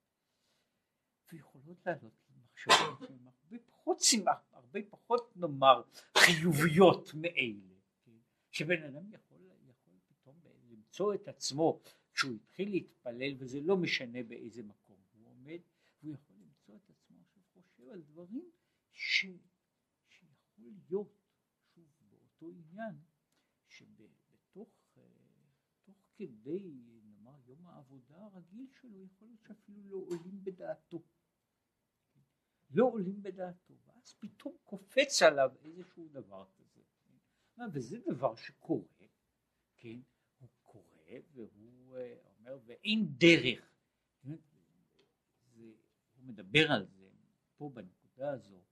ויכולות 1.32 1.86
לעלות 1.86 2.12
מחשבות 2.36 3.08
שהן 3.08 3.26
הרבה 3.26 3.58
פחות 3.66 4.00
סימח, 4.00 4.48
הרבה 4.52 4.80
פחות 4.90 5.36
נאמר 5.36 5.82
חיוביות 6.18 7.14
מאלה 7.14 7.74
כן? 8.04 8.12
שבן 8.50 8.82
אדם 8.82 9.12
יכול, 9.12 9.38
יכול 9.68 9.94
פתאום 10.08 10.40
למצוא 10.70 11.14
את 11.14 11.28
עצמו 11.28 11.80
כשהוא 12.14 12.34
התחיל 12.34 12.70
להתפלל 12.70 13.34
וזה 13.38 13.60
לא 13.60 13.76
משנה 13.76 14.22
באיזה 14.22 14.62
מקום 14.62 14.96
הוא 15.12 15.28
עומד 15.30 15.60
והוא 16.02 16.14
יכול 16.14 16.36
למצוא 16.36 16.76
את 16.76 16.90
עצמו 16.90 17.16
עכשיו 17.20 17.42
חושב 17.52 17.88
על 17.92 18.02
דברים 18.02 18.50
ש, 18.92 19.26
שיכול 20.08 20.72
להיות 20.88 21.18
שוב 21.74 21.84
באותו 22.10 22.50
עניין 22.50 22.94
כדי 26.16 26.74
נאמר 27.04 27.40
יום 27.46 27.66
העבודה 27.66 28.24
הרגיל 28.24 28.66
שלו 28.80 29.04
יכול 29.04 29.28
להיות 29.28 29.40
שאפילו 29.42 29.82
לא 29.82 29.96
עולים 29.96 30.44
בדעתו 30.44 31.02
לא 32.70 32.84
עולים 32.84 33.22
בדעתו 33.22 33.74
ואז 33.84 34.14
פתאום 34.18 34.56
קופץ 34.64 35.22
עליו 35.22 35.50
איזשהו 35.64 36.08
דבר 36.08 36.46
כזה 36.56 36.80
כן? 37.56 37.62
וזה 37.72 37.98
דבר 38.06 38.34
שקורה 38.36 39.06
כן 39.76 40.00
הוא 40.38 40.48
קורה 40.62 41.12
והוא 41.32 41.96
אה, 41.96 42.16
אומר 42.24 42.58
ואין 42.64 43.06
דרך 43.18 43.70
כן? 44.22 44.36
הוא 45.52 45.76
מדבר 46.16 46.72
על 46.72 46.86
זה 46.86 47.10
פה 47.56 47.70
בנקודה 47.74 48.30
הזו 48.30 48.62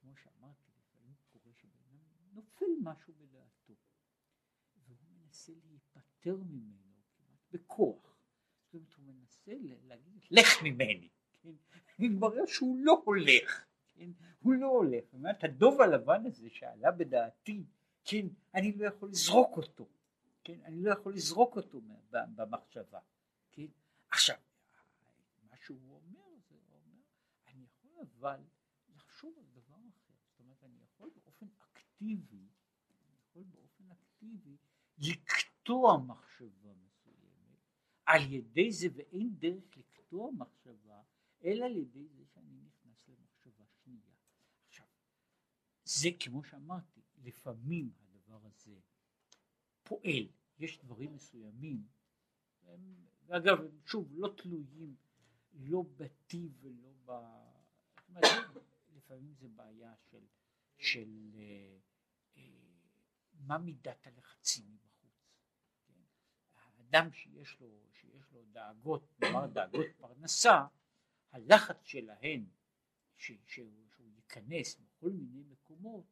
כמו 0.00 0.16
שאמרתי 0.16 0.72
לפעמים 0.78 1.14
קורה 1.32 1.52
שבן 1.54 1.98
נופל 2.32 2.66
משהו 2.82 3.14
בדעתו 3.14 3.74
והוא 4.76 5.08
מנסה 5.08 5.52
להיפטר 6.28 6.44
ממנו 6.44 6.74
כמעט 7.16 7.40
בכוח. 7.52 8.16
זאת 8.64 8.74
אומרת 8.74 8.94
הוא 8.94 9.04
מנסה 9.04 9.52
להגיד 9.84 10.22
לך 10.30 10.62
ממני, 10.62 11.08
כן? 11.42 11.52
מתברר 11.98 12.46
שהוא 12.46 12.78
לא 12.80 13.02
הולך, 13.04 13.64
כן? 13.88 14.10
הוא 14.38 14.54
לא 14.54 14.66
הולך, 14.66 15.04
זאת 15.04 15.14
אומרת 15.14 15.44
הדוב 15.44 15.80
הלבן 15.80 16.26
הזה 16.26 16.50
שעלה 16.50 16.90
בדעתי, 16.92 17.64
כן? 18.04 18.26
אני 18.54 18.72
לא 18.72 18.86
יכול 18.86 19.10
לזרוק 19.10 19.56
אותו, 19.56 19.88
כן? 20.44 20.60
אני 20.64 20.82
לא 20.82 20.92
יכול 20.92 21.14
לזרוק 21.14 21.56
אותו 21.56 21.80
במחשבה, 22.10 23.00
כן? 23.52 23.66
עכשיו 24.10 24.36
מה 25.50 25.56
שהוא 25.56 25.78
אומר 25.94 26.38
זה 26.48 26.54
אומר 26.54 27.00
אני 27.48 27.64
יכול 27.64 27.90
אבל 28.00 28.40
לחשוב 28.94 29.38
על 29.38 29.44
דבר 29.44 29.76
אחר, 29.76 30.14
זאת 30.30 30.40
אומרת 30.40 30.64
אני 30.64 30.78
יכול 30.82 31.10
באופן 31.14 31.46
אקטיבי, 31.58 32.48
אני 32.90 33.16
יכול 33.20 33.42
באופן 33.42 33.84
אקטיבי 33.90 34.56
לקטוע 34.98 35.47
מחשבה 35.76 36.74
מסוימת. 36.74 37.58
על 38.06 38.32
ידי 38.32 38.72
זה 38.72 38.86
ואין 38.94 39.30
דרך 39.38 39.76
לקטוע 39.76 40.30
מחשבה 40.30 41.02
אלא 41.44 41.64
על 41.64 41.76
ידי 41.76 42.08
זה 42.08 42.24
שאני 42.24 42.60
נכנס 42.60 43.08
למחשבה 43.08 43.64
שנייה. 43.84 44.14
עכשיו 44.68 44.86
זה 45.84 46.08
כמו 46.20 46.44
שאמרתי 46.44 47.00
לפעמים 47.16 47.90
הדבר 48.00 48.46
הזה 48.46 48.80
פועל. 49.82 50.28
יש 50.58 50.78
דברים 50.78 51.14
מסוימים 51.14 51.86
הם, 52.62 52.94
ואגב 53.26 53.60
הם 53.60 53.80
שוב 53.86 54.08
לא 54.12 54.34
תלויים 54.36 54.96
לא 55.52 55.84
בטיב 55.96 56.58
ולא 56.60 56.92
ב... 57.04 57.10
אומרת, 58.08 58.24
לפעמים 58.96 59.34
זה 59.34 59.48
בעיה 59.48 59.94
של, 60.10 60.26
של 60.78 61.30
אה, 61.34 61.78
אה, 62.36 62.42
מה 63.32 63.58
מידת 63.58 64.06
הלחצים 64.06 64.78
אדם 66.88 67.12
שיש 67.12 67.60
לו, 67.60 67.68
שיש 67.92 68.32
לו 68.32 68.44
דאגות, 68.52 69.08
נאמר 69.20 69.46
דאגות 69.46 69.86
פרנסה, 69.98 70.64
הלחץ 71.30 71.84
שלהן 71.84 72.46
ש, 73.16 73.32
שהוא, 73.46 73.88
שהוא 73.90 74.10
ייכנס 74.16 74.80
בכל 74.80 75.10
מיני 75.10 75.42
מקומות 75.42 76.04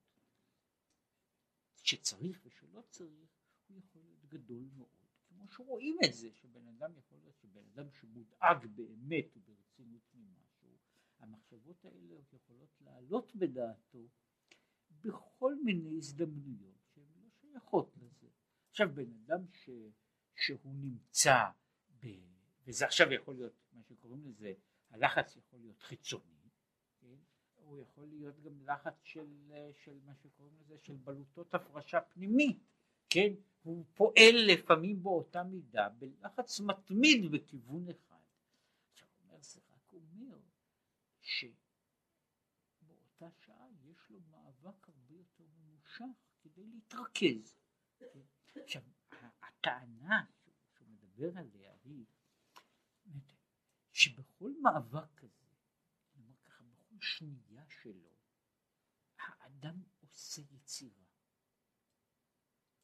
שצריך 1.82 2.40
ושלא 2.44 2.82
צריך, 2.90 3.30
הוא 3.68 3.78
יכול 3.78 4.02
להיות 4.02 4.26
גדול 4.26 4.68
מאוד. 4.76 4.88
כמו 5.28 5.48
שרואים 5.48 5.96
את 6.04 6.14
זה, 6.14 6.28
שבן 6.32 6.66
אדם 6.68 6.92
יכול 6.98 7.18
להיות 7.18 7.38
שבן 7.38 7.64
אדם 7.74 7.90
שמודאג 7.90 8.66
באמת 8.66 9.36
וברצינות 9.36 10.14
ממשהו, 10.14 10.76
המחשבות 11.18 11.84
האלה 11.84 12.14
יכולות 12.32 12.80
לעלות 12.80 13.36
בדעתו 13.36 14.08
בכל 15.00 15.54
מיני 15.64 15.96
הזדמנויות 15.96 16.78
שהן 16.94 17.04
לא 17.16 17.28
שייכות 17.40 17.96
לזה. 17.96 18.28
עכשיו 18.70 18.94
בן 18.94 19.12
אדם 19.12 19.40
ש... 19.52 19.70
שהוא 20.36 20.74
נמצא 20.74 21.44
ב... 22.02 22.06
וזה 22.66 22.86
עכשיו 22.86 23.12
יכול 23.12 23.34
להיות 23.34 23.52
מה 23.72 23.82
שקוראים 23.82 24.24
לזה 24.26 24.52
הלחץ 24.90 25.36
יכול 25.36 25.60
להיות 25.60 25.82
חיצוני 25.82 26.50
כן? 27.00 27.16
הוא 27.54 27.78
יכול 27.78 28.08
להיות 28.08 28.40
גם 28.40 28.62
לחץ 28.62 28.94
של, 29.02 29.52
של 29.84 29.98
מה 30.04 30.14
שקוראים 30.14 30.56
לזה 30.60 30.78
של 30.78 30.96
בלוטות 30.96 31.54
הפרשה 31.54 32.00
פנימית 32.00 32.58
כן 33.10 33.32
הוא 33.62 33.84
פועל 33.94 34.34
לפעמים 34.52 35.02
באותה 35.02 35.42
מידה 35.42 35.88
בלחץ 35.88 36.60
מתמיד 36.60 37.30
בכיוון 37.30 37.88
אחד 37.88 38.20
עכשיו 38.92 39.08
אומר 39.20 39.42
זה 39.42 39.60
רק 39.70 39.92
אומר 39.92 40.38
שבאותה 41.20 41.60
שעה 43.40 43.66
יש 43.84 44.10
לו 44.10 44.20
מאבק 44.30 44.88
הרבה 44.88 45.14
יותר 45.14 45.44
ממושך 45.58 46.04
כדי 46.40 46.66
להתרכז 46.66 47.58
כן? 47.98 48.20
עכשיו 48.62 48.82
הטענה 49.66 50.24
שהוא 50.72 50.88
מדבר 50.88 51.38
עליה 51.38 51.72
היא 51.84 52.06
שבכל 53.92 54.52
מאבק 54.62 55.14
כזה, 55.16 55.46
נאמר 56.16 56.34
ככה, 56.44 56.64
בכל 56.64 56.96
השנייה 56.98 57.64
שלו, 57.68 58.10
האדם 59.18 59.82
עושה 60.00 60.42
יצירה. 60.50 61.04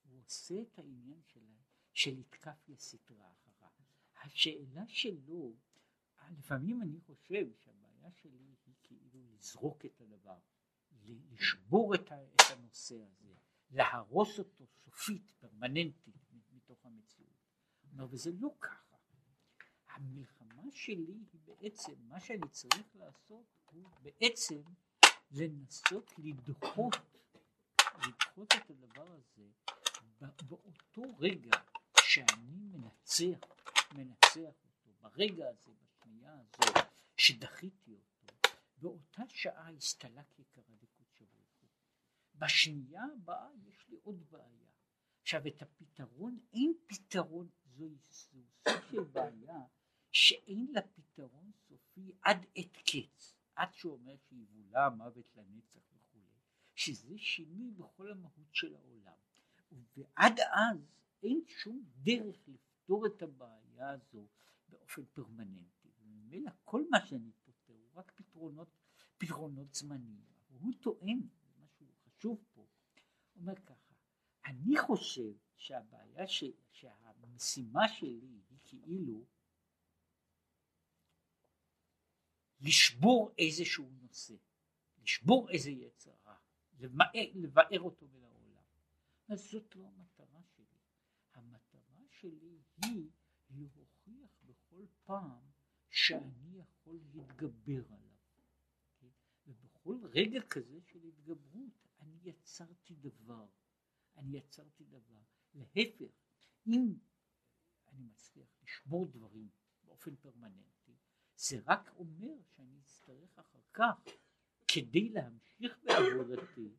הוא 0.03 0.20
עושה 0.20 0.62
את 0.62 0.78
העניין 0.78 1.22
שלה, 1.22 1.57
של 1.93 2.18
יתקף 2.18 2.68
לסטרה 2.68 3.33
אחריו. 3.33 3.70
השאלה 4.22 4.89
שלו, 4.89 5.57
לפעמים 6.30 6.83
אני 6.83 7.01
חושב 7.01 7.47
שהבעיה 7.59 8.11
שלי 8.12 8.57
היא 8.66 8.74
כאילו 8.83 9.22
לזרוק 9.30 9.85
את 9.85 10.01
הדבר, 10.01 10.39
לשבור 11.03 11.95
את 11.95 12.11
הנושא 12.51 13.05
הזה, 13.05 13.35
להרוס 13.70 14.39
אותו 14.39 14.66
סופית, 14.66 15.33
פרמננטית, 15.41 16.32
מתוך 16.83 16.87
המציאות. 16.87 17.37
אומר, 17.93 18.07
וזה 18.11 18.30
לא 18.41 18.49
ככה. 18.61 18.97
המלחמה 19.89 20.62
שלי 20.70 21.12
היא 21.33 21.41
בעצם, 21.45 21.93
מה 22.09 22.20
שאני 22.20 22.49
צריך 22.49 22.97
לעשות 22.97 23.47
הוא 23.72 23.91
בעצם 24.03 24.62
לנסות 25.30 26.12
לדחות, 26.18 26.95
לדחות 28.07 28.53
את 28.57 28.70
הדבר 28.70 29.12
הזה 29.12 29.49
באותו 30.49 31.03
רגע 31.18 31.51
שאני 32.01 32.61
מנצח, 32.72 33.39
מנצח 33.95 34.55
אותו, 34.64 34.91
ברגע 35.01 35.49
הזה, 35.49 35.70
בשנייה 35.72 36.33
הזו, 36.33 36.72
שדחיתי 37.16 37.95
אותו, 37.95 38.49
באותה 38.76 39.22
שעה 39.28 39.70
הסתלק 39.70 40.39
יקרה 40.39 40.64
דקודשא 40.80 41.24
ברוך. 41.24 41.53
בשנייה 42.35 43.03
הבאה 43.16 43.49
יש 43.64 43.89
לי 43.89 43.97
עוד 44.03 44.30
בעיה. 44.30 44.71
עכשיו 45.22 45.46
את 45.46 45.62
הפתרון, 45.62 46.38
אין 46.52 46.74
פתרון, 46.86 47.48
זו 47.64 47.88
סוג 48.10 48.46
של 48.90 49.04
בעיה 49.04 49.60
שאין 50.10 50.66
לה 50.72 50.80
פתרון 50.82 51.50
סופי 51.68 52.12
עד 52.22 52.46
עת 52.54 52.76
קץ, 52.76 53.34
עד 53.54 53.74
שהוא 53.74 53.92
אומר 53.92 54.16
שיבולע 54.28 54.88
מוות 54.88 55.36
לנצח 55.36 55.80
וכולי, 55.92 56.38
שזה 56.74 57.18
שינוי 57.18 57.70
בכל 57.70 58.10
המהות 58.10 58.54
של 58.54 58.74
העולם. 58.76 59.16
ועד 59.96 60.40
אז 60.40 60.78
אין 61.22 61.40
שום 61.46 61.84
דרך 62.02 62.48
לפתור 62.48 63.06
את 63.06 63.22
הבעיה 63.22 63.90
הזו 63.90 64.26
באופן 64.68 65.04
פרמננטי. 65.04 65.88
וממילא 66.00 66.50
כל 66.64 66.82
מה 66.90 67.06
שאני 67.06 67.32
פותר 67.44 67.72
הוא 67.72 67.90
רק 67.94 68.12
פתרונות, 68.14 68.68
פתרונות 69.18 69.74
זמניים. 69.74 70.24
הוא 70.48 70.72
טוען, 70.80 71.20
משהו 71.58 71.86
חשוב 72.04 72.44
פה, 72.54 72.60
הוא 72.60 73.40
אומר 73.40 73.54
ככה, 73.56 73.82
אני 74.53 74.78
חושב 74.78 75.32
שהבעיה, 75.57 76.28
ש, 76.28 76.44
שהמשימה 76.70 77.88
שלי 77.88 78.42
היא 78.50 78.59
כאילו 78.64 79.26
לשבור 82.61 83.34
איזשהו 83.38 83.90
נושא, 83.90 84.34
לשבור 85.03 85.50
איזה 85.50 85.70
יצר 85.70 86.12
לבאר 87.34 87.80
אותו 87.80 88.09
מן 88.09 88.22
העולם. 88.22 88.62
אז 89.28 89.50
זאת 89.50 89.76
לא 89.76 89.86
המטרה 89.86 90.42
שלי. 90.57 90.64
המטרה 91.34 92.05
שלי 92.11 92.59
היא 92.76 93.11
להוכיח 93.50 94.30
בכל 94.44 94.86
פעם 95.05 95.40
שאני 95.90 96.59
יכול 96.59 97.00
להתגבר 97.14 97.86
עליו. 97.92 98.16
כן? 99.00 99.09
ובכל 99.46 99.98
רגע 100.03 100.40
כזה 100.50 100.80
של 100.80 101.03
התגברות 101.05 101.88
אני 102.00 102.18
יצרתי 102.24 102.94
דבר. 102.94 103.46
אני 104.16 104.36
יצרתי 104.36 104.84
דבר. 104.84 105.22
להפך, 105.54 106.02
אם 106.66 106.94
אני 107.88 108.04
מצליח 108.04 108.48
לשבור 108.62 109.06
דברים 109.06 109.48
באופן 109.84 110.16
פרמננטי, 110.16 110.96
זה 111.36 111.56
רק 111.66 111.90
אומר 111.96 112.34
שאני 112.42 112.80
אצטרך 112.80 113.38
אחר 113.38 113.60
כך, 113.72 114.04
כדי 114.68 115.08
להמשיך 115.08 115.78
בעבודתי, 115.84 116.76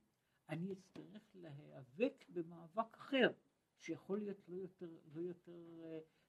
אני 0.50 0.74
אצטרך 0.74 1.36
להיאבק 1.36 2.26
במאבק 2.30 2.98
אחר, 2.98 3.34
שיכול 3.80 4.20
להיות 4.20 4.50
לא 4.50 4.56
יותר, 4.56 4.98
לא 5.14 5.22
יותר, 5.22 5.62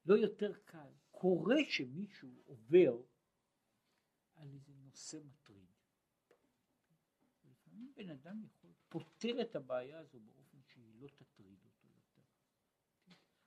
לא 0.06 0.14
יותר 0.14 0.52
קל. 0.64 0.92
קורה 1.10 1.56
שמישהו 1.68 2.42
עובר 2.44 3.02
על 4.34 4.48
איזה 4.52 4.72
נושא 4.74 5.18
מטריד. 5.24 5.66
לפעמים 7.44 7.92
בן 7.96 8.10
אדם 8.10 8.42
יכול, 8.44 8.70
פותר 8.88 9.40
את 9.42 9.56
הבעיה 9.56 9.98
הזו 9.98 10.20
באופן 10.20 10.43
לא 11.04 11.08
תטריד 11.08 11.64
אותו 11.64 11.86
יותר. 11.88 12.22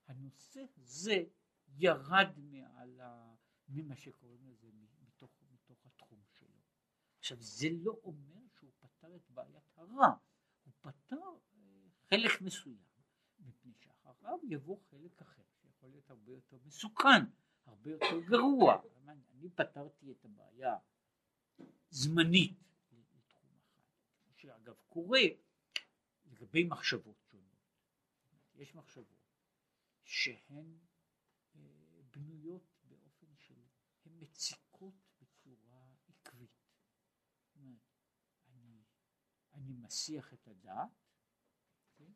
הנושא 0.08 0.66
הזה 0.78 1.24
ירד 1.78 2.28
מעל 2.38 3.00
ה... 3.00 3.36
ממה 3.70 3.96
שקוראים 3.96 4.48
לזה 4.48 4.68
מתוך, 5.02 5.32
מתוך 5.52 5.86
התחום 5.86 6.20
שלו. 6.34 6.62
עכשיו 7.20 7.38
זה 7.42 7.68
לא 7.72 8.00
אומר 8.04 8.42
שהוא 8.58 8.72
פתר 8.80 9.16
את 9.16 9.30
בעיית 9.30 9.64
הרע, 9.76 10.08
הוא 10.64 10.74
פתר 10.82 11.16
אה, 11.54 11.90
חלק 12.10 12.42
מסוים, 12.42 12.84
מפני 13.40 13.74
שאחריו 13.74 14.40
יבוא 14.44 14.80
חלק 14.90 15.22
אחר 15.22 15.44
שיכול 15.62 15.90
להיות 15.90 16.10
הרבה 16.10 16.32
יותר 16.32 16.58
מסוכן, 16.66 17.26
הרבה 17.66 17.92
יותר 17.92 18.20
גרוע. 18.30 18.82
אני 19.08 19.50
פתרתי 19.50 20.12
את 20.12 20.26
הבעיה 20.26 20.78
זמנית 21.90 22.58
לתחום 22.92 23.50
אחד, 23.58 23.82
שאגב 24.36 24.76
קורה 24.88 25.22
לגבי 26.26 26.64
מחשבות. 26.64 27.27
יש 28.58 28.76
מחשבות 28.76 29.32
שהן 30.04 30.78
אה, 31.56 32.02
בנויות 32.12 32.78
מציקות 34.20 34.96
בצורה 35.22 35.96
עקבית. 36.08 36.72
אני, 37.56 38.84
אני 39.54 39.74
מסיח 39.74 40.34
את 40.34 40.48
הדעת, 40.48 40.92
כן? 41.96 42.12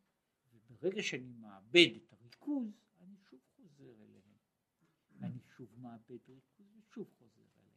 וברגע 0.53 1.03
שאני 1.03 1.33
מאבד 1.33 1.89
את 1.97 2.13
הריכוז, 2.13 2.71
אני 2.99 3.17
שוב 3.17 3.41
חוזר 3.55 4.03
אליהם. 4.03 4.37
אני 5.21 5.39
שוב 5.55 5.79
מאבד 5.79 6.29
ריכוז 6.29 6.75
ושוב 6.77 7.11
חוזר 7.17 7.41
אליהם. 7.41 7.75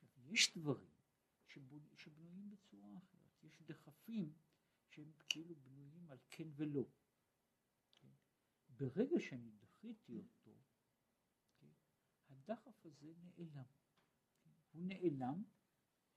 עכשיו, 0.00 0.08
יש 0.32 0.56
דברים 0.56 0.90
שבנויים 1.96 2.50
בצורה 2.50 2.98
אחרת. 2.98 3.44
יש 3.44 3.62
דחפים 3.62 4.32
שהם 4.88 5.12
כאילו 5.28 5.54
בנויים 5.56 6.10
על 6.10 6.18
כן 6.30 6.48
ולא. 6.56 6.86
כן? 8.90 8.94
ברגע 8.94 9.20
שאני 9.20 9.50
דחיתי 9.60 10.18
אותו, 10.18 10.50
הדחף 12.30 12.86
הזה 12.86 13.12
נעלם. 13.22 13.64
הוא 14.72 14.82
נעלם 14.82 15.42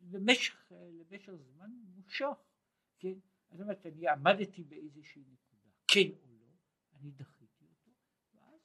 למשך, 0.01 0.71
למשך 0.71 1.31
זמן 1.31 1.71
ממושך, 1.71 2.37
כן? 2.99 3.13
זאת 3.51 3.61
אומרת, 3.61 3.85
אני 3.85 4.07
עמדתי 4.07 4.63
באיזושהי 4.63 5.21
נקודה, 5.21 5.69
כן 5.87 6.09
או 6.23 6.35
לא, 6.35 6.51
אני 6.93 7.11
דחיתי 7.11 7.65
אותו, 7.65 7.91
ואז 8.33 8.61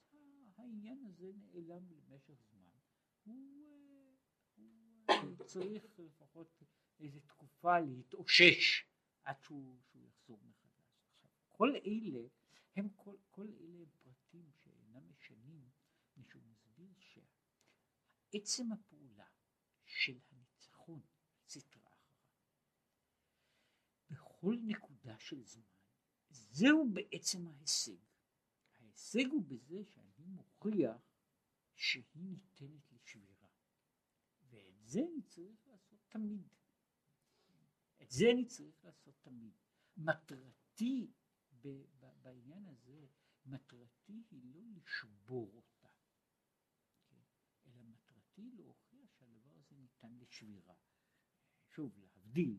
העניין 0.57 1.05
הזה 1.07 1.33
נעלם 1.37 1.83
למשך 1.91 2.35
זמן. 2.51 2.69
הוא, 3.25 4.17
הוא 5.23 5.47
צריך 5.47 5.99
לפחות 5.99 6.63
איזו 7.01 7.21
תקופה 7.21 7.81
להתאושש 7.81 8.85
עד 9.23 9.43
שהוא, 9.43 9.79
שהוא 9.91 10.03
יחזור 10.07 10.39
מחדש. 10.43 10.71
כל 11.49 11.77
אלה 11.87 12.29
הם 12.77 12.89
כל, 12.89 13.17
כל 13.31 13.47
אלה 13.61 13.83
הם 13.83 13.91
פרטים 13.99 14.53
שאינם 14.53 15.11
משנים, 15.11 15.71
משום 16.17 16.43
מסביר 16.51 16.91
שה... 16.99 17.21
עצם 18.33 18.73
הפעולה 18.73 19.29
של 19.85 20.19
הניצחון, 20.31 21.01
סטרה 21.49 21.91
אחריו, 21.91 22.37
בכל 24.11 24.57
נקודה 24.67 25.19
של 25.19 25.45
זמן, 25.45 25.65
זהו 26.31 26.89
בעצם 26.93 27.47
ההישג. 27.49 28.05
ההישג 28.79 29.27
הוא 29.31 29.45
בזה 29.49 29.85
שאני 29.85 30.27
מוכיח 30.27 31.03
שהיא 31.75 32.05
ניתנת 32.15 32.93
לשבירה. 32.93 33.49
ואת 34.43 34.75
זה 34.83 35.01
אני 35.01 35.23
צריך 35.23 35.67
לעשות 35.67 36.01
תמיד. 36.09 36.49
את 38.03 38.11
זה 38.11 38.25
אני 38.33 38.47
צריך 38.47 38.85
לעשות 38.85 39.15
תמיד. 39.23 39.55
מטרתי 39.97 41.13
בעניין 42.23 42.67
הזה, 42.67 43.07
מטרתי 43.47 44.25
היא 44.31 44.43
לא 44.45 44.61
לשבור 44.77 45.53
אותה. 45.55 45.89
מטרתי 47.65 48.51
להוכיח 48.51 49.11
שהדבר 49.13 49.57
הזה 49.57 49.77
ניתן 49.77 50.19
לשבירה. 50.19 50.75
שוב, 51.69 51.99
להבדיל. 51.99 52.59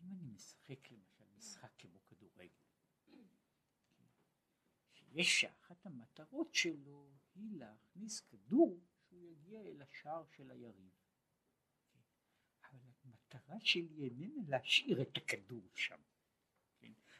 אם 0.00 0.12
אני 0.12 0.26
משחק 0.26 0.90
למשל 0.90 1.24
משחק 1.36 1.72
כמו 1.78 2.04
כדורגל, 2.04 2.64
שיש 4.92 5.40
שאחת 5.40 5.86
המטרות 5.86 6.54
שלו 6.54 7.18
היא 7.34 7.58
להכניס 7.58 8.20
כדור 8.20 8.80
שהוא 9.00 9.24
יגיע 9.24 9.60
אל 9.60 9.82
השער 9.82 10.26
של 10.26 10.50
היריב. 10.50 11.03
המטרה 13.34 13.56
שלי 13.60 13.88
איננה 13.98 14.42
להשאיר 14.48 15.02
את 15.02 15.16
הכדור 15.16 15.62
שם. 15.74 15.96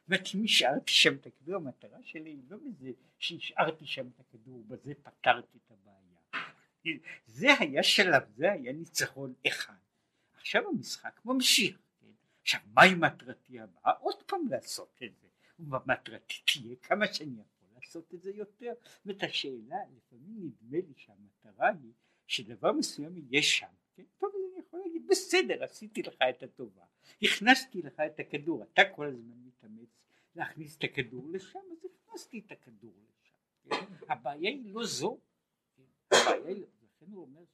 זאת 0.09 0.21
אם 0.35 0.45
השארתי 0.45 0.93
שם 0.93 1.15
את 1.15 1.27
הכדור, 1.27 1.55
המטרה 1.55 2.03
שלי 2.03 2.31
היא 2.31 2.43
לא 2.49 2.57
בזה 2.57 2.93
שהשארתי 3.19 3.87
שם 3.87 4.09
את 4.09 4.21
הכדור, 4.21 4.65
בזה 4.67 4.95
פתרתי 5.03 5.59
את 5.67 5.71
הבעיה, 5.71 6.49
זה 7.27 7.49
היה 7.59 7.83
שלב, 7.83 8.23
זה 8.37 8.53
היה 8.53 8.73
ניצחון 8.73 9.35
אחד. 9.47 9.75
עכשיו 10.35 10.69
המשחק 10.69 11.21
ממשיך. 11.25 11.79
כן? 12.01 12.07
עכשיו 12.43 12.61
מהי 12.67 12.95
מטרתי 12.95 13.61
הבאה? 13.61 13.93
עוד 13.93 14.23
פעם 14.27 14.49
לעשות 14.51 15.01
את 15.05 15.17
זה. 15.21 15.29
ומטרתי 15.59 16.35
תהיה 16.47 16.77
כמה 16.83 17.15
שאני 17.15 17.41
יכול 17.41 17.69
לעשות 17.75 18.15
את 18.15 18.23
זה 18.23 18.31
יותר. 18.31 18.73
ואת 19.07 19.23
השאלה, 19.23 19.77
לפעמים 19.97 20.35
נדמה 20.37 20.79
לי 20.79 20.93
שהמטרה 20.97 21.69
היא 21.69 21.93
שדבר 22.27 22.73
מסוים 22.73 23.17
יהיה 23.17 23.43
שם. 23.43 23.67
כן? 23.97 24.03
אני 24.55 24.63
יכול 24.63 24.81
להגיד, 24.81 25.07
בסדר, 25.11 25.65
עשיתי 25.65 26.03
לך 26.03 26.17
את 26.31 26.43
הטובה. 26.43 26.85
הכנסתי 27.23 27.83
לך 27.83 28.01
את 28.01 28.21
הכדור, 28.21 28.63
אתה 28.63 28.83
כל 28.95 29.07
הזמן 29.07 29.37
מתאמץ 29.45 29.89
להכניס 30.35 30.79
את 30.79 30.85
הכדור 30.85 31.31
לשם, 31.31 31.59
אז 31.73 31.85
הכנסתי 31.85 32.43
את 32.47 32.53
הכדור 32.53 32.95
לשם. 33.09 33.39
כן? 33.63 34.13
הבעיה 34.13 34.51
היא 34.51 34.75
לא 34.75 34.85
זו. 34.85 35.21
הבעיה 36.11 36.49
היא, 36.49 36.67
לכן 36.83 37.13
הוא 37.13 37.23
אומר 37.23 37.45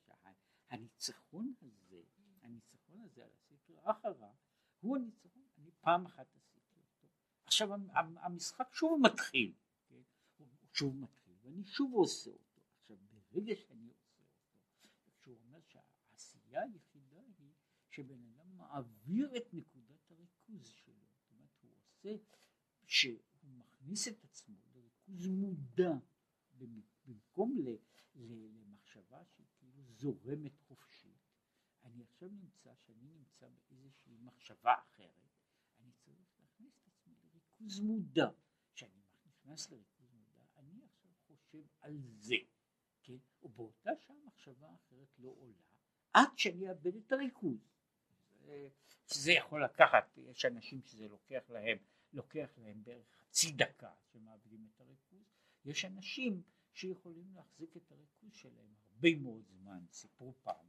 שהניצחון 0.71 1.55
הזה, 1.63 2.03
הניצחון 2.43 3.01
הזה 3.01 3.25
על 3.25 3.31
הספר 3.35 3.75
אחריו, 3.91 4.35
הוא 4.81 4.97
הניצחון, 4.97 5.43
אני 5.59 5.71
פעם 5.81 6.07
אחת 6.07 6.27
עשיתי 6.37 6.81
אותו. 6.81 7.09
עכשיו 7.45 7.69
המשחק 7.97 8.69
שוב 8.73 9.01
מתחיל, 9.03 9.53
כן? 9.89 10.01
שוב 10.73 10.97
מתחיל, 10.97 11.35
ואני 11.43 11.65
שוב 11.65 11.95
עושה 11.95 12.31
אותו. 12.31 12.61
עכשיו 12.81 12.97
ברגע 13.33 13.55
שאני 13.57 13.89
עושה 13.89 14.21
אותו, 14.21 15.11
שהוא 15.23 15.37
אומר 15.45 15.61
שהעשייה 15.61 16.63
היחידה 16.63 17.21
היא 17.39 17.53
שבן 17.91 18.25
אדם 18.25 18.57
מעביר 18.57 19.37
את 19.37 19.55
נקודת 19.55 20.11
הריכוז 20.11 20.67
שלו, 20.67 20.95
זאת 20.95 21.33
אומרת 21.33 21.51
הוא 21.63 21.71
עושה, 21.75 22.17
שהוא 22.87 23.19
מכניס 23.43 24.09
את 24.09 24.25
עצמו 24.25 24.57
לריכוז 24.75 25.27
מודע 25.27 25.93
במקום 27.07 27.59
ל, 27.59 27.69
ל, 28.15 28.59
למחשבה 28.61 29.25
שהיא 29.25 29.47
כאילו 29.59 29.83
זורמת 29.83 30.59
חופשית, 30.59 31.31
אני 31.85 32.03
עכשיו 32.03 32.29
נמצא, 32.29 32.75
שאני 32.75 33.09
נמצא 33.09 33.49
באיזושהי 33.49 34.17
מחשבה 34.17 34.75
אחרת, 34.79 35.31
אני 35.81 35.93
צריך 35.93 36.19
להכניס 36.39 36.79
את 36.83 36.89
עצמי 36.89 37.15
לריכוז 37.71 37.81
מודע. 37.81 38.29
כשאני 38.75 39.01
נכנס 39.27 39.71
לריכוז 39.71 40.13
מודע, 40.13 40.43
אני 40.59 40.81
עכשיו 40.85 41.11
חושב 41.27 41.63
על 41.81 41.99
זה, 42.19 42.35
כן? 43.03 43.17
ובאותה 43.43 43.91
שעה 44.01 44.17
מחשבה 44.25 44.75
אחרת 44.75 45.19
לא 45.19 45.29
עולה, 45.29 45.63
עד 46.13 46.29
שאני 46.39 46.69
אאבד 46.69 46.97
את 46.97 47.13
הריכוז. 47.13 47.59
שזה 49.07 49.33
יכול 49.33 49.65
לקחת, 49.65 50.19
יש 50.19 50.45
אנשים 50.45 50.83
שזה 50.83 51.09
לוקח 51.09 51.51
להם, 51.51 51.79
לוקח 52.13 52.51
להם 52.57 52.85
בערך 52.85 53.07
חצי 53.11 53.53
דקה 53.53 53.93
שמאבדים 54.13 54.69
את 54.75 54.81
הריכוז, 54.81 55.23
יש 55.65 55.85
אנשים 55.85 56.43
שיכולים 56.73 57.35
להחזיק 57.35 57.77
את 57.77 57.93
הריכוז 57.93 58.33
שלהם 58.33 58.75
הרבה 58.93 59.15
מאוד 59.15 59.45
זמן, 59.49 59.85
סיפרו 59.91 60.35
פעם 60.43 60.67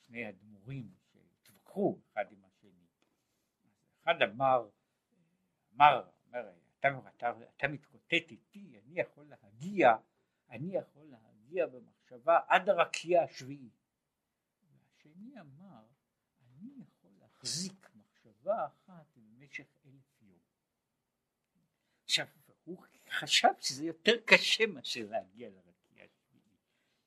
שני 0.00 0.28
אדמו"רים 0.28 0.94
שהתווכחו 1.12 1.98
אחד 2.12 2.24
עם 2.32 2.44
השני, 2.44 2.86
אחד 4.02 4.14
אמר, 4.22 4.68
אמר, 5.76 6.08
אומר, 6.26 6.52
אתה, 6.78 6.88
אתה, 7.16 7.32
אתה 7.56 7.68
מתקוטט 7.68 8.12
איתי, 8.12 8.80
אני 8.84 9.00
יכול 9.00 9.26
להגיע, 9.26 9.96
אני 10.50 10.76
יכול 10.76 11.06
להגיע 11.06 11.66
במחשבה 11.66 12.38
עד 12.48 12.68
הרקיע 12.68 13.22
השביעי, 13.22 13.70
והשני 14.62 15.40
אמר, 15.40 15.84
אני 16.40 16.70
יכול 16.82 17.10
להחזיק 17.18 17.90
מחשבה 17.94 18.66
אחת 18.66 19.06
במשך 19.16 19.66
אלף 19.86 20.22
יום. 20.22 20.38
עכשיו, 22.04 22.26
הוא 22.64 22.84
חשב 23.10 23.48
שזה 23.60 23.84
יותר 23.84 24.12
קשה 24.26 24.66
מאשר 24.66 25.06
להגיע 25.10 25.50
לרקיע 25.50 26.04
השביעי. 26.04 26.56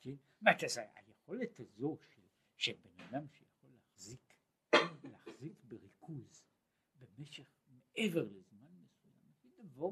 כן? 0.01 0.15
מה 0.41 0.51
אתה 0.51 0.65
יודע, 0.65 0.91
היכולת 0.95 1.59
הזו 1.59 1.97
של, 2.09 2.21
של 2.55 2.73
בן 2.73 3.03
אדם 3.03 3.27
שיכול 3.27 3.69
להחזיק, 3.69 4.33
להחזיק 5.03 5.63
בריכוז 5.63 6.43
במשך 6.99 7.57
מעבר 7.97 8.23
לזמן 8.23 8.46
דבר 9.77 9.89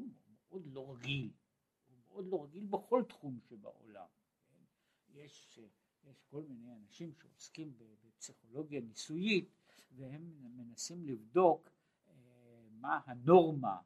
מאוד 0.48 0.66
לא 0.66 0.94
רגיל, 0.94 1.30
הוא 1.88 1.98
מאוד 2.08 2.26
לא 2.26 2.44
רגיל 2.44 2.64
בכל 2.64 3.02
תחום 3.08 3.38
שבעולם. 3.48 4.06
כן? 4.48 4.64
יש, 5.14 5.58
יש 6.04 6.22
כל 6.30 6.42
מיני 6.42 6.74
אנשים 6.76 7.12
שעוסקים 7.14 7.78
בפסיכולוגיה 8.04 8.80
ניסויית 8.80 9.48
והם 9.90 10.56
מנסים 10.56 11.06
לבדוק 11.06 11.68
אה, 12.08 12.12
מה 12.70 13.00
הנורמה 13.06 13.80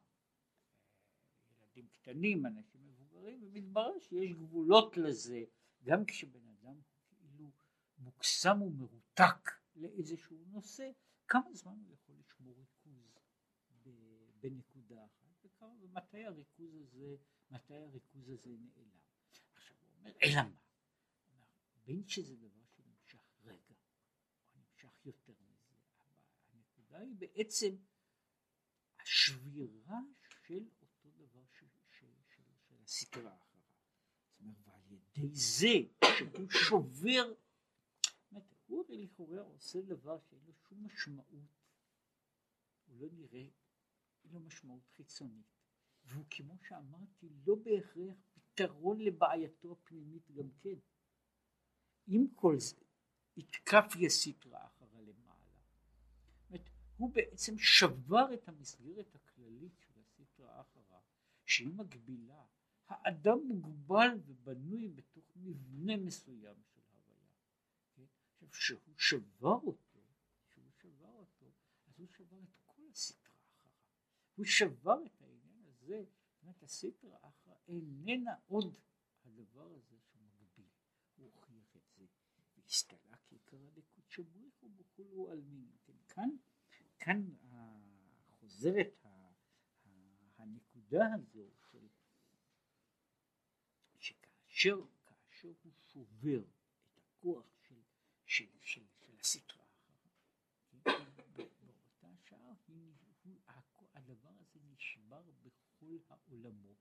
ילדים 1.49 1.87
קטנים, 1.87 2.45
אנשים 2.45 2.81
מבוגרים, 2.87 3.39
ומתברר 3.43 3.99
שיש 3.99 4.31
גבולות 4.31 4.97
לזה, 4.97 5.43
גם 5.83 6.05
כשבן 6.05 6.47
אדם 6.47 6.75
כאילו 7.09 7.51
מוקסם 7.97 8.61
ומרותק 8.61 9.51
לאיזשהו 9.75 10.37
נושא, 10.51 10.91
כמה 11.27 11.53
זמן 11.53 11.73
הוא 11.85 11.93
יכול 11.93 12.15
לשמור 12.19 12.55
ריכוז 12.57 13.11
בנקודה 14.41 14.70
ומתי 15.91 16.25
הריכוז 16.25 16.75
הזה, 16.75 17.15
מתי 17.51 17.75
הריכוז 17.75 18.29
הזה 18.29 18.49
נעלם. 18.49 18.99
עכשיו 19.53 19.75
הוא 19.77 19.97
אומר, 19.97 20.11
אלא 20.23 20.41
מה? 20.43 20.55
בין 21.85 22.07
שזה 22.07 22.35
דבר 22.35 22.65
שנמשך 22.75 23.19
רגע, 23.43 23.75
או 24.53 24.59
נמשך 24.59 25.05
יותר 25.05 25.33
מזה, 25.33 25.73
אבל 25.97 26.17
הנקודה 26.53 26.99
היא 26.99 27.15
בעצם 27.15 27.75
השבירה 28.99 29.99
של 30.39 30.55
הסטרה 32.83 33.35
אחריו. 33.35 33.61
זאת 34.29 34.39
אומרת, 34.39 34.57
ועל 34.63 34.91
ידי 34.91 35.29
זה 35.33 35.75
שהוא 36.17 36.49
שובר, 36.49 37.33
זאת 38.31 38.43
הוא 38.65 38.85
הרי 38.85 38.97
לכאורה 38.97 39.41
עושה 39.41 39.81
דבר 39.81 40.19
שאין 40.19 40.41
לו 40.45 40.53
שום 40.53 40.85
משמעות, 40.85 41.49
הוא 42.85 42.99
לא 42.99 43.07
נראה, 43.11 43.47
אין 44.23 44.31
לו 44.31 44.39
משמעות 44.39 44.87
חיצונית, 44.95 45.60
והוא 46.11 46.25
כמו 46.29 46.57
שאמרתי 46.67 47.29
לא 47.45 47.55
בהכרח 47.55 48.17
פתרון 48.33 49.01
לבעייתו 49.01 49.71
הפנימית 49.71 50.31
גם 50.31 50.49
כן. 50.59 50.79
עם 52.07 52.27
כל 52.35 52.59
זה, 52.59 52.75
יתקף 53.37 53.95
יסיטרא 53.99 54.65
אחרא 54.65 55.01
למעלה. 55.01 55.59
זאת 56.49 56.69
הוא 56.97 57.13
בעצם 57.13 57.57
שבר 57.57 58.33
את 58.33 58.47
המסגרת 58.47 59.15
הכללית 59.15 59.79
של 59.79 59.99
הסטרא 59.99 60.61
אחרא, 60.61 60.99
שהיא 61.45 61.73
מגבילה 61.73 62.45
האדם 62.87 63.37
מוגבל 63.47 64.19
ובנוי 64.25 64.87
בתוך 64.87 65.25
מבנה 65.35 65.97
מסוים 65.97 66.55
של 66.73 66.81
הוויה. 66.93 67.35
כן? 67.95 68.05
עכשיו 68.47 68.77
כשהוא 68.79 68.97
שבר 68.97 69.59
אותו, 69.63 69.99
כשהוא 70.47 70.71
שבר 70.81 71.13
אותו, 71.13 71.51
אז 71.87 71.99
הוא 71.99 72.07
שבר 72.07 72.39
את 72.43 72.57
כל 72.65 72.81
הסטרה 72.91 73.35
אחריו. 73.47 73.73
הוא 74.35 74.45
שבר 74.45 75.05
את 75.05 75.20
הזה, 75.81 76.03
זאת 76.41 76.63
הסטרה 76.63 77.17
אחרא 77.21 77.53
איננה 77.67 78.35
עוד 78.47 78.79
הדבר 79.25 79.73
הזה 79.73 79.97
שמגביל. 79.99 80.69
הוא 81.15 81.25
הוכיח 81.25 81.75
את 81.75 81.81
זה. 81.97 82.05
והסתלה 82.55 83.17
כי 83.25 83.39
קרא 83.45 83.69
לקודשא 83.75 84.21
בריך 84.21 84.63
ובכולו 84.63 85.31
עלמין. 85.31 85.71
כאן, 86.07 86.29
כאן 86.99 87.29
חוזרת 88.39 89.05
הנקודה 90.37 91.05
הזו 91.13 91.49
כאשר, 94.61 94.81
כאשר 95.05 95.51
הוא 95.63 95.71
שובר 95.87 96.43
את 96.85 96.99
הכוח 96.99 97.45
של, 97.61 97.81
של, 98.25 98.45
של, 98.61 98.85
של 98.99 99.19
הסטרה 99.19 99.63
אחריו, 99.63 101.05
באותה 101.35 102.07
שעה 102.25 102.53
הוא, 102.67 102.93
הדבר 103.93 104.29
הזה 104.39 104.59
נשבר 104.63 105.23
בכל 105.41 105.97
העולמות, 106.31 106.77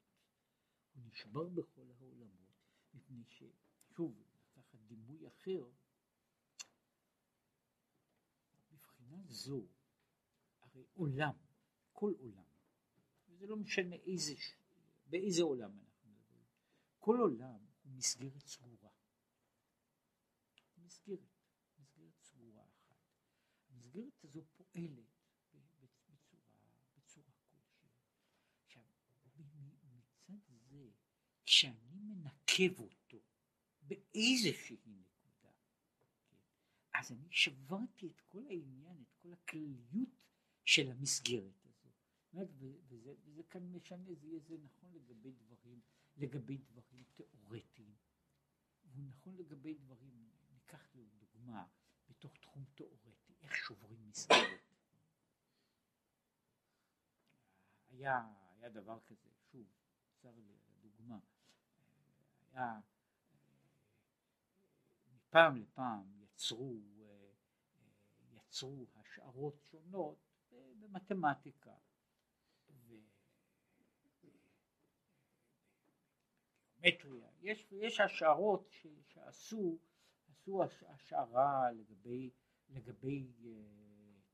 הוא 0.95 1.03
נשבר 1.07 1.49
בכל 1.49 1.91
העולמות, 1.91 2.51
מפני 2.95 3.25
ששוב, 3.25 4.23
לקחת 4.57 4.79
דימוי 4.87 5.29
אחר, 5.29 5.71
מבחינה 8.73 9.23
זו, 9.27 9.67
הרי 10.61 10.85
עולם, 10.95 11.35
כל 11.93 12.13
עולם, 12.19 12.45
וזה 13.29 13.47
לא 13.47 13.57
משנה 13.57 13.97
איזה, 13.97 14.35
באיזה 15.07 15.43
עולם 15.43 15.79
אנחנו 15.79 16.11
מדברים, 16.11 16.45
כל 16.99 17.17
עולם 17.21 17.67
מסגרת 17.85 18.47
סגורה. 18.47 18.91
מסגרת, 20.79 21.19
מסגרת 21.79 22.21
סגורה 22.21 22.65
אחת. 22.65 22.97
המסגרת 23.69 24.25
הזו 24.25 24.45
פועלת 24.57 25.07
בצורה, 25.81 26.43
בצורה 26.97 27.33
כלשהי. 27.51 27.89
עכשיו, 28.65 28.83
מצד 30.29 30.59
זה, 30.69 30.91
כשאני 31.51 32.01
מנקב 32.01 32.81
אותו 32.81 33.19
באיזושהי 33.83 34.77
נקודה, 34.87 35.53
כן, 36.29 36.37
אז 36.95 37.13
אני 37.13 37.27
שברתי 37.31 38.07
את 38.07 38.21
כל 38.21 38.47
העניין, 38.47 39.03
את 39.03 39.15
כל 39.23 39.33
הכלליות 39.33 40.09
של 40.65 40.91
המסגרת 40.91 41.67
הזו. 41.67 41.89
וזה, 42.35 43.15
וזה 43.27 43.43
כאן 43.43 43.73
משנה, 43.73 44.15
זה 44.15 44.27
יהיה 44.27 44.41
זה 44.41 44.57
נכון 44.59 44.93
לגבי 44.93 45.33
דברים, 45.33 45.81
לגבי 46.17 46.59
דברים 46.59 47.05
תיאורטיים. 47.15 47.95
והוא 48.85 49.05
נכון 49.05 49.37
לגבי 49.37 49.75
דברים, 49.75 50.31
ניקח 50.53 50.97
דוגמה 51.19 51.67
בתוך 52.09 52.37
תחום 52.37 52.65
תיאורטי, 52.75 53.35
איך 53.43 53.57
שוברים 53.57 54.09
מסגרת. 54.09 54.75
היה, 57.89 58.23
היה 58.51 58.69
דבר 58.69 59.01
כזה, 59.07 59.31
שוב, 59.53 59.67
צר 60.17 60.37
לי 60.37 60.53
על 60.53 60.59
הדוגמה, 60.69 61.19
מפעם 65.15 65.57
לפעם 65.57 66.23
יצרו, 66.23 66.81
יצרו 68.33 68.87
השערות 68.97 69.55
שונות 69.71 70.19
במתמטיקה. 70.51 71.75
וגיאומטריה, 76.83 77.29
יש, 77.41 77.67
יש 77.73 78.01
השערות 78.01 78.69
ש, 78.71 78.87
שעשו 79.03 79.79
עשו 80.41 80.63
השערה 80.89 81.73
לגבי, 81.73 82.31
לגבי 82.69 83.33
uh, 83.43 83.47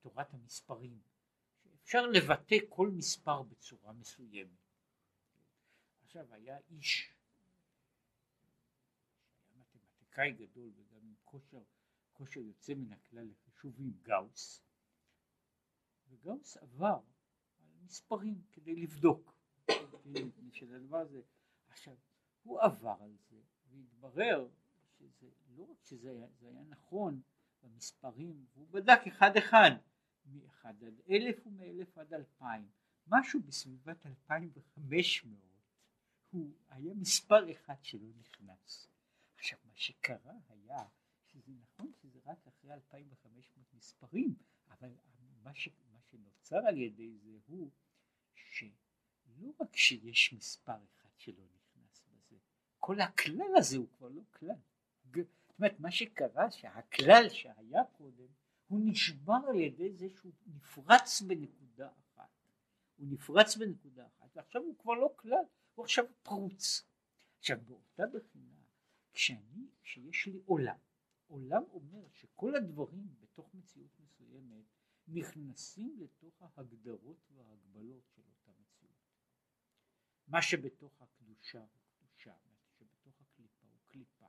תורת 0.01 0.35
המספרים, 0.35 1.01
שאפשר 1.63 2.07
לבטא 2.07 2.57
כל 2.69 2.91
מספר 2.91 3.43
בצורה 3.43 3.93
מסוימת. 3.93 4.51
עכשיו 6.05 6.35
היה 6.35 6.59
איש, 6.71 7.15
היה 9.55 9.65
מתמטיקאי 10.19 10.47
גדול 10.47 10.73
וגם 10.77 11.01
עם 11.03 11.15
כושר, 11.25 11.63
כושר 12.13 12.41
יוצא 12.41 12.75
מן 12.75 12.93
הכלל 12.93 13.29
לחישובים, 13.31 13.93
גאוס, 14.03 14.63
וגאוס 16.09 16.57
עבר 16.57 17.01
על 17.59 17.67
מספרים 17.85 18.43
כדי 18.53 18.77
לבדוק, 18.77 19.35
של 20.53 20.75
הדבר 20.75 20.97
הזה. 20.97 21.23
עכשיו, 21.69 21.97
הוא 22.43 22.61
עבר 22.61 22.97
על 23.01 23.17
זה 23.31 23.41
והתברר 23.71 24.49
שזה 24.99 25.31
לא 25.57 25.63
רק 25.63 25.85
שזה 25.85 26.11
היה, 26.11 26.27
היה 26.41 26.65
נכון 26.69 27.23
במספרים, 27.63 28.47
הוא 28.55 28.69
בדק 28.71 29.01
אחד 29.09 29.37
אחד, 29.37 29.71
מאחד 30.27 30.85
עד 30.85 31.01
אלף 31.11 31.47
ומאלף 31.47 31.99
עד 31.99 32.15
אלפיים, 32.15 32.69
משהו 33.07 33.41
בסביבת 33.41 34.07
אלפיים 34.07 34.51
וחמש 34.55 35.25
מאות, 35.25 35.73
הוא 36.31 36.53
היה 36.69 36.95
מספר 36.95 37.53
אחד 37.53 37.85
שלא 37.85 38.09
נכנס. 38.17 38.96
עכשיו 39.37 39.59
מה 39.65 39.73
שקרה 39.75 40.33
היה 40.49 40.85
שזה 41.27 41.53
נכון 41.63 41.93
שזה 42.03 42.19
רק 42.25 42.47
אחרי 42.47 42.75
אלפיים 42.75 43.09
וחמש 43.11 43.51
מאות 43.57 43.75
מספרים, 43.75 44.35
אבל 44.69 44.91
מה, 45.43 45.55
ש, 45.55 45.69
מה 45.93 46.01
שנוצר 46.03 46.67
על 46.67 46.79
ידי 46.79 47.19
זה 47.19 47.31
הוא 47.47 47.71
שלא 48.35 49.53
רק 49.61 49.77
שיש 49.77 50.33
מספר 50.33 50.77
אחד 50.95 51.11
שלא 51.17 51.45
נכנס 51.45 52.03
בזה, 52.09 52.37
כל 52.79 53.01
הכלל 53.01 53.57
הזה 53.57 53.77
הוא 53.77 53.89
כבר 53.93 54.09
לא 54.09 54.23
כלל. 54.31 54.57
זאת 55.15 55.59
אומרת 55.59 55.81
מה 55.81 55.91
שקרה 55.91 56.51
שהכלל 56.51 57.29
שהיה 57.29 57.85
קודם 57.93 58.27
הוא 58.67 58.81
נשבר 58.85 59.39
על 59.49 59.61
ידי 59.61 59.93
זה 59.93 60.07
שהוא 60.17 60.33
נפרץ 60.47 61.23
בנקודה 61.23 61.89
אחת 61.89 62.31
הוא 62.97 63.07
נפרץ 63.11 63.57
בנקודה 63.57 64.07
אחת 64.07 64.37
ועכשיו 64.37 64.63
הוא 64.63 64.79
כבר 64.79 64.93
לא 64.93 65.15
כלל 65.17 65.45
הוא 65.75 65.85
עכשיו 65.85 66.05
פרוץ 66.23 66.83
עכשיו 67.39 67.59
באותה 67.67 68.03
בחינה 68.07 68.56
כשאני 69.17 69.67
כשיש 69.83 70.27
לי 70.27 70.41
עולם 70.47 70.79
עולם 71.27 71.63
אומר 71.73 72.09
שכל 72.13 72.57
הדברים 72.57 73.17
בתוך 73.21 73.55
מציאות 73.55 74.01
מסוימת 74.01 74.65
נכנסים 75.09 75.97
לתוך 76.01 76.43
ההגדרות 76.43 77.31
וההגבלות 77.31 78.05
של 78.15 78.23
אותה 78.29 78.61
מציאות 78.61 78.97
מה 80.27 80.43
שבתוך 80.43 81.03
הקדושה 81.03 81.61
הוא 81.61 81.81
קדושה 81.89 82.35
מה 82.51 82.57
שבתוך 82.79 83.21
הקליפה 83.21 83.67
הוא 83.67 83.81
קליפה 83.89 84.27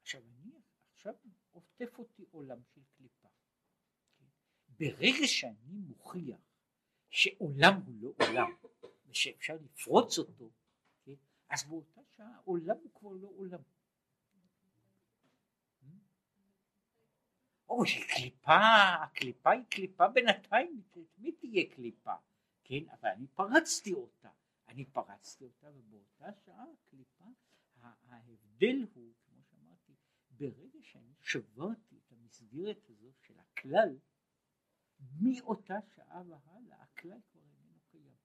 עכשיו 0.00 0.22
אני 0.22 0.52
עכשיו 0.94 1.14
עוטף 1.52 1.98
אותי 1.98 2.24
עולם 2.30 2.58
של 2.74 2.80
קליפה. 2.96 3.28
כן? 4.18 4.26
ברגע 4.68 5.26
שאני 5.26 5.78
מוכיח 5.88 6.40
שעולם 7.10 7.82
הוא 7.86 7.94
לא 8.00 8.12
עולם 8.26 8.50
ושאפשר 9.06 9.54
לפרוץ 9.54 10.18
אותו, 10.18 10.50
כן? 11.04 11.14
אז 11.48 11.64
באותה 11.64 12.00
שעה 12.10 12.40
עולם 12.44 12.76
הוא 12.76 12.90
כבר 12.94 13.12
לא 13.12 13.28
עולם. 13.36 13.62
או 17.70 17.86
שקליפה, 17.86 18.58
הקליפה 19.02 19.50
היא 19.50 19.64
קליפה 19.70 20.08
בינתיים, 20.08 20.82
מי 21.18 21.32
תהיה 21.32 21.74
קליפה? 21.74 22.14
כן, 22.64 22.88
אבל 22.88 23.08
אני 23.08 23.26
פרצתי 23.26 23.92
אותה, 23.92 24.30
אני 24.68 24.84
פרצתי 24.84 25.44
אותה 25.44 25.66
ובאותה 25.74 26.32
שעה 26.44 26.64
הקליפה, 26.72 27.24
ההבדל 27.80 28.86
הוא 28.94 29.12
ברגע 30.30 30.78
שאני 30.82 31.14
שברתי 31.20 31.96
את 31.96 32.12
המסגרת 32.12 32.88
הזו 32.88 33.12
של 33.26 33.38
הכלל, 33.38 33.98
מאותה 35.20 35.78
שעה 35.94 36.22
והלאה 36.26 36.82
הכלל 36.82 37.18
כבר 37.30 37.40
איננו 37.40 37.78
קיים. 37.90 38.16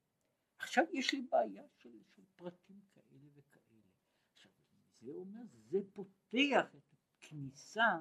עכשיו 0.57 0.83
יש 0.93 1.13
לי 1.13 1.21
בעיה 1.21 1.63
של, 1.77 2.03
של 2.15 2.21
פרטים 2.35 2.81
כאלה 2.93 3.27
וכאלה. 3.35 3.89
עכשיו 4.31 4.51
זה 4.93 5.11
אומר, 5.11 5.41
זה 5.53 5.77
פותח 5.93 6.75
את 6.75 6.93
הכניסה 6.93 7.99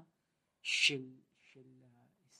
של 0.60 1.20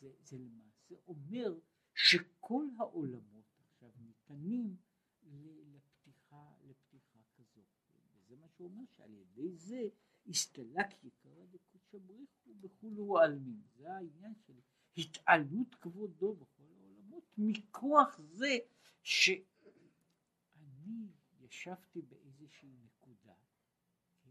זה, 0.05 0.13
זה 0.23 0.39
למעשה 0.39 0.95
אומר 1.07 1.59
שכל 1.95 2.67
העולמות 2.79 3.45
עכשיו 3.61 3.91
ניתנים 3.97 4.77
לפתיחה, 5.73 6.53
לפתיחה 6.65 7.21
כזו. 7.37 7.61
וזה 8.17 8.37
מה 8.37 8.49
שהוא 8.49 8.69
אומר 8.69 8.83
שעל 8.97 9.15
ידי 9.15 9.57
זה 9.57 9.89
הסתלק 10.27 11.05
יקרא 11.05 11.45
דקודשא 11.45 11.99
בריחו 11.99 12.55
בכולו 12.61 13.19
העלמין. 13.19 13.63
זה 13.77 13.93
העניין 13.93 14.35
של 14.47 14.61
התעלות 14.97 15.75
כבודו 15.75 16.35
בכל 16.35 16.73
העולמות 16.77 17.25
מכוח 17.39 18.19
זה 18.19 18.59
שאני 19.03 21.09
ישבתי 21.41 22.03
באיזושהי 22.03 22.71
נקודה 22.85 23.35
כן, 24.23 24.31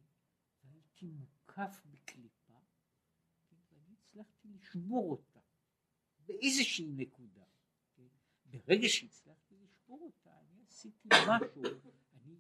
והייתי 0.63 1.05
מוקף 1.05 1.81
בקליפה 1.85 2.59
כן, 3.49 3.55
ואני 3.71 3.93
הצלחתי 3.93 4.47
לשבור 4.47 5.11
אותה 5.11 5.32
באיזושהי 6.25 6.87
נקודה. 6.87 7.43
כן. 7.95 8.07
ברגע 8.45 8.89
שהצלחתי 8.89 9.55
לשבור 9.55 10.01
אותה 10.01 10.39
אני 10.39 10.63
עשיתי 10.67 11.09
משהו, 11.27 11.63
אני 12.13 12.35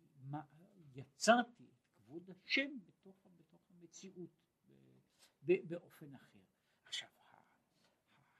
יצרתי 0.95 1.63
את 1.63 1.87
כבוד 1.95 2.29
השם 2.29 2.69
המציאות 3.83 4.29
באופן 5.43 6.15
אחר. 6.15 6.39
עכשיו 6.85 7.09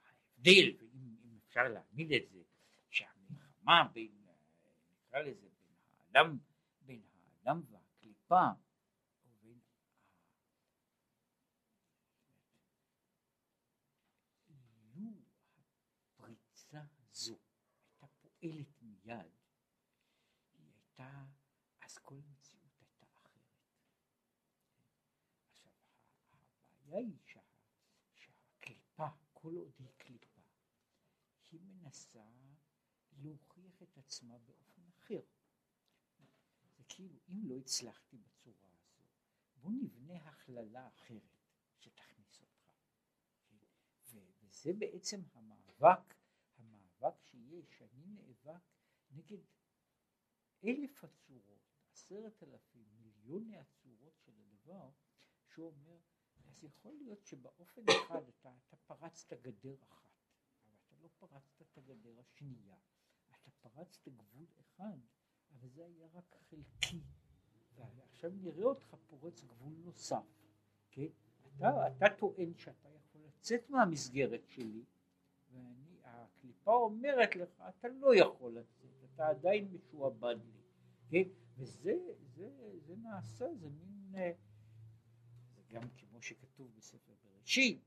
ההבדל, 0.02 0.76
ואם 0.78 1.38
אפשר 1.46 1.68
להעמיד 1.68 2.12
את 2.12 2.30
זה, 2.30 2.42
שהמלחמה 2.90 3.88
בין, 3.92 4.26
נקרא 5.06 5.18
לזה, 5.18 5.48
בין 5.48 5.76
האדם, 5.98 6.38
בין 6.80 7.02
האדם 7.14 7.62
והקליפה, 7.70 8.46
או 9.24 9.30
בין 9.42 9.60
לו 14.94 15.10
הפריצה 16.06 16.82
הזו 17.10 17.38
הייתה 18.00 18.28
פועלת 18.44 18.82
מיד, 18.82 19.32
היא 20.52 20.66
הייתה, 20.66 21.24
אז 21.80 21.98
כל 21.98 22.14
הבעיה 26.84 26.98
היא 26.98 27.18
שה, 27.24 27.40
שהקליפה, 28.14 29.06
כל 29.32 29.56
עוד 29.56 29.72
היא 29.78 29.88
קליפה, 29.96 30.40
היא 31.50 31.60
מנסה 31.60 32.24
להוכיח 33.18 33.82
את 33.82 33.98
עצמה 33.98 34.38
באופן 34.38 34.82
אחר. 34.88 35.20
זה 36.76 36.84
כאילו, 36.88 37.18
אם 37.28 37.40
לא 37.44 37.56
הצלחתי 37.58 38.18
בצורה 38.18 38.68
הזו, 38.72 39.02
בוא 39.56 39.72
נבנה 39.72 40.16
הכללה 40.28 40.88
אחרת 40.88 41.38
שתכניס 41.78 42.40
אותך. 42.40 42.68
ו- 44.10 44.30
וזה 44.42 44.72
בעצם 44.78 45.20
המאבק 45.32 46.14
שיש, 47.34 47.78
שאני 47.78 48.06
נאבק 48.06 48.62
נגד 49.14 49.38
אלף 50.64 51.04
הצורות, 51.04 51.74
עשרת 51.92 52.42
אלפים, 52.42 52.84
מיליוני 52.98 53.58
הצורות 53.58 54.18
של 54.18 54.32
הדבר, 54.38 54.90
שהוא 55.46 55.66
אומר 55.66 55.98
אז 56.48 56.64
יכול 56.64 56.94
להיות 56.94 57.24
שבאופן 57.24 57.82
אחד 57.88 58.22
אתה, 58.28 58.52
אתה 58.68 58.76
פרצת 58.76 59.32
גדר 59.32 59.74
אחת, 59.82 60.10
אבל 60.66 60.76
אתה 60.86 60.94
לא 61.02 61.08
פרצת 61.18 61.62
את 61.62 61.78
הגדר 61.78 62.20
השנייה. 62.20 62.76
אתה 63.30 63.50
פרצת 63.50 64.08
גבול 64.08 64.46
אחד, 64.60 64.98
אבל 65.50 65.68
זה 65.68 65.84
היה 65.84 66.08
רק 66.12 66.36
חלקי. 66.50 67.00
ועכשיו 67.74 68.30
נראה 68.30 68.64
אותך 68.64 68.96
פורץ 69.06 69.44
גבול 69.44 69.72
נוסף, 69.72 70.24
כן? 70.90 71.06
אתה, 71.46 71.88
אתה 71.88 72.06
טוען 72.18 72.54
שאתה 72.56 72.88
יכול 72.88 73.20
לצאת 73.20 73.70
מהמסגרת 73.70 74.48
שלי, 74.48 74.84
והקליפה 75.50 76.74
אומרת 76.74 77.36
לך, 77.36 77.62
אתה 77.68 77.88
לא 77.88 78.14
יכול 78.14 78.58
לצאת, 78.58 79.03
אתה 79.14 79.28
עדיין 79.28 79.68
משועבד 79.72 80.36
לי, 80.44 80.62
כן? 81.08 81.30
וזה 81.56 81.94
זה, 82.34 82.50
זה 82.86 82.96
נעשה, 82.96 83.54
זה 83.54 83.68
מין... 83.70 84.14
גם 85.74 85.82
כמו 85.96 86.22
שכתוב 86.22 86.74
בספר 86.76 87.14
בראשית, 87.22 87.82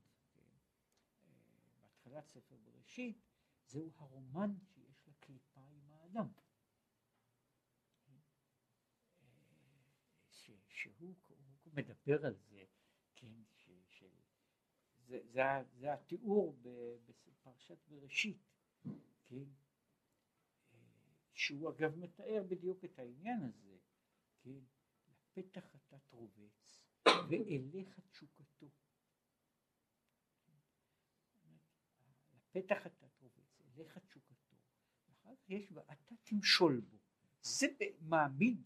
בהתחלת 1.80 2.26
ספר 2.26 2.56
בראשית, 2.56 3.18
זהו 3.66 3.90
הרומן 3.96 4.54
שיש 4.74 5.08
לקליפה 5.08 5.60
עם 5.60 5.90
האדם. 5.90 6.28
שהוא 10.30 11.72
מדבר 11.72 12.26
על 12.26 12.34
זה, 12.34 12.64
כן, 13.14 13.42
ש, 13.54 13.70
ש, 13.88 14.04
זה, 15.06 15.20
זה, 15.24 15.42
זה 15.72 15.92
התיאור 15.92 16.56
בפרשת 17.06 17.78
בראשית, 17.88 18.38
כן, 19.26 19.44
שהוא 21.38 21.70
אגב 21.70 21.96
מתאר 21.96 22.42
בדיוק 22.48 22.84
את 22.84 22.98
העניין 22.98 23.42
הזה, 23.42 23.76
כן, 24.42 24.60
לפתח 25.08 25.74
אתה 25.76 25.98
תרובץ 25.98 26.82
ואליך 27.28 28.00
תשוקתו. 28.10 28.66
לפתח 32.34 32.86
אתה 32.86 33.08
תרובץ, 33.08 33.60
אליך 33.60 33.98
תשוקתו, 33.98 34.56
ואחר 35.06 35.34
כך 35.36 35.50
יש 35.50 35.72
ואתה 35.72 36.14
תמשול 36.24 36.80
בו. 36.80 36.96
זה 37.42 37.66
מעמיד, 38.00 38.62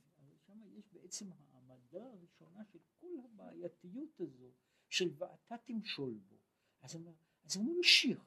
שם 0.47 0.61
יש 0.79 0.89
בעצם 0.93 1.33
העמדה 1.33 2.07
הראשונה 2.07 2.65
של 2.65 2.79
כל 3.01 3.13
הבעייתיות 3.25 4.21
הזו 4.21 4.51
של 4.89 5.11
ואתה 5.19 5.59
תמשול 5.65 6.19
בו. 6.29 6.37
אז, 6.83 6.99
אז 7.45 7.57
הוא 7.57 7.77
ממשיך, 7.77 8.25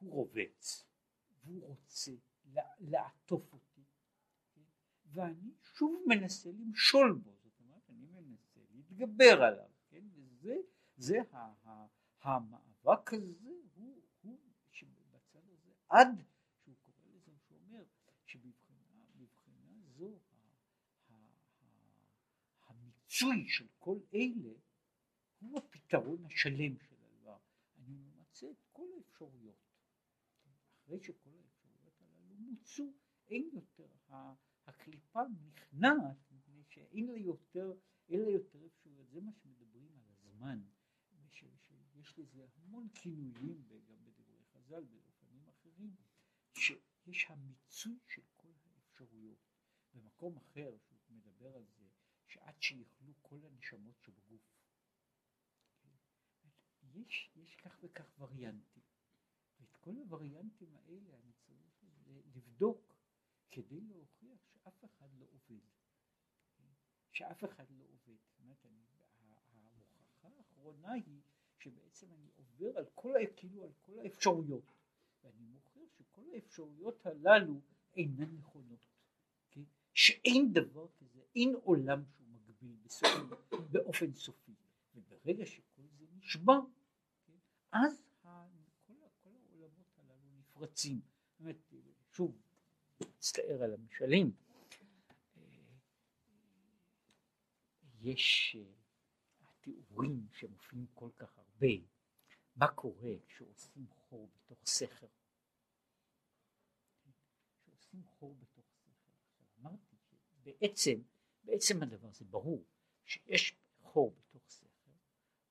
הוא 0.00 0.12
רובץ, 0.12 0.86
והוא 1.44 1.66
רוצה 1.66 2.12
לעטוף 2.78 3.52
אותי, 3.52 3.64
כן? 3.64 3.67
ואני 5.18 5.50
שוב 5.62 6.02
מנסה 6.06 6.50
למשול 6.50 7.12
בו, 7.12 7.30
זאת 7.44 7.60
אומרת 7.60 7.90
אני 7.90 8.06
מנסה 8.06 8.60
להתגבר 8.70 9.42
עליו, 9.42 9.70
כן? 9.90 10.04
וזה 10.14 10.56
זה 10.96 11.18
המאבק 12.22 13.12
הזה 13.12 13.48
הוא, 13.74 14.02
הוא 14.22 14.38
שבצד 14.70 15.48
הזה 15.48 15.70
עד 15.88 16.22
שהוא 16.64 16.74
קורא 16.82 17.06
לזה, 17.14 17.32
שהוא 17.46 17.58
אומר 17.68 17.84
שבבחינה 18.26 18.84
זו 19.96 20.18
המיצוי 22.66 23.48
של 23.48 23.66
כל 23.78 23.98
אלה 24.14 24.52
הוא 25.40 25.58
הפתרון 25.58 26.24
השלם 26.24 26.78
של 26.78 26.96
הדבר. 27.00 27.38
אני 27.78 27.94
ממצה 27.94 28.46
את 28.50 28.64
כל 28.72 28.86
האפשרויות. 28.96 29.56
אחרי 30.84 31.00
שכל 31.02 31.30
האפשרויות 31.30 32.00
הללו 32.00 32.36
מוצו, 32.36 32.92
אין 33.30 33.50
יותר, 33.52 33.86
הקליפה 34.88 35.20
נכנעת 35.46 36.16
מפני 36.30 36.62
שאין 36.64 37.06
לה 37.06 37.16
יותר, 37.16 37.72
אין 38.08 38.20
לה 38.20 38.30
יותר 38.30 38.66
אפשרויות. 38.66 39.08
זה 39.10 39.20
מה 39.20 39.32
שמדברים 39.32 39.92
על 39.96 40.04
הזמן, 40.10 40.62
שיש 41.30 42.18
לזה 42.18 42.46
המון 42.56 42.88
כינויים 42.94 43.62
גם 43.68 44.04
בדברי 44.04 44.44
חז"ל 44.52 44.84
באופנים 44.84 45.48
אחרים, 45.48 45.94
שיש 46.54 47.26
המיצוי 47.28 47.98
של 48.06 48.22
כל 48.36 48.52
האפשרויות. 48.64 49.38
במקום 49.94 50.36
אחר 50.36 50.76
שהוא 50.78 51.16
מדבר 51.16 51.56
על 51.56 51.64
זה, 51.64 51.88
שעד 52.26 52.62
שיכלו 52.62 53.12
כל 53.22 53.44
הנשמות 53.44 54.00
שבגוף. 54.00 54.42
יש, 56.94 57.30
יש 57.36 57.56
כך 57.56 57.78
וכך 57.82 58.18
וריאנטים, 58.18 58.82
ואת 59.60 59.76
כל 59.76 59.96
הווריאנטים 59.96 60.76
האלה 60.76 61.16
אני 61.16 61.32
צריך 61.32 61.84
לבדוק 62.34 62.94
כדי 63.50 63.80
להוכיח 63.80 64.38
שאף 64.46 64.84
אחד 64.84 65.08
לא 65.18 65.26
עובד, 65.30 65.64
שאף 67.18 67.44
אחד 67.44 67.64
לא 67.70 67.84
עובד. 67.84 68.18
זאת 68.26 68.40
אומרת, 68.40 68.66
אני, 68.66 68.82
ההוכחה 69.74 70.28
האחרונה 70.38 70.92
היא 70.92 71.20
שבעצם 71.58 72.06
אני 72.12 72.28
עובר 72.36 72.78
על 72.78 72.86
כל, 72.94 73.14
כאילו 73.36 73.62
על 73.62 73.70
כל 73.80 73.98
האפשרויות, 73.98 74.72
ואני 75.24 75.44
מוכיח 75.44 75.92
שכל 75.98 76.22
האפשרויות 76.34 77.06
הללו 77.06 77.60
אינן 77.96 78.36
נכונות, 78.36 78.86
כן? 79.50 79.62
שאין 79.94 80.52
דבר 80.52 80.88
כזה, 80.96 81.20
אין 81.36 81.54
עולם 81.62 82.04
שהוא 82.04 82.26
מגביל 82.28 82.76
בסופי, 82.84 83.34
באופן 83.70 84.12
סופי, 84.12 84.52
וברגע 84.94 85.46
שכל 85.46 85.82
זה 85.98 86.04
נשבר, 86.16 86.60
כן? 87.26 87.38
אז 87.72 88.02
כל, 88.86 88.94
כל 89.22 89.30
העולמות 89.34 89.98
הללו 89.98 90.38
נפרצים. 90.38 91.00
באמת, 91.40 91.56
שוב, 92.12 92.38
מצטער 93.00 93.62
על 93.62 93.74
המשלים, 93.74 94.32
יש 98.00 98.56
התיאורים 99.40 100.26
שמופיעים 100.32 100.86
כל 100.94 101.10
כך 101.16 101.38
הרבה, 101.38 101.66
מה 102.56 102.68
קורה 102.68 103.12
כשעושים 103.26 103.86
חור 103.88 104.30
בתוך 104.34 104.58
סכר. 104.66 105.06
כשעושים 107.62 108.04
חור 108.04 108.34
בתוך 108.34 108.66
סכר. 108.72 109.12
אמרתי 109.60 109.96
שבעצם, 109.96 111.02
בעצם 111.44 111.82
הדבר 111.82 112.12
זה 112.12 112.24
ברור, 112.24 112.64
שיש 113.04 113.56
חור 113.82 114.14
בתוך 114.18 114.42
סכר, 114.48 114.90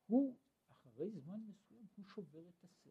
הוא 0.07 0.37
אחרי 0.71 1.11
זמן 1.11 1.39
מסוים 1.47 1.87
הוא 1.95 2.05
שובר 2.05 2.49
את 2.49 2.63
הסכר. 2.63 2.89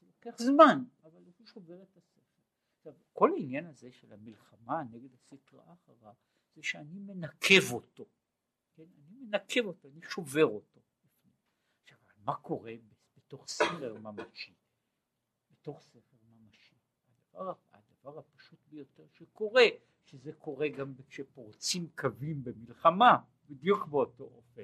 זה 0.00 0.06
לוקח 0.06 0.38
זמן, 0.38 0.84
אבל 1.02 1.22
הוא 1.24 1.46
שובר 1.46 1.82
את 1.82 1.96
הסכר. 1.96 2.20
עכשיו, 2.76 2.94
כל 3.12 3.30
העניין 3.32 3.66
הזה 3.66 3.92
של 3.92 4.12
המלחמה 4.12 4.82
נגד 4.90 5.14
הסטרא 5.14 5.72
אחרא 5.72 6.12
זה 6.54 6.62
שאני 6.62 6.98
מנקב 6.98 7.72
אותו. 7.72 8.06
כן? 8.74 8.82
אני 8.82 9.16
מנקב 9.20 9.66
אותו, 9.66 9.88
אני 9.88 10.00
שובר 10.10 10.44
אותו. 10.44 10.80
עכשיו, 11.82 11.98
מה 12.24 12.34
קורה 12.34 12.72
בתוך 13.16 13.48
ספר 13.48 13.98
ממשי? 13.98 14.54
בתוך 15.50 15.82
ספר 15.82 16.16
ממשי. 16.22 16.74
הדבר, 17.34 17.54
הדבר 17.72 18.18
הפשוט 18.18 18.58
ביותר 18.68 19.06
שקורה, 19.12 19.64
שזה 20.04 20.32
קורה 20.32 20.68
גם 20.68 20.94
כשפורצים 21.08 21.88
קווים 21.96 22.44
במלחמה, 22.44 23.18
בדיוק 23.48 23.86
באותו 23.86 24.24
אופן. 24.24 24.62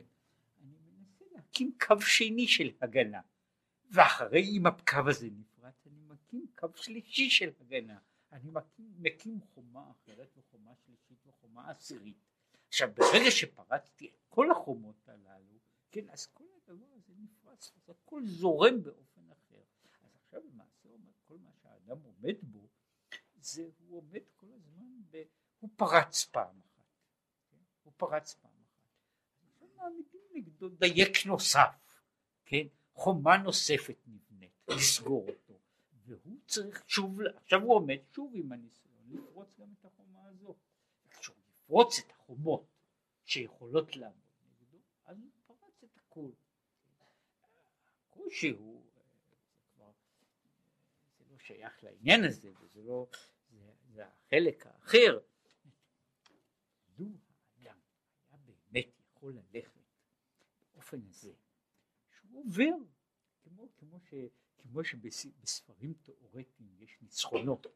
אני 0.61 0.75
מנסה 0.99 1.25
להקים 1.33 1.73
קו 1.87 2.01
שני 2.01 2.49
של 2.49 2.71
הגנה, 2.81 3.21
ואחרי 3.91 4.43
אם 4.43 4.67
הקו 4.67 5.09
הזה 5.09 5.29
נפרץ, 5.31 5.87
אני 5.87 6.01
מקים 6.09 6.47
קו 6.59 6.69
שלישי 6.75 7.31
של 7.31 7.51
הגנה. 7.61 7.99
אני 8.33 8.51
מקים, 8.51 8.95
מקים 8.99 9.41
חומה 9.41 9.91
אחרת 9.91 10.37
וחומה 10.37 10.73
שלישית 10.87 11.27
וחומה 11.27 11.71
עשירית. 11.71 12.28
עכשיו 12.69 12.89
ברגע 12.95 13.31
שפרצתי 13.31 14.11
את 14.15 14.25
כל 14.29 14.51
החומות 14.51 15.09
הללו, 15.09 15.59
כן, 15.91 16.11
אז 16.11 16.27
כל 16.27 16.45
הדבר 16.57 16.87
הזה 16.97 17.13
נפרץ, 17.19 17.73
אז 17.77 17.91
הכל 17.91 18.23
זורם 18.27 18.83
באופן 18.83 19.31
אחר. 19.31 19.63
אז 20.03 20.17
עכשיו 20.17 20.41
למעשה 20.53 20.89
אומר, 20.89 21.13
כל 21.29 21.39
מה 21.39 21.51
שהאדם 21.63 21.99
עומד 22.03 22.37
בו, 22.43 22.69
זה 23.41 23.69
הוא 23.79 23.99
עומד 23.99 24.23
כל 24.37 24.47
הזמן, 24.55 25.03
ב, 25.11 25.23
הוא 25.61 25.71
פרץ 25.77 26.25
פעם 26.25 26.61
אחת, 26.61 26.87
כן? 27.51 27.57
הוא 27.83 27.93
פרץ 27.97 28.35
פעם 28.35 28.51
אחת. 28.51 28.83
עכשיו 29.53 29.69
מעמידים 29.77 30.23
נגדו 30.33 30.69
דייק 30.69 31.27
נוסף, 31.27 32.03
כן, 32.45 32.67
חומה 32.95 33.37
נוספת 33.37 33.97
נבנית, 34.07 34.53
לסגור 34.69 35.29
אותו, 35.29 35.59
והוא 36.07 36.39
צריך 36.47 36.85
שוב, 36.87 37.19
עכשיו 37.43 37.63
הוא 37.63 37.75
עומד 37.75 37.99
שוב 38.13 38.33
עם 38.35 38.53
הניסיון 38.53 39.05
לפרוץ 39.11 39.49
גם 39.59 39.73
את 39.81 39.85
החומה 39.85 40.29
הזו. 40.29 40.55
יפרוץ 41.69 41.99
את 41.99 42.11
החומות 42.11 42.67
שיכולות 43.25 43.97
לעמוד 43.97 44.27
נגדו, 44.43 44.79
אז 45.05 45.19
הוא 45.19 45.31
פרץ 45.47 45.85
את 45.85 45.97
הכל. 45.97 46.31
הקושי 48.09 48.51
הוא, 48.51 48.83
זה 51.19 51.25
לא 51.31 51.39
שייך 51.39 51.85
לעניין 51.85 52.25
הזה, 52.25 52.51
וזה 52.61 52.83
לא, 52.83 53.07
זה, 53.51 53.73
זה 53.89 54.07
החלק 54.07 54.67
האחר. 54.67 55.19
לו 56.99 57.07
האדם 57.07 57.19
היה 57.57 57.75
באמת 58.47 59.01
יכול 59.01 59.35
ללכת 59.35 59.81
באופן 60.75 61.01
הזה, 61.09 61.33
שהוא 62.11 62.45
עובר, 62.45 62.77
כמו, 63.43 63.69
כמו, 63.77 64.01
ש, 64.01 64.15
כמו 64.59 64.85
שבספרים 64.85 65.95
תיאורטיים 65.95 66.77
יש 66.79 66.99
ניצחונות? 67.03 67.67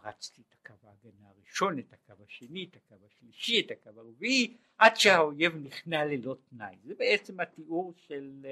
פרצתי 0.00 0.42
את 0.42 0.54
הקו 0.54 0.74
ההגנה 0.82 1.28
הראשון, 1.28 1.78
את 1.78 1.92
הקו 1.92 2.24
השני, 2.24 2.68
את 2.70 2.76
הקו 2.76 2.94
השלישי, 3.06 3.60
את 3.60 3.70
הקו 3.70 3.90
הרביעי, 4.00 4.56
עד 4.78 4.96
שהאויב 4.96 5.56
נכנע 5.56 6.04
ללא 6.04 6.36
תנאי. 6.50 6.76
זה 6.84 6.94
בעצם 6.94 7.40
התיאור 7.40 7.92
של, 7.96 8.46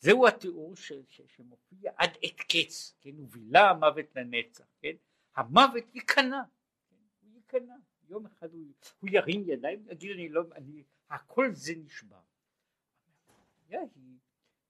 זהו 0.00 0.26
התיאור 0.26 0.76
של, 0.76 1.02
ש, 1.08 1.20
שמופיע 1.26 1.92
עד 1.96 2.10
עת 2.22 2.40
קץ, 2.40 2.94
כן, 3.00 3.20
ובילה 3.20 3.70
המוות 3.70 4.06
לנצח, 4.16 4.64
כן, 4.80 4.96
המוות 5.36 5.94
ייכנע, 5.94 6.42
כן? 6.90 6.96
הוא 7.22 7.36
ייכנע, 7.36 7.74
יום 8.08 8.26
אחד 8.26 8.52
הוא, 8.52 8.66
הוא 9.00 9.10
ירים 9.12 9.44
ידיים, 9.46 9.86
יגיד 9.90 10.10
אני 10.10 10.28
לא, 10.28 10.42
אני, 10.54 10.84
הכל 11.10 11.50
זה 11.52 11.72
נשבר. 11.76 12.20
הבעיה 13.28 13.80
היא 13.80 14.18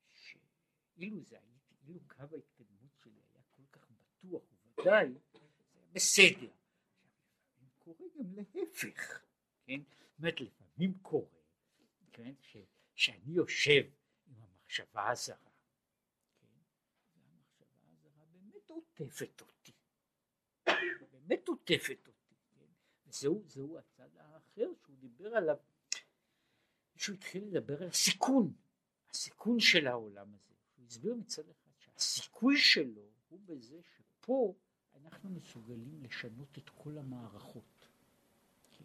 שאילו 0.09 1.21
זה 1.21 1.37
הייתי, 1.37 1.75
אילו 1.89 2.01
קו 2.07 2.23
ההתקדמות 2.23 2.91
שלי 3.03 3.21
היה 3.33 3.43
כל 3.57 3.79
כך 3.79 3.91
בטוח 3.91 4.43
וודאי, 4.79 5.09
בסדר. 5.93 6.51
קורה 7.79 8.07
גם 8.19 8.33
להפך, 8.35 9.21
כן? 9.65 9.81
זאת 9.83 10.19
אומרת 10.19 10.41
לפעמים 10.41 10.99
קורה, 11.03 11.39
כן? 12.13 12.35
ש, 12.43 12.57
שאני 12.95 13.33
יושב 13.33 13.83
עם 14.27 14.35
המחשבה 14.43 15.11
הזרה, 15.11 15.37
כן? 16.41 16.47
והמחשבה 17.15 17.89
הזרה 17.93 18.25
באמת 18.33 18.71
עוטפת 18.71 19.41
אותי, 19.41 19.73
באמת 21.11 21.49
עוטפת 21.49 22.07
אותי, 22.07 22.35
כן? 22.51 22.67
וזהו 23.07 23.43
זהו 23.47 23.79
הצד 23.79 24.17
האחר 24.17 24.69
שהוא 24.85 24.97
דיבר 24.97 25.37
עליו, 25.37 25.57
שהוא 26.97 27.15
התחיל 27.17 27.45
לדבר 27.45 27.83
על 27.83 27.89
הסיכון, 27.89 28.55
הסיכון 29.11 29.61
של 29.61 29.87
העולם 29.87 30.35
הזה, 30.35 30.55
הוא 30.77 30.87
הסביר 30.87 31.15
מצד 31.15 31.49
אחד 31.49 31.71
שהסיכוי 31.79 32.57
שלו 32.57 33.11
הוא 33.29 33.41
בזה 33.47 33.81
שפה 33.83 34.55
אנחנו 35.13 35.31
מסוגלים 35.31 36.03
לשנות 36.03 36.59
את 36.59 36.71
כל 36.71 36.99
המערכות. 36.99 37.89
כן? 38.79 38.85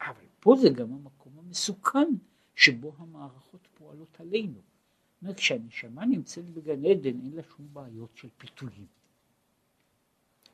אבל 0.00 0.26
פה 0.40 0.56
זה 0.62 0.68
גם 0.68 0.92
המקום 0.92 1.38
המסוכן 1.38 2.08
שבו 2.54 2.94
המערכות 2.98 3.68
פועלות 3.74 4.20
עלינו. 4.20 4.54
זאת 4.54 5.22
אומרת, 5.22 5.36
כשהנשמה 5.36 6.06
נמצאת 6.06 6.50
בגן 6.50 6.84
עדן 6.84 7.20
אין 7.20 7.32
לה 7.34 7.42
שום 7.42 7.68
בעיות 7.72 8.16
של 8.16 8.28
פיתויים. 8.36 8.86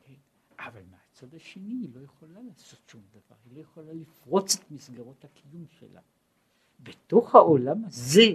כן? 0.05 0.13
אבל 0.59 0.81
מהצד 0.91 1.35
השני 1.35 1.73
היא 1.73 1.89
לא 1.95 1.99
יכולה 1.99 2.41
לעשות 2.41 2.79
שום 2.87 3.01
דבר, 3.11 3.35
היא 3.45 3.55
לא 3.55 3.61
יכולה 3.61 3.93
לפרוץ 3.93 4.55
את 4.55 4.71
מסגרות 4.71 5.25
הקיום 5.25 5.65
שלה. 5.79 6.01
בתוך 6.79 7.35
העולם 7.35 7.85
הזה 7.85 8.25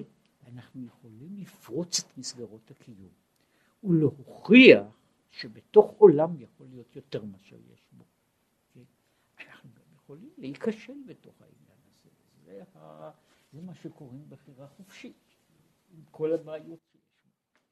אנחנו 0.47 0.86
יכולים 0.86 1.36
לפרוץ 1.38 2.01
את 2.01 2.18
מסגרות 2.18 2.70
הקיום 2.70 3.12
ולהוכיח 3.84 4.86
שבתוך 5.31 5.90
עולם 5.98 6.40
יכול 6.40 6.66
להיות 6.70 6.97
יותר 6.97 7.24
מאשר 7.24 7.57
יש 7.73 7.86
בו. 7.93 8.05
כן? 8.74 8.82
אנחנו 9.39 9.70
גם 9.74 9.94
יכולים 9.94 10.31
להיכשל 10.39 10.97
בתוך 11.07 11.43
העניין 11.43 11.78
הזה. 11.86 12.11
זה, 13.52 13.61
מה 13.62 13.74
שקוראים 13.74 14.28
בחירה 14.28 14.69
חופשית, 14.69 15.36
עם 15.90 16.02
כל 16.11 16.32
הבעיות. 16.32 16.89